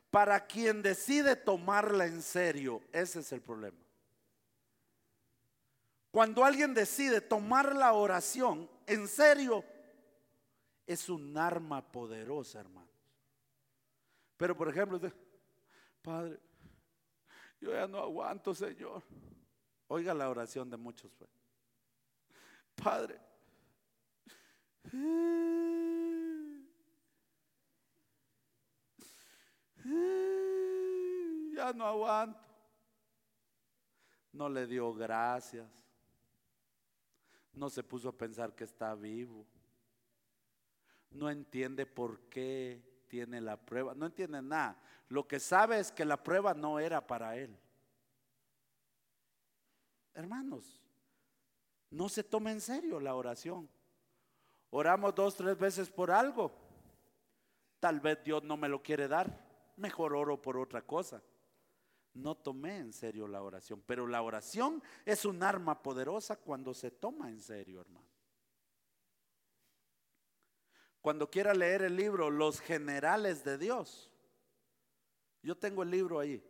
para 0.10 0.46
quien 0.46 0.82
decide 0.82 1.36
tomarla 1.36 2.06
en 2.06 2.22
serio. 2.22 2.82
Ese 2.92 3.20
es 3.20 3.32
el 3.32 3.42
problema. 3.42 3.78
Cuando 6.12 6.44
alguien 6.44 6.74
decide 6.74 7.22
tomar 7.22 7.76
la 7.76 7.94
oración 7.94 8.70
en 8.88 9.08
serio, 9.08 9.64
es 10.88 11.08
un 11.08 11.38
arma 11.38 11.92
poderosa, 11.92 12.60
hermano. 12.60 12.90
Pero 14.36 14.58
por 14.58 14.70
ejemplo, 14.70 15.00
Padre, 16.02 16.40
yo 17.62 17.72
ya 17.72 17.88
no 17.88 18.00
aguanto, 18.00 18.56
Señor. 18.56 19.04
Oiga 19.88 20.14
la 20.14 20.30
oración 20.30 20.70
de 20.70 20.78
muchos. 20.78 21.12
Pues. 21.14 21.30
Padre, 22.76 23.20
ya 29.84 31.74
no 31.74 31.86
aguanto. 31.86 32.40
No 34.32 34.50
le 34.50 34.68
dio 34.68 34.94
gracias. 34.94 35.68
No 37.54 37.70
se 37.70 37.84
puso 37.84 38.10
a 38.10 38.18
pensar 38.18 38.56
que 38.56 38.64
está 38.64 38.96
vivo. 38.96 39.46
No 41.12 41.30
entiende 41.30 41.86
por 41.86 42.20
qué 42.30 43.04
tiene 43.08 43.42
la 43.42 43.58
prueba, 43.58 43.94
no 43.96 44.06
entiende 44.06 44.42
nada. 44.42 44.80
Lo 45.10 45.28
que 45.28 45.40
sabe 45.40 45.80
es 45.80 45.92
que 45.92 46.06
la 46.06 46.24
prueba 46.24 46.54
no 46.54 46.80
era 46.80 47.06
para 47.06 47.36
él. 47.36 47.58
Hermanos, 50.14 50.80
no 51.90 52.08
se 52.08 52.24
tome 52.24 52.52
en 52.52 52.62
serio 52.62 53.00
la 53.00 53.16
oración. 53.16 53.68
Oramos 54.70 55.16
dos, 55.16 55.36
tres 55.36 55.58
veces 55.58 55.90
por 55.90 56.12
algo. 56.12 56.52
Tal 57.80 58.00
vez 58.00 58.24
Dios 58.24 58.44
no 58.44 58.56
me 58.56 58.70
lo 58.70 58.84
quiere 58.84 59.08
dar. 59.08 59.49
Mejor 59.80 60.14
oro 60.14 60.42
por 60.42 60.58
otra 60.58 60.82
cosa. 60.82 61.24
No 62.14 62.36
tomé 62.36 62.80
en 62.80 62.92
serio 62.92 63.30
la 63.30 63.42
oración. 63.42 63.82
Pero 63.86 64.08
la 64.08 64.22
oración 64.22 64.84
es 65.06 65.24
un 65.24 65.42
arma 65.42 65.82
poderosa 65.82 66.36
cuando 66.36 66.74
se 66.74 66.92
toma 66.92 67.30
en 67.30 67.40
serio, 67.40 67.80
hermano. 67.80 68.08
Cuando 71.00 71.32
quiera 71.32 71.54
leer 71.54 71.84
el 71.84 71.96
libro 71.96 72.30
Los 72.30 72.60
generales 72.60 73.46
de 73.46 73.58
Dios, 73.58 74.12
yo 75.42 75.58
tengo 75.58 75.84
el 75.84 75.92
libro 75.92 76.20
ahí. 76.20 76.44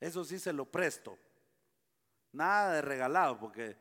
Eso 0.00 0.24
sí 0.24 0.38
se 0.38 0.54
lo 0.54 0.64
presto. 0.64 1.18
Nada 2.32 2.72
de 2.72 2.80
regalado, 2.80 3.38
porque 3.38 3.76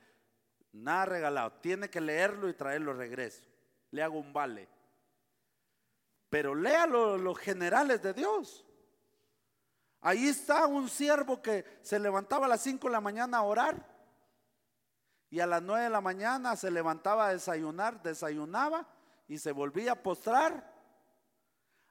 nada 0.73 1.05
regalado. 1.05 1.53
Tiene 1.61 1.89
que 1.89 2.01
leerlo 2.01 2.49
y 2.49 2.53
traerlo 2.53 2.91
regreso. 2.91 3.47
Le 3.91 4.03
hago 4.03 4.19
un 4.19 4.33
vale. 4.33 4.67
Pero 6.29 6.55
léalo 6.55 7.17
los 7.17 7.37
generales 7.37 8.01
de 8.01 8.13
Dios. 8.13 8.65
Ahí 10.01 10.27
está 10.27 10.67
un 10.67 10.89
siervo 10.89 11.41
que 11.41 11.79
se 11.81 11.99
levantaba 11.99 12.45
a 12.45 12.49
las 12.49 12.61
5 12.61 12.87
de 12.87 12.93
la 12.93 13.01
mañana 13.01 13.37
a 13.37 13.43
orar. 13.43 13.97
Y 15.29 15.39
a 15.39 15.47
las 15.47 15.61
9 15.61 15.83
de 15.83 15.89
la 15.89 16.01
mañana 16.01 16.55
se 16.55 16.71
levantaba 16.71 17.27
a 17.27 17.33
desayunar, 17.33 18.01
desayunaba 18.01 18.87
y 19.27 19.39
se 19.39 19.51
volvía 19.51 19.93
a 19.93 20.03
postrar 20.03 20.73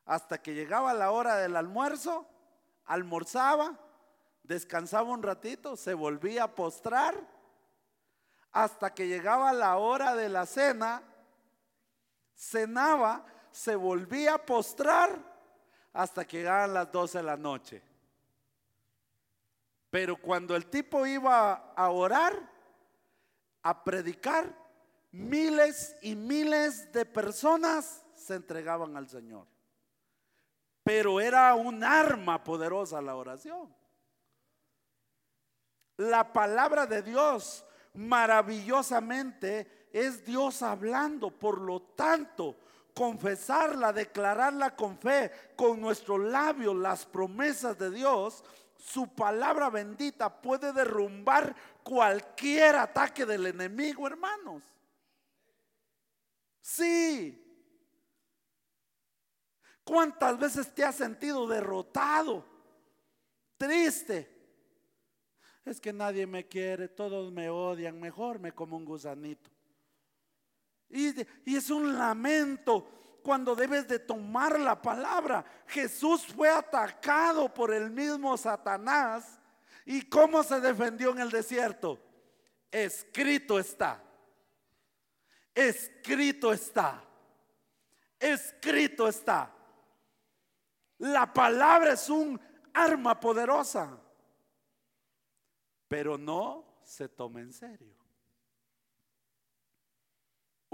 hasta 0.06 0.40
que 0.40 0.54
llegaba 0.54 0.94
la 0.94 1.10
hora 1.10 1.36
del 1.36 1.56
almuerzo, 1.56 2.26
almorzaba, 2.84 3.78
descansaba 4.44 5.10
un 5.10 5.22
ratito, 5.22 5.76
se 5.76 5.94
volvía 5.94 6.44
a 6.44 6.54
postrar 6.54 7.14
hasta 8.52 8.94
que 8.94 9.08
llegaba 9.08 9.52
la 9.52 9.76
hora 9.76 10.14
de 10.14 10.28
la 10.28 10.46
cena, 10.46 11.02
cenaba, 12.34 13.26
se 13.56 13.74
volvía 13.74 14.34
a 14.34 14.44
postrar 14.44 15.18
hasta 15.94 16.26
que 16.26 16.38
llegaban 16.38 16.74
las 16.74 16.92
12 16.92 17.18
de 17.18 17.24
la 17.24 17.38
noche. 17.38 17.82
Pero 19.88 20.20
cuando 20.20 20.54
el 20.54 20.66
tipo 20.66 21.06
iba 21.06 21.72
a 21.74 21.88
orar, 21.88 22.34
a 23.62 23.82
predicar, 23.82 24.54
miles 25.10 25.96
y 26.02 26.14
miles 26.14 26.92
de 26.92 27.06
personas 27.06 28.04
se 28.14 28.34
entregaban 28.34 28.94
al 28.94 29.08
Señor. 29.08 29.46
Pero 30.82 31.18
era 31.18 31.54
un 31.54 31.82
arma 31.82 32.44
poderosa 32.44 33.00
la 33.00 33.16
oración. 33.16 33.74
La 35.96 36.30
palabra 36.30 36.84
de 36.84 37.00
Dios 37.00 37.64
maravillosamente 37.94 39.88
es 39.94 40.26
Dios 40.26 40.60
hablando. 40.60 41.30
Por 41.30 41.58
lo 41.62 41.80
tanto, 41.80 42.65
confesarla, 42.96 43.92
declararla 43.92 44.74
con 44.74 44.98
fe, 44.98 45.30
con 45.54 45.82
nuestros 45.82 46.18
labios, 46.18 46.74
las 46.74 47.04
promesas 47.04 47.78
de 47.78 47.90
Dios, 47.90 48.42
su 48.78 49.14
palabra 49.14 49.68
bendita 49.68 50.40
puede 50.40 50.72
derrumbar 50.72 51.54
cualquier 51.82 52.76
ataque 52.76 53.26
del 53.26 53.48
enemigo, 53.48 54.06
hermanos. 54.06 54.62
Sí. 56.62 57.42
¿Cuántas 59.84 60.38
veces 60.38 60.74
te 60.74 60.82
has 60.82 60.96
sentido 60.96 61.46
derrotado? 61.46 62.46
Triste. 63.58 64.34
Es 65.66 65.78
que 65.82 65.92
nadie 65.92 66.26
me 66.26 66.48
quiere, 66.48 66.88
todos 66.88 67.30
me 67.30 67.50
odian, 67.50 68.00
mejor 68.00 68.38
me 68.38 68.52
como 68.52 68.78
un 68.78 68.86
gusanito. 68.86 69.50
Y, 70.88 71.26
es 71.56 71.70
un 71.70 71.96
lamento 71.96 73.18
cuando 73.22 73.54
debes 73.54 73.88
de 73.88 73.98
tomar 73.98 74.58
la 74.58 74.80
palabra. 74.80 75.44
Jesús 75.66 76.26
fue 76.26 76.48
atacado 76.48 77.52
por 77.52 77.72
el 77.72 77.90
mismo 77.90 78.36
Satanás. 78.36 79.40
¿Y 79.84 80.02
cómo 80.02 80.42
se 80.42 80.60
defendió 80.60 81.10
en 81.10 81.20
el 81.20 81.30
desierto? 81.30 82.00
Escrito 82.70 83.58
está. 83.58 84.02
Escrito 85.54 86.52
está. 86.52 87.02
Escrito 88.18 89.08
está. 89.08 89.52
La 90.98 91.32
palabra 91.32 91.92
es 91.92 92.08
un 92.08 92.40
arma 92.72 93.18
poderosa, 93.18 93.98
pero 95.88 96.16
no 96.16 96.80
se 96.82 97.08
toma 97.08 97.40
en 97.40 97.52
serio. 97.52 98.05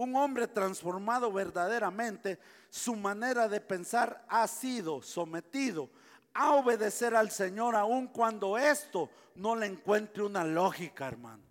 Un 0.02 0.16
hombre 0.16 0.48
transformado 0.48 1.32
verdaderamente, 1.32 2.40
su 2.68 2.96
manera 2.96 3.46
de 3.46 3.60
pensar 3.60 4.24
ha 4.28 4.48
sido 4.48 5.00
sometido 5.00 5.88
a 6.34 6.56
obedecer 6.56 7.14
al 7.14 7.30
Señor 7.30 7.76
aun 7.76 8.08
cuando 8.08 8.58
esto 8.58 9.08
no 9.36 9.54
le 9.54 9.66
encuentre 9.66 10.24
una 10.24 10.42
lógica, 10.42 11.06
hermanos. 11.06 11.46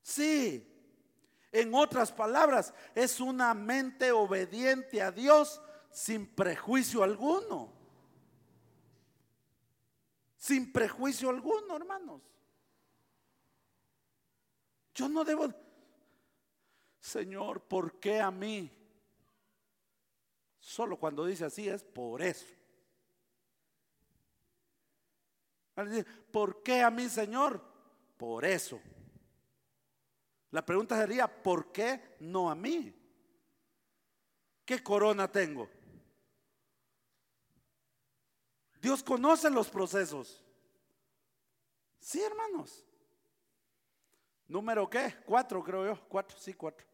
Sí, 0.00 0.66
en 1.52 1.74
otras 1.74 2.10
palabras, 2.10 2.72
es 2.94 3.20
una 3.20 3.52
mente 3.52 4.12
obediente 4.12 5.02
a 5.02 5.12
Dios 5.12 5.60
sin 5.90 6.26
prejuicio 6.26 7.02
alguno. 7.02 7.70
Sin 10.38 10.72
prejuicio 10.72 11.28
alguno, 11.28 11.76
hermanos. 11.76 12.22
Yo 14.94 15.06
no 15.06 15.22
debo... 15.22 15.52
Señor, 17.00 17.62
¿por 17.62 17.98
qué 17.98 18.20
a 18.20 18.30
mí? 18.30 18.70
Solo 20.58 20.98
cuando 20.98 21.24
dice 21.24 21.46
así 21.46 21.68
es 21.68 21.82
por 21.82 22.20
eso. 22.22 22.46
¿Por 26.30 26.62
qué 26.62 26.82
a 26.82 26.90
mí, 26.90 27.08
Señor? 27.08 27.60
Por 28.16 28.44
eso. 28.44 28.80
La 30.50 30.64
pregunta 30.64 30.98
sería, 30.98 31.26
¿por 31.26 31.72
qué 31.72 32.16
no 32.20 32.50
a 32.50 32.54
mí? 32.54 32.94
¿Qué 34.64 34.82
corona 34.82 35.30
tengo? 35.30 35.68
Dios 38.80 39.02
conoce 39.02 39.48
los 39.48 39.68
procesos. 39.68 40.44
Sí, 41.98 42.20
hermanos. 42.20 42.84
Número 44.48 44.88
qué? 44.90 45.16
Cuatro, 45.24 45.62
creo 45.62 45.86
yo. 45.86 46.08
Cuatro, 46.08 46.36
sí, 46.38 46.54
cuatro. 46.54 46.89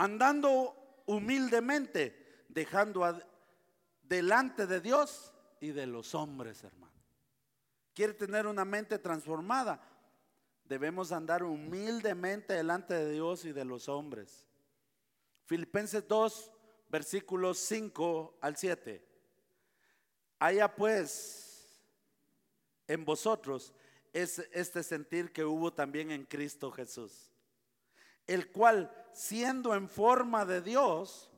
Andando 0.00 1.02
humildemente, 1.06 2.44
dejando 2.48 3.20
delante 4.02 4.68
de 4.68 4.80
Dios 4.80 5.32
y 5.60 5.70
de 5.72 5.88
los 5.88 6.14
hombres, 6.14 6.62
hermano. 6.62 6.92
Quiere 7.94 8.14
tener 8.14 8.46
una 8.46 8.64
mente 8.64 9.00
transformada. 9.00 9.82
Debemos 10.62 11.10
andar 11.10 11.42
humildemente 11.42 12.52
delante 12.52 12.94
de 12.94 13.10
Dios 13.10 13.44
y 13.44 13.50
de 13.50 13.64
los 13.64 13.88
hombres. 13.88 14.46
Filipenses 15.46 16.06
2, 16.06 16.52
versículos 16.88 17.58
5 17.58 18.38
al 18.40 18.56
7. 18.56 19.04
Haya 20.38 20.76
pues 20.76 21.82
en 22.86 23.04
vosotros 23.04 23.74
es 24.12 24.38
este 24.52 24.84
sentir 24.84 25.32
que 25.32 25.44
hubo 25.44 25.72
también 25.72 26.12
en 26.12 26.24
Cristo 26.24 26.70
Jesús, 26.70 27.27
el 28.28 28.52
cual 28.52 28.94
siendo 29.12 29.74
en 29.74 29.88
forma 29.88 30.44
de 30.44 30.60
Dios, 30.60 31.28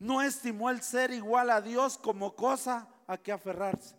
no 0.00 0.20
estimó 0.20 0.68
el 0.70 0.82
ser 0.82 1.12
igual 1.12 1.50
a 1.50 1.60
Dios 1.60 1.96
como 1.96 2.34
cosa 2.34 2.88
a 3.06 3.16
que 3.16 3.30
aferrarse, 3.30 3.94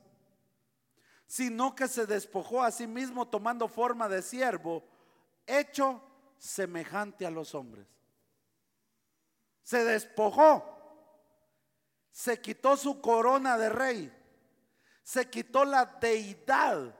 sino 1.25 1.75
que 1.75 1.87
se 1.87 2.05
despojó 2.05 2.61
a 2.61 2.71
sí 2.71 2.87
mismo 2.87 3.25
tomando 3.29 3.69
forma 3.69 4.09
de 4.09 4.21
siervo, 4.21 4.83
hecho 5.47 6.01
semejante 6.37 7.25
a 7.25 7.31
los 7.31 7.55
hombres. 7.55 7.87
Se 9.61 9.85
despojó, 9.85 10.65
se 12.11 12.41
quitó 12.41 12.75
su 12.75 12.99
corona 12.99 13.57
de 13.57 13.69
rey, 13.69 14.13
se 15.03 15.29
quitó 15.29 15.63
la 15.63 15.85
deidad, 15.85 16.93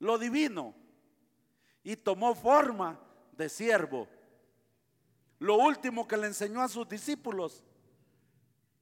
lo 0.00 0.18
divino, 0.18 0.74
y 1.84 1.94
tomó 1.94 2.34
forma 2.34 2.98
de 3.42 3.48
siervo. 3.48 4.08
Lo 5.38 5.56
último 5.56 6.06
que 6.06 6.16
le 6.16 6.28
enseñó 6.28 6.62
a 6.62 6.68
sus 6.68 6.88
discípulos 6.88 7.64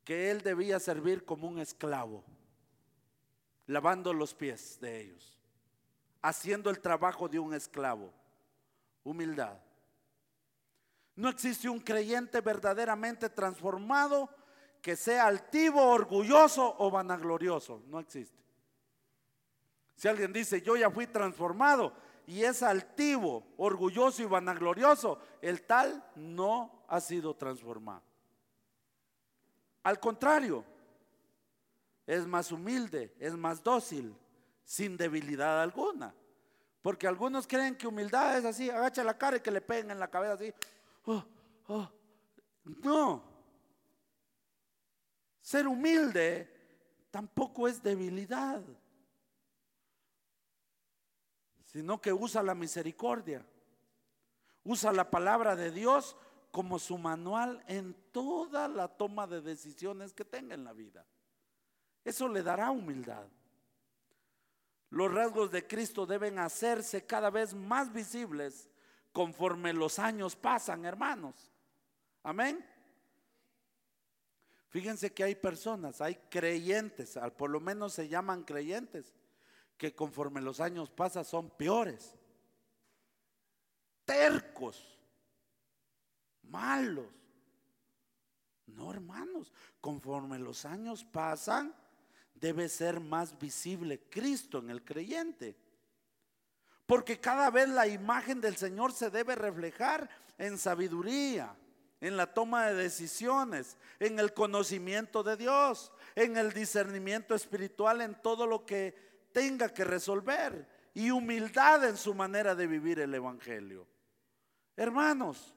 que 0.05 0.31
él 0.31 0.43
debía 0.43 0.79
servir 0.79 1.25
como 1.25 1.49
un 1.49 1.59
esclavo, 1.59 2.23
lavando 3.67 4.13
los 4.13 4.35
pies 4.35 4.79
de 4.81 5.01
ellos, 5.01 5.39
haciendo 6.21 6.69
el 6.69 6.81
trabajo 6.81 7.29
de 7.29 7.39
un 7.39 7.55
esclavo. 7.55 8.13
Humildad. 9.03 9.59
No 11.17 11.31
existe 11.31 11.69
un 11.69 11.81
creyente 11.81 12.41
verdaderamente 12.43 13.31
transformado 13.31 14.29
que 14.83 14.97
sea 14.97 15.27
altivo, 15.27 15.83
orgulloso 15.83 16.77
o 16.79 16.91
vanaglorioso. 16.91 17.83
No 17.87 17.99
existe. 17.99 18.39
Si 19.97 20.09
alguien 20.09 20.33
dice, 20.33 20.61
yo 20.61 20.77
ya 20.77 20.91
fui 20.91 21.07
transformado 21.07 21.95
y 22.31 22.45
es 22.45 22.63
altivo, 22.63 23.43
orgulloso 23.57 24.23
y 24.23 24.27
vanaglorioso, 24.27 25.19
el 25.43 25.63
tal 25.63 26.01
no 26.15 26.85
ha 26.87 27.01
sido 27.01 27.35
transformado. 27.35 28.03
Al 29.83 29.99
contrario, 29.99 30.65
es 32.07 32.25
más 32.29 32.53
humilde, 32.53 33.13
es 33.19 33.35
más 33.35 33.65
dócil, 33.65 34.15
sin 34.63 34.97
debilidad 34.97 35.61
alguna. 35.61 36.15
Porque 36.83 37.09
algunos 37.09 37.49
creen 37.49 37.77
que 37.77 37.89
humildad 37.89 38.39
es 38.39 38.45
así, 38.45 38.71
agacha 38.71 39.03
la 39.03 39.19
cara 39.19 39.39
y 39.39 39.41
que 39.41 39.51
le 39.51 39.61
peguen 39.61 39.91
en 39.91 39.99
la 39.99 40.09
cabeza 40.09 40.35
así. 40.35 40.55
Oh, 41.07 41.25
oh. 41.67 41.91
No. 42.63 43.25
Ser 45.41 45.67
humilde 45.67 46.49
tampoco 47.11 47.67
es 47.67 47.83
debilidad, 47.83 48.63
sino 51.71 52.01
que 52.01 52.13
usa 52.13 52.43
la 52.43 52.57
misericordia, 52.57 53.47
usa 54.65 54.93
la 54.93 55.09
palabra 55.09 55.55
de 55.55 55.71
Dios 55.71 56.17
como 56.51 56.81
su 56.81 56.99
manual 56.99 57.63
en 57.69 57.95
toda 58.11 58.67
la 58.67 58.89
toma 58.89 59.29
de 59.29 59.41
decisiones 59.41 60.13
que 60.13 60.25
tenga 60.25 60.57
en 60.57 60.65
la 60.65 60.73
vida. 60.73 61.07
Eso 62.05 62.29
le 62.29 62.43
dará 62.43 62.73
humildad. 62.73 63.25
Los 64.89 65.15
rasgos 65.15 65.53
de 65.53 65.65
Cristo 65.69 66.07
deben 66.07 66.41
hacerse 66.41 67.07
cada 67.07 67.31
vez 67.31 67.55
más 67.55 67.93
visibles 67.93 68.69
conforme 69.13 69.73
los 69.73 70.01
años 70.01 70.35
pasan, 70.35 70.85
hermanos. 70.85 71.53
Amén. 72.25 72.67
Fíjense 74.71 75.13
que 75.13 75.23
hay 75.23 75.37
personas, 75.37 76.01
hay 76.01 76.17
creyentes, 76.29 77.17
por 77.37 77.51
lo 77.51 77.61
menos 77.61 77.93
se 77.93 78.09
llaman 78.09 78.43
creyentes, 78.43 79.15
que 79.81 79.95
conforme 79.95 80.43
los 80.43 80.61
años 80.61 80.91
pasan 80.91 81.25
son 81.25 81.49
peores, 81.49 82.15
tercos, 84.05 85.01
malos. 86.43 87.07
No, 88.67 88.93
hermanos, 88.93 89.51
conforme 89.81 90.39
los 90.39 90.67
años 90.67 91.03
pasan, 91.03 91.75
debe 92.35 92.69
ser 92.69 93.01
más 93.01 93.39
visible 93.39 93.99
Cristo 94.11 94.59
en 94.59 94.69
el 94.69 94.85
creyente. 94.85 95.57
Porque 96.85 97.19
cada 97.19 97.49
vez 97.49 97.71
la 97.71 97.87
imagen 97.87 98.43
del 98.43 98.59
Señor 98.59 98.93
se 98.93 99.09
debe 99.09 99.35
reflejar 99.35 100.11
en 100.37 100.59
sabiduría, 100.59 101.57
en 102.03 102.19
la 102.19 102.35
toma 102.35 102.67
de 102.67 102.75
decisiones, 102.75 103.79
en 103.99 104.19
el 104.19 104.35
conocimiento 104.35 105.23
de 105.23 105.39
Dios, 105.39 105.91
en 106.17 106.37
el 106.37 106.53
discernimiento 106.53 107.35
espiritual, 107.35 108.03
en 108.03 108.21
todo 108.21 108.47
lo 108.47 108.67
que 108.67 109.10
tenga 109.33 109.69
que 109.69 109.85
resolver 109.85 110.67
y 110.95 111.11
humildad 111.11 111.89
en 111.89 111.97
su 111.97 112.15
manera 112.15 112.55
de 112.55 112.67
vivir 112.67 113.01
el 113.01 113.15
Evangelio. 113.15 113.87
Hermanos, 114.77 115.55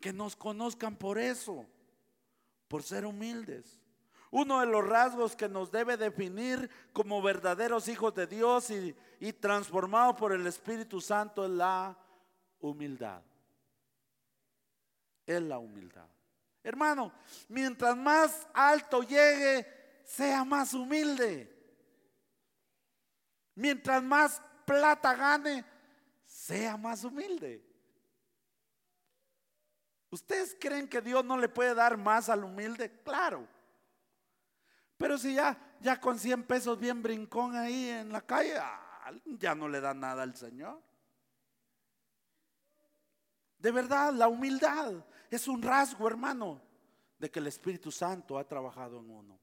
que 0.00 0.12
nos 0.12 0.36
conozcan 0.36 0.96
por 0.96 1.18
eso, 1.18 1.66
por 2.68 2.82
ser 2.82 3.04
humildes. 3.04 3.80
Uno 4.30 4.60
de 4.60 4.66
los 4.66 4.86
rasgos 4.86 5.34
que 5.34 5.48
nos 5.48 5.70
debe 5.70 5.96
definir 5.96 6.70
como 6.92 7.22
verdaderos 7.22 7.88
hijos 7.88 8.14
de 8.14 8.26
Dios 8.26 8.70
y, 8.70 9.32
transformados 9.32 10.16
por 10.16 10.32
el 10.32 10.46
Espíritu 10.46 11.00
Santo 11.00 11.44
es 11.44 11.50
la 11.50 11.96
humildad. 12.60 13.22
Es 15.26 15.42
la 15.42 15.58
humildad. 15.58 16.06
Hermano, 16.62 17.12
mientras 17.48 17.96
más 17.96 18.46
alto 18.52 19.02
llegue, 19.02 19.66
sea 20.04 20.44
más 20.44 20.74
humilde. 20.74 21.57
Mientras 23.58 24.00
más 24.04 24.40
plata 24.64 25.16
gane, 25.16 25.64
sea 26.24 26.76
más 26.76 27.02
humilde. 27.02 27.60
¿Ustedes 30.10 30.56
creen 30.60 30.86
que 30.86 31.00
Dios 31.00 31.24
no 31.24 31.36
le 31.36 31.48
puede 31.48 31.74
dar 31.74 31.96
más 31.96 32.28
al 32.28 32.44
humilde? 32.44 33.02
Claro. 33.02 33.48
Pero 34.96 35.18
si 35.18 35.34
ya, 35.34 35.58
ya 35.80 36.00
con 36.00 36.20
100 36.20 36.44
pesos 36.44 36.78
bien 36.78 37.02
brincón 37.02 37.56
ahí 37.56 37.88
en 37.88 38.12
la 38.12 38.20
calle, 38.20 38.56
ah, 38.58 39.10
ya 39.24 39.56
no 39.56 39.68
le 39.68 39.80
da 39.80 39.92
nada 39.92 40.22
al 40.22 40.36
Señor. 40.36 40.80
De 43.58 43.72
verdad, 43.72 44.12
la 44.12 44.28
humildad 44.28 45.04
es 45.32 45.48
un 45.48 45.62
rasgo, 45.62 46.06
hermano, 46.06 46.62
de 47.18 47.28
que 47.28 47.40
el 47.40 47.48
Espíritu 47.48 47.90
Santo 47.90 48.38
ha 48.38 48.46
trabajado 48.46 49.00
en 49.00 49.10
uno. 49.10 49.36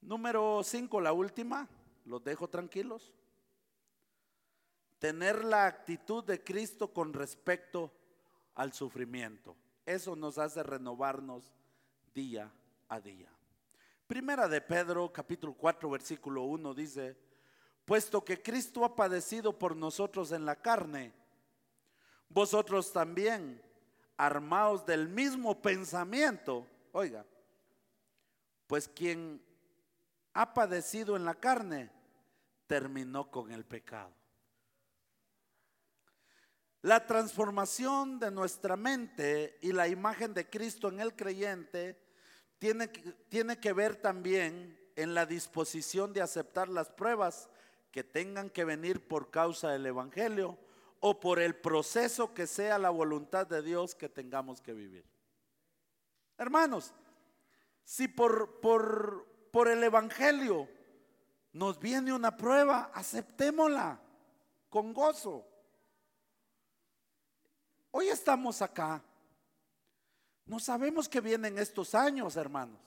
Número 0.00 0.62
5, 0.64 1.00
la 1.00 1.12
última, 1.12 1.68
los 2.06 2.24
dejo 2.24 2.48
tranquilos. 2.48 3.14
Tener 5.00 5.44
la 5.44 5.66
actitud 5.66 6.22
de 6.22 6.44
Cristo 6.44 6.92
con 6.92 7.14
respecto 7.14 7.90
al 8.54 8.74
sufrimiento. 8.74 9.56
Eso 9.86 10.14
nos 10.14 10.36
hace 10.36 10.62
renovarnos 10.62 11.52
día 12.14 12.52
a 12.86 13.00
día. 13.00 13.28
Primera 14.06 14.46
de 14.46 14.60
Pedro, 14.60 15.10
capítulo 15.10 15.54
4, 15.54 15.88
versículo 15.88 16.42
1 16.42 16.74
dice, 16.74 17.16
puesto 17.86 18.22
que 18.22 18.42
Cristo 18.42 18.84
ha 18.84 18.94
padecido 18.94 19.58
por 19.58 19.74
nosotros 19.74 20.32
en 20.32 20.44
la 20.44 20.56
carne, 20.56 21.14
vosotros 22.28 22.92
también, 22.92 23.62
armados 24.18 24.84
del 24.84 25.08
mismo 25.08 25.62
pensamiento, 25.62 26.66
oiga, 26.92 27.24
pues 28.66 28.86
quien 28.86 29.42
ha 30.34 30.52
padecido 30.52 31.16
en 31.16 31.24
la 31.24 31.36
carne, 31.36 31.90
terminó 32.66 33.30
con 33.30 33.50
el 33.50 33.64
pecado. 33.64 34.19
La 36.82 37.06
transformación 37.06 38.18
de 38.18 38.30
nuestra 38.30 38.76
mente 38.76 39.58
y 39.60 39.72
la 39.72 39.88
imagen 39.88 40.32
de 40.32 40.48
Cristo 40.48 40.88
en 40.88 41.00
el 41.00 41.14
creyente 41.14 42.00
tiene, 42.58 42.88
tiene 43.28 43.58
que 43.58 43.72
ver 43.72 43.96
también 43.96 44.80
en 44.96 45.14
la 45.14 45.26
disposición 45.26 46.12
de 46.12 46.22
aceptar 46.22 46.68
las 46.68 46.88
pruebas 46.88 47.50
que 47.90 48.04
tengan 48.04 48.48
que 48.48 48.64
venir 48.64 49.06
por 49.06 49.30
causa 49.30 49.70
del 49.70 49.86
Evangelio 49.86 50.58
o 51.00 51.20
por 51.20 51.38
el 51.38 51.54
proceso 51.56 52.32
que 52.32 52.46
sea 52.46 52.78
la 52.78 52.90
voluntad 52.90 53.46
de 53.46 53.62
Dios 53.62 53.94
que 53.94 54.08
tengamos 54.08 54.60
que 54.60 54.72
vivir. 54.72 55.04
Hermanos, 56.38 56.94
si 57.84 58.08
por, 58.08 58.60
por, 58.60 59.26
por 59.50 59.68
el 59.68 59.82
Evangelio 59.82 60.68
nos 61.52 61.78
viene 61.78 62.12
una 62.12 62.36
prueba, 62.36 62.90
aceptémosla 62.94 64.00
con 64.68 64.94
gozo. 64.94 65.49
Hoy 67.90 68.08
estamos 68.08 68.62
acá. 68.62 69.02
No 70.46 70.58
sabemos 70.58 71.08
que 71.08 71.20
vienen 71.20 71.58
estos 71.58 71.94
años, 71.94 72.36
hermanos. 72.36 72.78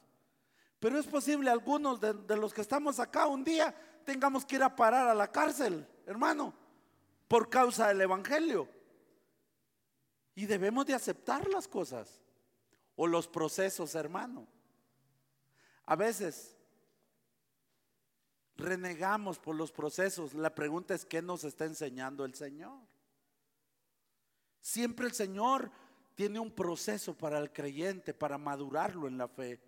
Pero 0.80 1.00
es 1.00 1.08
posible 1.08 1.50
algunos 1.50 2.00
de, 2.02 2.14
de, 2.14 2.36
los 2.36 2.54
que 2.54 2.62
estamos 2.62 3.00
acá 3.00 3.28
un 3.28 3.44
día 3.44 3.74
tengamos 4.04 4.46
que 4.46 4.56
ir 4.58 4.64
a 4.64 4.76
parar 4.76 5.08
a 5.08 5.16
la 5.16 5.32
cárcel, 5.32 5.88
hermano, 6.06 6.54
por 7.28 7.50
causa 7.50 7.88
del 7.88 8.02
Evangelio. 8.02 8.68
Y 10.36 10.46
debemos 10.46 10.86
de 10.86 10.94
aceptar 10.94 11.48
las 11.48 11.68
cosas 11.68 12.22
o 12.96 13.08
los 13.08 13.28
procesos, 13.28 13.96
hermano. 13.96 14.48
A 15.86 15.96
veces 15.96 16.56
renegamos 18.56 19.40
por 19.40 19.56
los 19.56 19.72
procesos. 19.72 20.34
La 20.34 20.54
pregunta 20.54 20.94
es, 20.94 21.06
¿qué 21.06 21.22
nos 21.22 21.44
está 21.44 21.66
enseñando 21.66 22.26
el 22.26 22.34
Señor? 22.36 22.93
Siempre 24.64 25.06
el 25.06 25.12
Señor 25.12 25.70
tiene 26.16 26.40
un 26.40 26.50
proceso 26.50 27.18
para 27.18 27.38
el 27.38 27.52
creyente, 27.52 28.14
para 28.14 28.38
madurarlo 28.38 29.10
en 29.10 29.18
la 29.18 29.28
fe, 29.28 29.60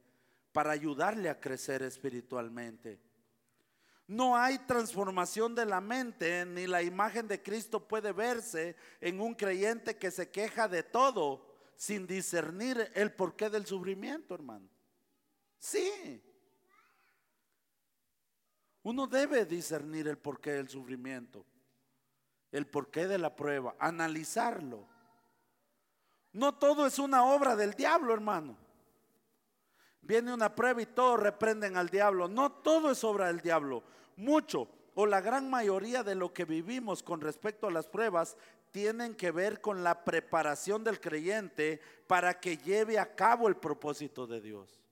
para 0.54 0.72
ayudarle 0.72 1.28
a 1.28 1.38
crecer 1.38 1.84
espiritualmente. 1.84 2.98
No 4.08 4.38
hay 4.38 4.58
transformación 4.60 5.54
de 5.54 5.66
la 5.66 5.82
mente, 5.82 6.46
ni 6.46 6.66
la 6.66 6.82
imagen 6.82 7.28
de 7.28 7.44
Cristo 7.44 7.86
puede 7.86 8.14
verse 8.14 8.78
en 9.02 9.20
un 9.20 9.36
creyente 9.36 9.98
que 9.98 10.12
se 10.12 10.32
queja 10.32 10.70
de 10.70 10.82
todo 10.82 11.46
sin 11.76 12.08
discernir 12.08 12.90
el 12.96 13.12
porqué 13.12 13.50
del 13.50 13.66
sufrimiento, 13.66 14.34
hermano. 14.34 14.70
Sí. 15.60 16.24
Uno 18.84 19.08
debe 19.08 19.46
discernir 19.46 20.08
el 20.08 20.18
porqué 20.18 20.52
del 20.52 20.70
sufrimiento, 20.70 21.46
el 22.56 22.68
porqué 22.68 23.08
de 23.08 23.18
la 23.18 23.36
prueba, 23.36 23.76
analizarlo. 23.80 24.88
No 26.32 26.56
todo 26.56 26.86
es 26.86 27.00
una 27.00 27.26
obra 27.26 27.56
del 27.56 27.74
diablo, 27.74 28.14
hermano. 28.14 28.58
Viene 30.02 30.34
una 30.34 30.56
prueba 30.56 30.82
y 30.82 30.86
todos 30.86 31.20
reprenden 31.20 31.76
al 31.76 31.90
diablo. 31.90 32.28
No 32.28 32.52
todo 32.52 32.92
es 32.92 33.04
obra 33.04 33.28
del 33.28 33.42
diablo. 33.42 33.84
Mucho 34.16 34.70
o 34.94 35.06
la 35.06 35.20
gran 35.20 35.50
mayoría 35.50 36.04
de 36.04 36.16
lo 36.16 36.34
que 36.34 36.46
vivimos 36.46 37.04
con 37.04 37.20
respecto 37.20 37.68
a 37.68 37.72
las 37.72 37.88
pruebas 37.88 38.38
tienen 38.72 39.16
que 39.16 39.32
ver 39.32 39.60
con 39.60 39.84
la 39.84 40.04
preparación 40.04 40.84
del 40.84 41.02
creyente 41.02 41.82
para 42.08 42.40
que 42.40 42.58
lleve 42.58 43.00
a 43.00 43.16
cabo 43.16 43.48
el 43.48 43.58
propósito 43.58 44.28
de 44.28 44.40
Dios. 44.40 44.85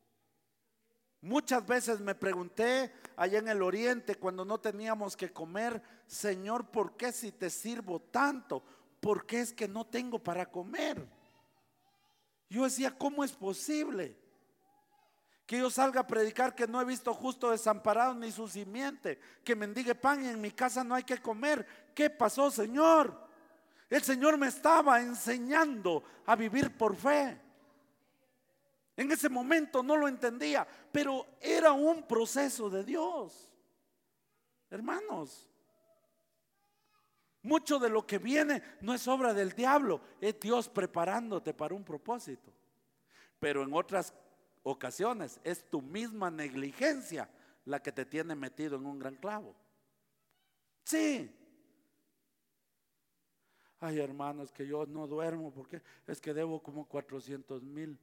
Muchas 1.23 1.65
veces 1.65 2.01
me 2.01 2.15
pregunté 2.15 2.91
allá 3.15 3.39
en 3.39 3.47
el 3.47 3.61
oriente 3.61 4.15
cuando 4.15 4.43
no 4.43 4.59
teníamos 4.59 5.15
que 5.15 5.31
comer, 5.31 5.81
Señor, 6.05 6.65
¿por 6.65 6.97
qué 6.97 7.13
si 7.13 7.31
te 7.31 7.49
sirvo 7.49 8.01
tanto? 8.01 8.61
¿Por 8.99 9.25
qué 9.25 9.39
es 9.39 9.53
que 9.53 9.65
no 9.65 9.85
tengo 9.85 10.19
para 10.19 10.45
comer? 10.45 11.07
Yo 12.49 12.65
decía, 12.65 12.91
¿cómo 12.91 13.23
es 13.23 13.31
posible? 13.31 14.17
Que 15.45 15.59
yo 15.59 15.69
salga 15.69 16.01
a 16.01 16.07
predicar 16.07 16.55
que 16.55 16.67
no 16.67 16.81
he 16.81 16.85
visto 16.85 17.13
justo 17.13 17.51
desamparado 17.51 18.13
ni 18.15 18.29
su 18.29 18.49
simiente, 18.49 19.17
que 19.45 19.55
mendigue 19.55 19.95
pan 19.95 20.25
y 20.25 20.27
en 20.27 20.41
mi 20.41 20.51
casa 20.51 20.83
no 20.83 20.93
hay 20.93 21.03
que 21.03 21.19
comer. 21.19 21.65
¿Qué 21.95 22.09
pasó, 22.09 22.51
Señor? 22.51 23.17
El 23.89 24.03
Señor 24.03 24.37
me 24.37 24.47
estaba 24.47 24.99
enseñando 24.99 26.03
a 26.25 26.35
vivir 26.35 26.77
por 26.77 26.97
fe. 26.97 27.39
En 28.95 29.11
ese 29.11 29.29
momento 29.29 29.81
no 29.81 29.97
lo 29.97 30.07
entendía, 30.07 30.67
pero 30.91 31.25
era 31.41 31.71
un 31.71 32.03
proceso 32.03 32.69
de 32.69 32.83
Dios. 32.83 33.51
Hermanos, 34.69 35.49
mucho 37.41 37.79
de 37.79 37.89
lo 37.89 38.05
que 38.05 38.19
viene 38.19 38.61
no 38.81 38.93
es 38.93 39.07
obra 39.07 39.33
del 39.33 39.51
diablo, 39.51 40.01
es 40.21 40.39
Dios 40.39 40.69
preparándote 40.69 41.53
para 41.53 41.73
un 41.73 41.83
propósito. 41.83 42.53
Pero 43.39 43.63
en 43.63 43.73
otras 43.73 44.13
ocasiones 44.61 45.39
es 45.43 45.69
tu 45.69 45.81
misma 45.81 46.31
negligencia 46.31 47.29
la 47.65 47.81
que 47.81 47.91
te 47.91 48.05
tiene 48.05 48.35
metido 48.35 48.77
en 48.77 48.85
un 48.85 48.99
gran 48.99 49.15
clavo. 49.15 49.55
Sí. 50.83 51.29
Ay, 53.79 53.99
hermanos, 53.99 54.51
que 54.51 54.65
yo 54.65 54.85
no 54.85 55.07
duermo 55.07 55.51
porque 55.51 55.81
es 56.07 56.21
que 56.21 56.33
debo 56.33 56.61
como 56.61 56.87
400 56.87 57.63
mil 57.63 57.99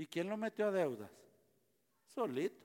¿Y 0.00 0.06
quién 0.06 0.30
lo 0.30 0.38
metió 0.38 0.66
a 0.66 0.70
deudas? 0.70 1.10
Solito. 2.06 2.64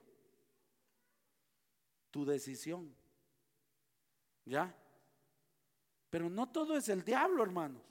Tu 2.10 2.24
decisión. 2.24 2.96
¿Ya? 4.46 4.74
Pero 6.08 6.30
no 6.30 6.48
todo 6.48 6.78
es 6.78 6.88
el 6.88 7.04
diablo, 7.04 7.42
hermanos. 7.42 7.82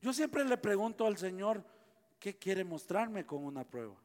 Yo 0.00 0.14
siempre 0.14 0.42
le 0.46 0.56
pregunto 0.56 1.06
al 1.06 1.18
Señor, 1.18 1.62
¿qué 2.18 2.38
quiere 2.38 2.64
mostrarme 2.64 3.26
con 3.26 3.44
una 3.44 3.62
prueba? 3.62 3.96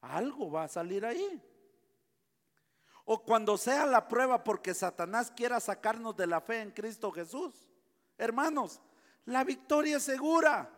Algo 0.00 0.50
va 0.50 0.64
a 0.64 0.68
salir 0.68 1.06
ahí. 1.06 1.40
O 3.04 3.22
cuando 3.22 3.56
sea 3.56 3.86
la 3.86 4.08
prueba 4.08 4.42
porque 4.42 4.74
Satanás 4.74 5.30
quiera 5.30 5.60
sacarnos 5.60 6.16
de 6.16 6.26
la 6.26 6.40
fe 6.40 6.60
en 6.60 6.72
Cristo 6.72 7.12
Jesús. 7.12 7.54
Hermanos, 8.16 8.80
la 9.26 9.44
victoria 9.44 9.98
es 9.98 10.02
segura. 10.02 10.77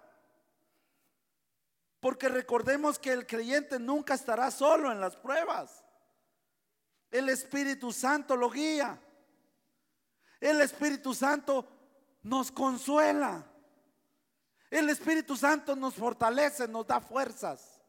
Porque 2.01 2.28
recordemos 2.28 2.98
que 2.98 3.12
el 3.12 3.26
creyente 3.26 3.78
nunca 3.78 4.14
estará 4.14 4.51
solo 4.51 4.90
en 4.90 5.01
las 5.01 5.16
pruebas. 5.16 5.84
El 7.11 7.28
Espíritu 7.28 7.92
Santo 7.92 8.36
lo 8.36 8.51
guía. 8.51 8.98
El 10.40 10.62
Espíritu 10.62 11.12
Santo 11.12 11.66
nos 12.22 12.51
consuela. 12.51 13.44
El 14.70 14.88
Espíritu 14.88 15.36
Santo 15.36 15.76
nos 15.76 15.94
fortalece, 15.94 16.66
nos 16.66 16.86
da 16.86 17.01
fuerzas 17.01 17.80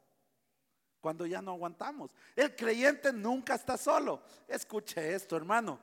cuando 0.99 1.25
ya 1.25 1.41
no 1.41 1.51
aguantamos. 1.51 2.11
El 2.35 2.55
creyente 2.55 3.13
nunca 3.13 3.55
está 3.55 3.77
solo. 3.77 4.21
Escuche 4.47 5.13
esto, 5.13 5.35
hermano. 5.37 5.79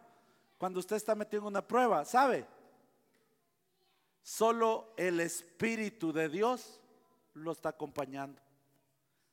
Cuando 0.58 0.80
usted 0.80 0.96
está 0.96 1.14
metido 1.14 1.42
en 1.42 1.48
una 1.48 1.66
prueba, 1.66 2.04
¿sabe? 2.04 2.46
Solo 4.22 4.92
el 4.96 5.20
Espíritu 5.20 6.12
de 6.12 6.28
Dios 6.28 6.80
lo 7.39 7.53
está 7.53 7.70
acompañando. 7.70 8.41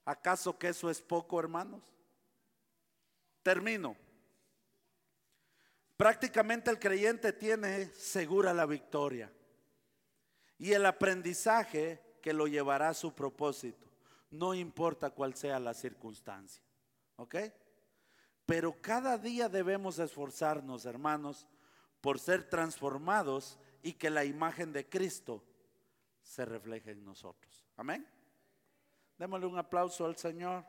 ¿Acaso 0.05 0.57
que 0.57 0.69
eso 0.69 0.89
es 0.89 1.01
poco, 1.01 1.39
hermanos? 1.39 1.83
Termino. 3.41 3.95
Prácticamente 5.97 6.69
el 6.69 6.79
creyente 6.79 7.33
tiene 7.33 7.85
segura 7.95 8.53
la 8.53 8.65
victoria 8.65 9.31
y 10.57 10.73
el 10.73 10.85
aprendizaje 10.85 12.01
que 12.21 12.33
lo 12.33 12.47
llevará 12.47 12.89
a 12.89 12.93
su 12.93 13.13
propósito, 13.13 13.87
no 14.31 14.53
importa 14.53 15.09
cuál 15.09 15.35
sea 15.35 15.59
la 15.59 15.73
circunstancia. 15.73 16.63
¿Ok? 17.17 17.35
Pero 18.45 18.79
cada 18.81 19.17
día 19.17 19.49
debemos 19.49 19.99
esforzarnos, 19.99 20.85
hermanos, 20.85 21.47
por 22.01 22.19
ser 22.19 22.49
transformados 22.49 23.57
y 23.81 23.93
que 23.93 24.09
la 24.09 24.25
imagen 24.25 24.73
de 24.73 24.87
Cristo 24.87 25.43
se 26.25 26.43
refleje 26.43 26.91
en 26.91 27.05
nosotros. 27.05 27.65
Amén. 27.77 28.05
Démosle 29.17 29.45
un 29.45 29.57
aplauso 29.57 30.05
al 30.05 30.17
Señor. 30.17 30.65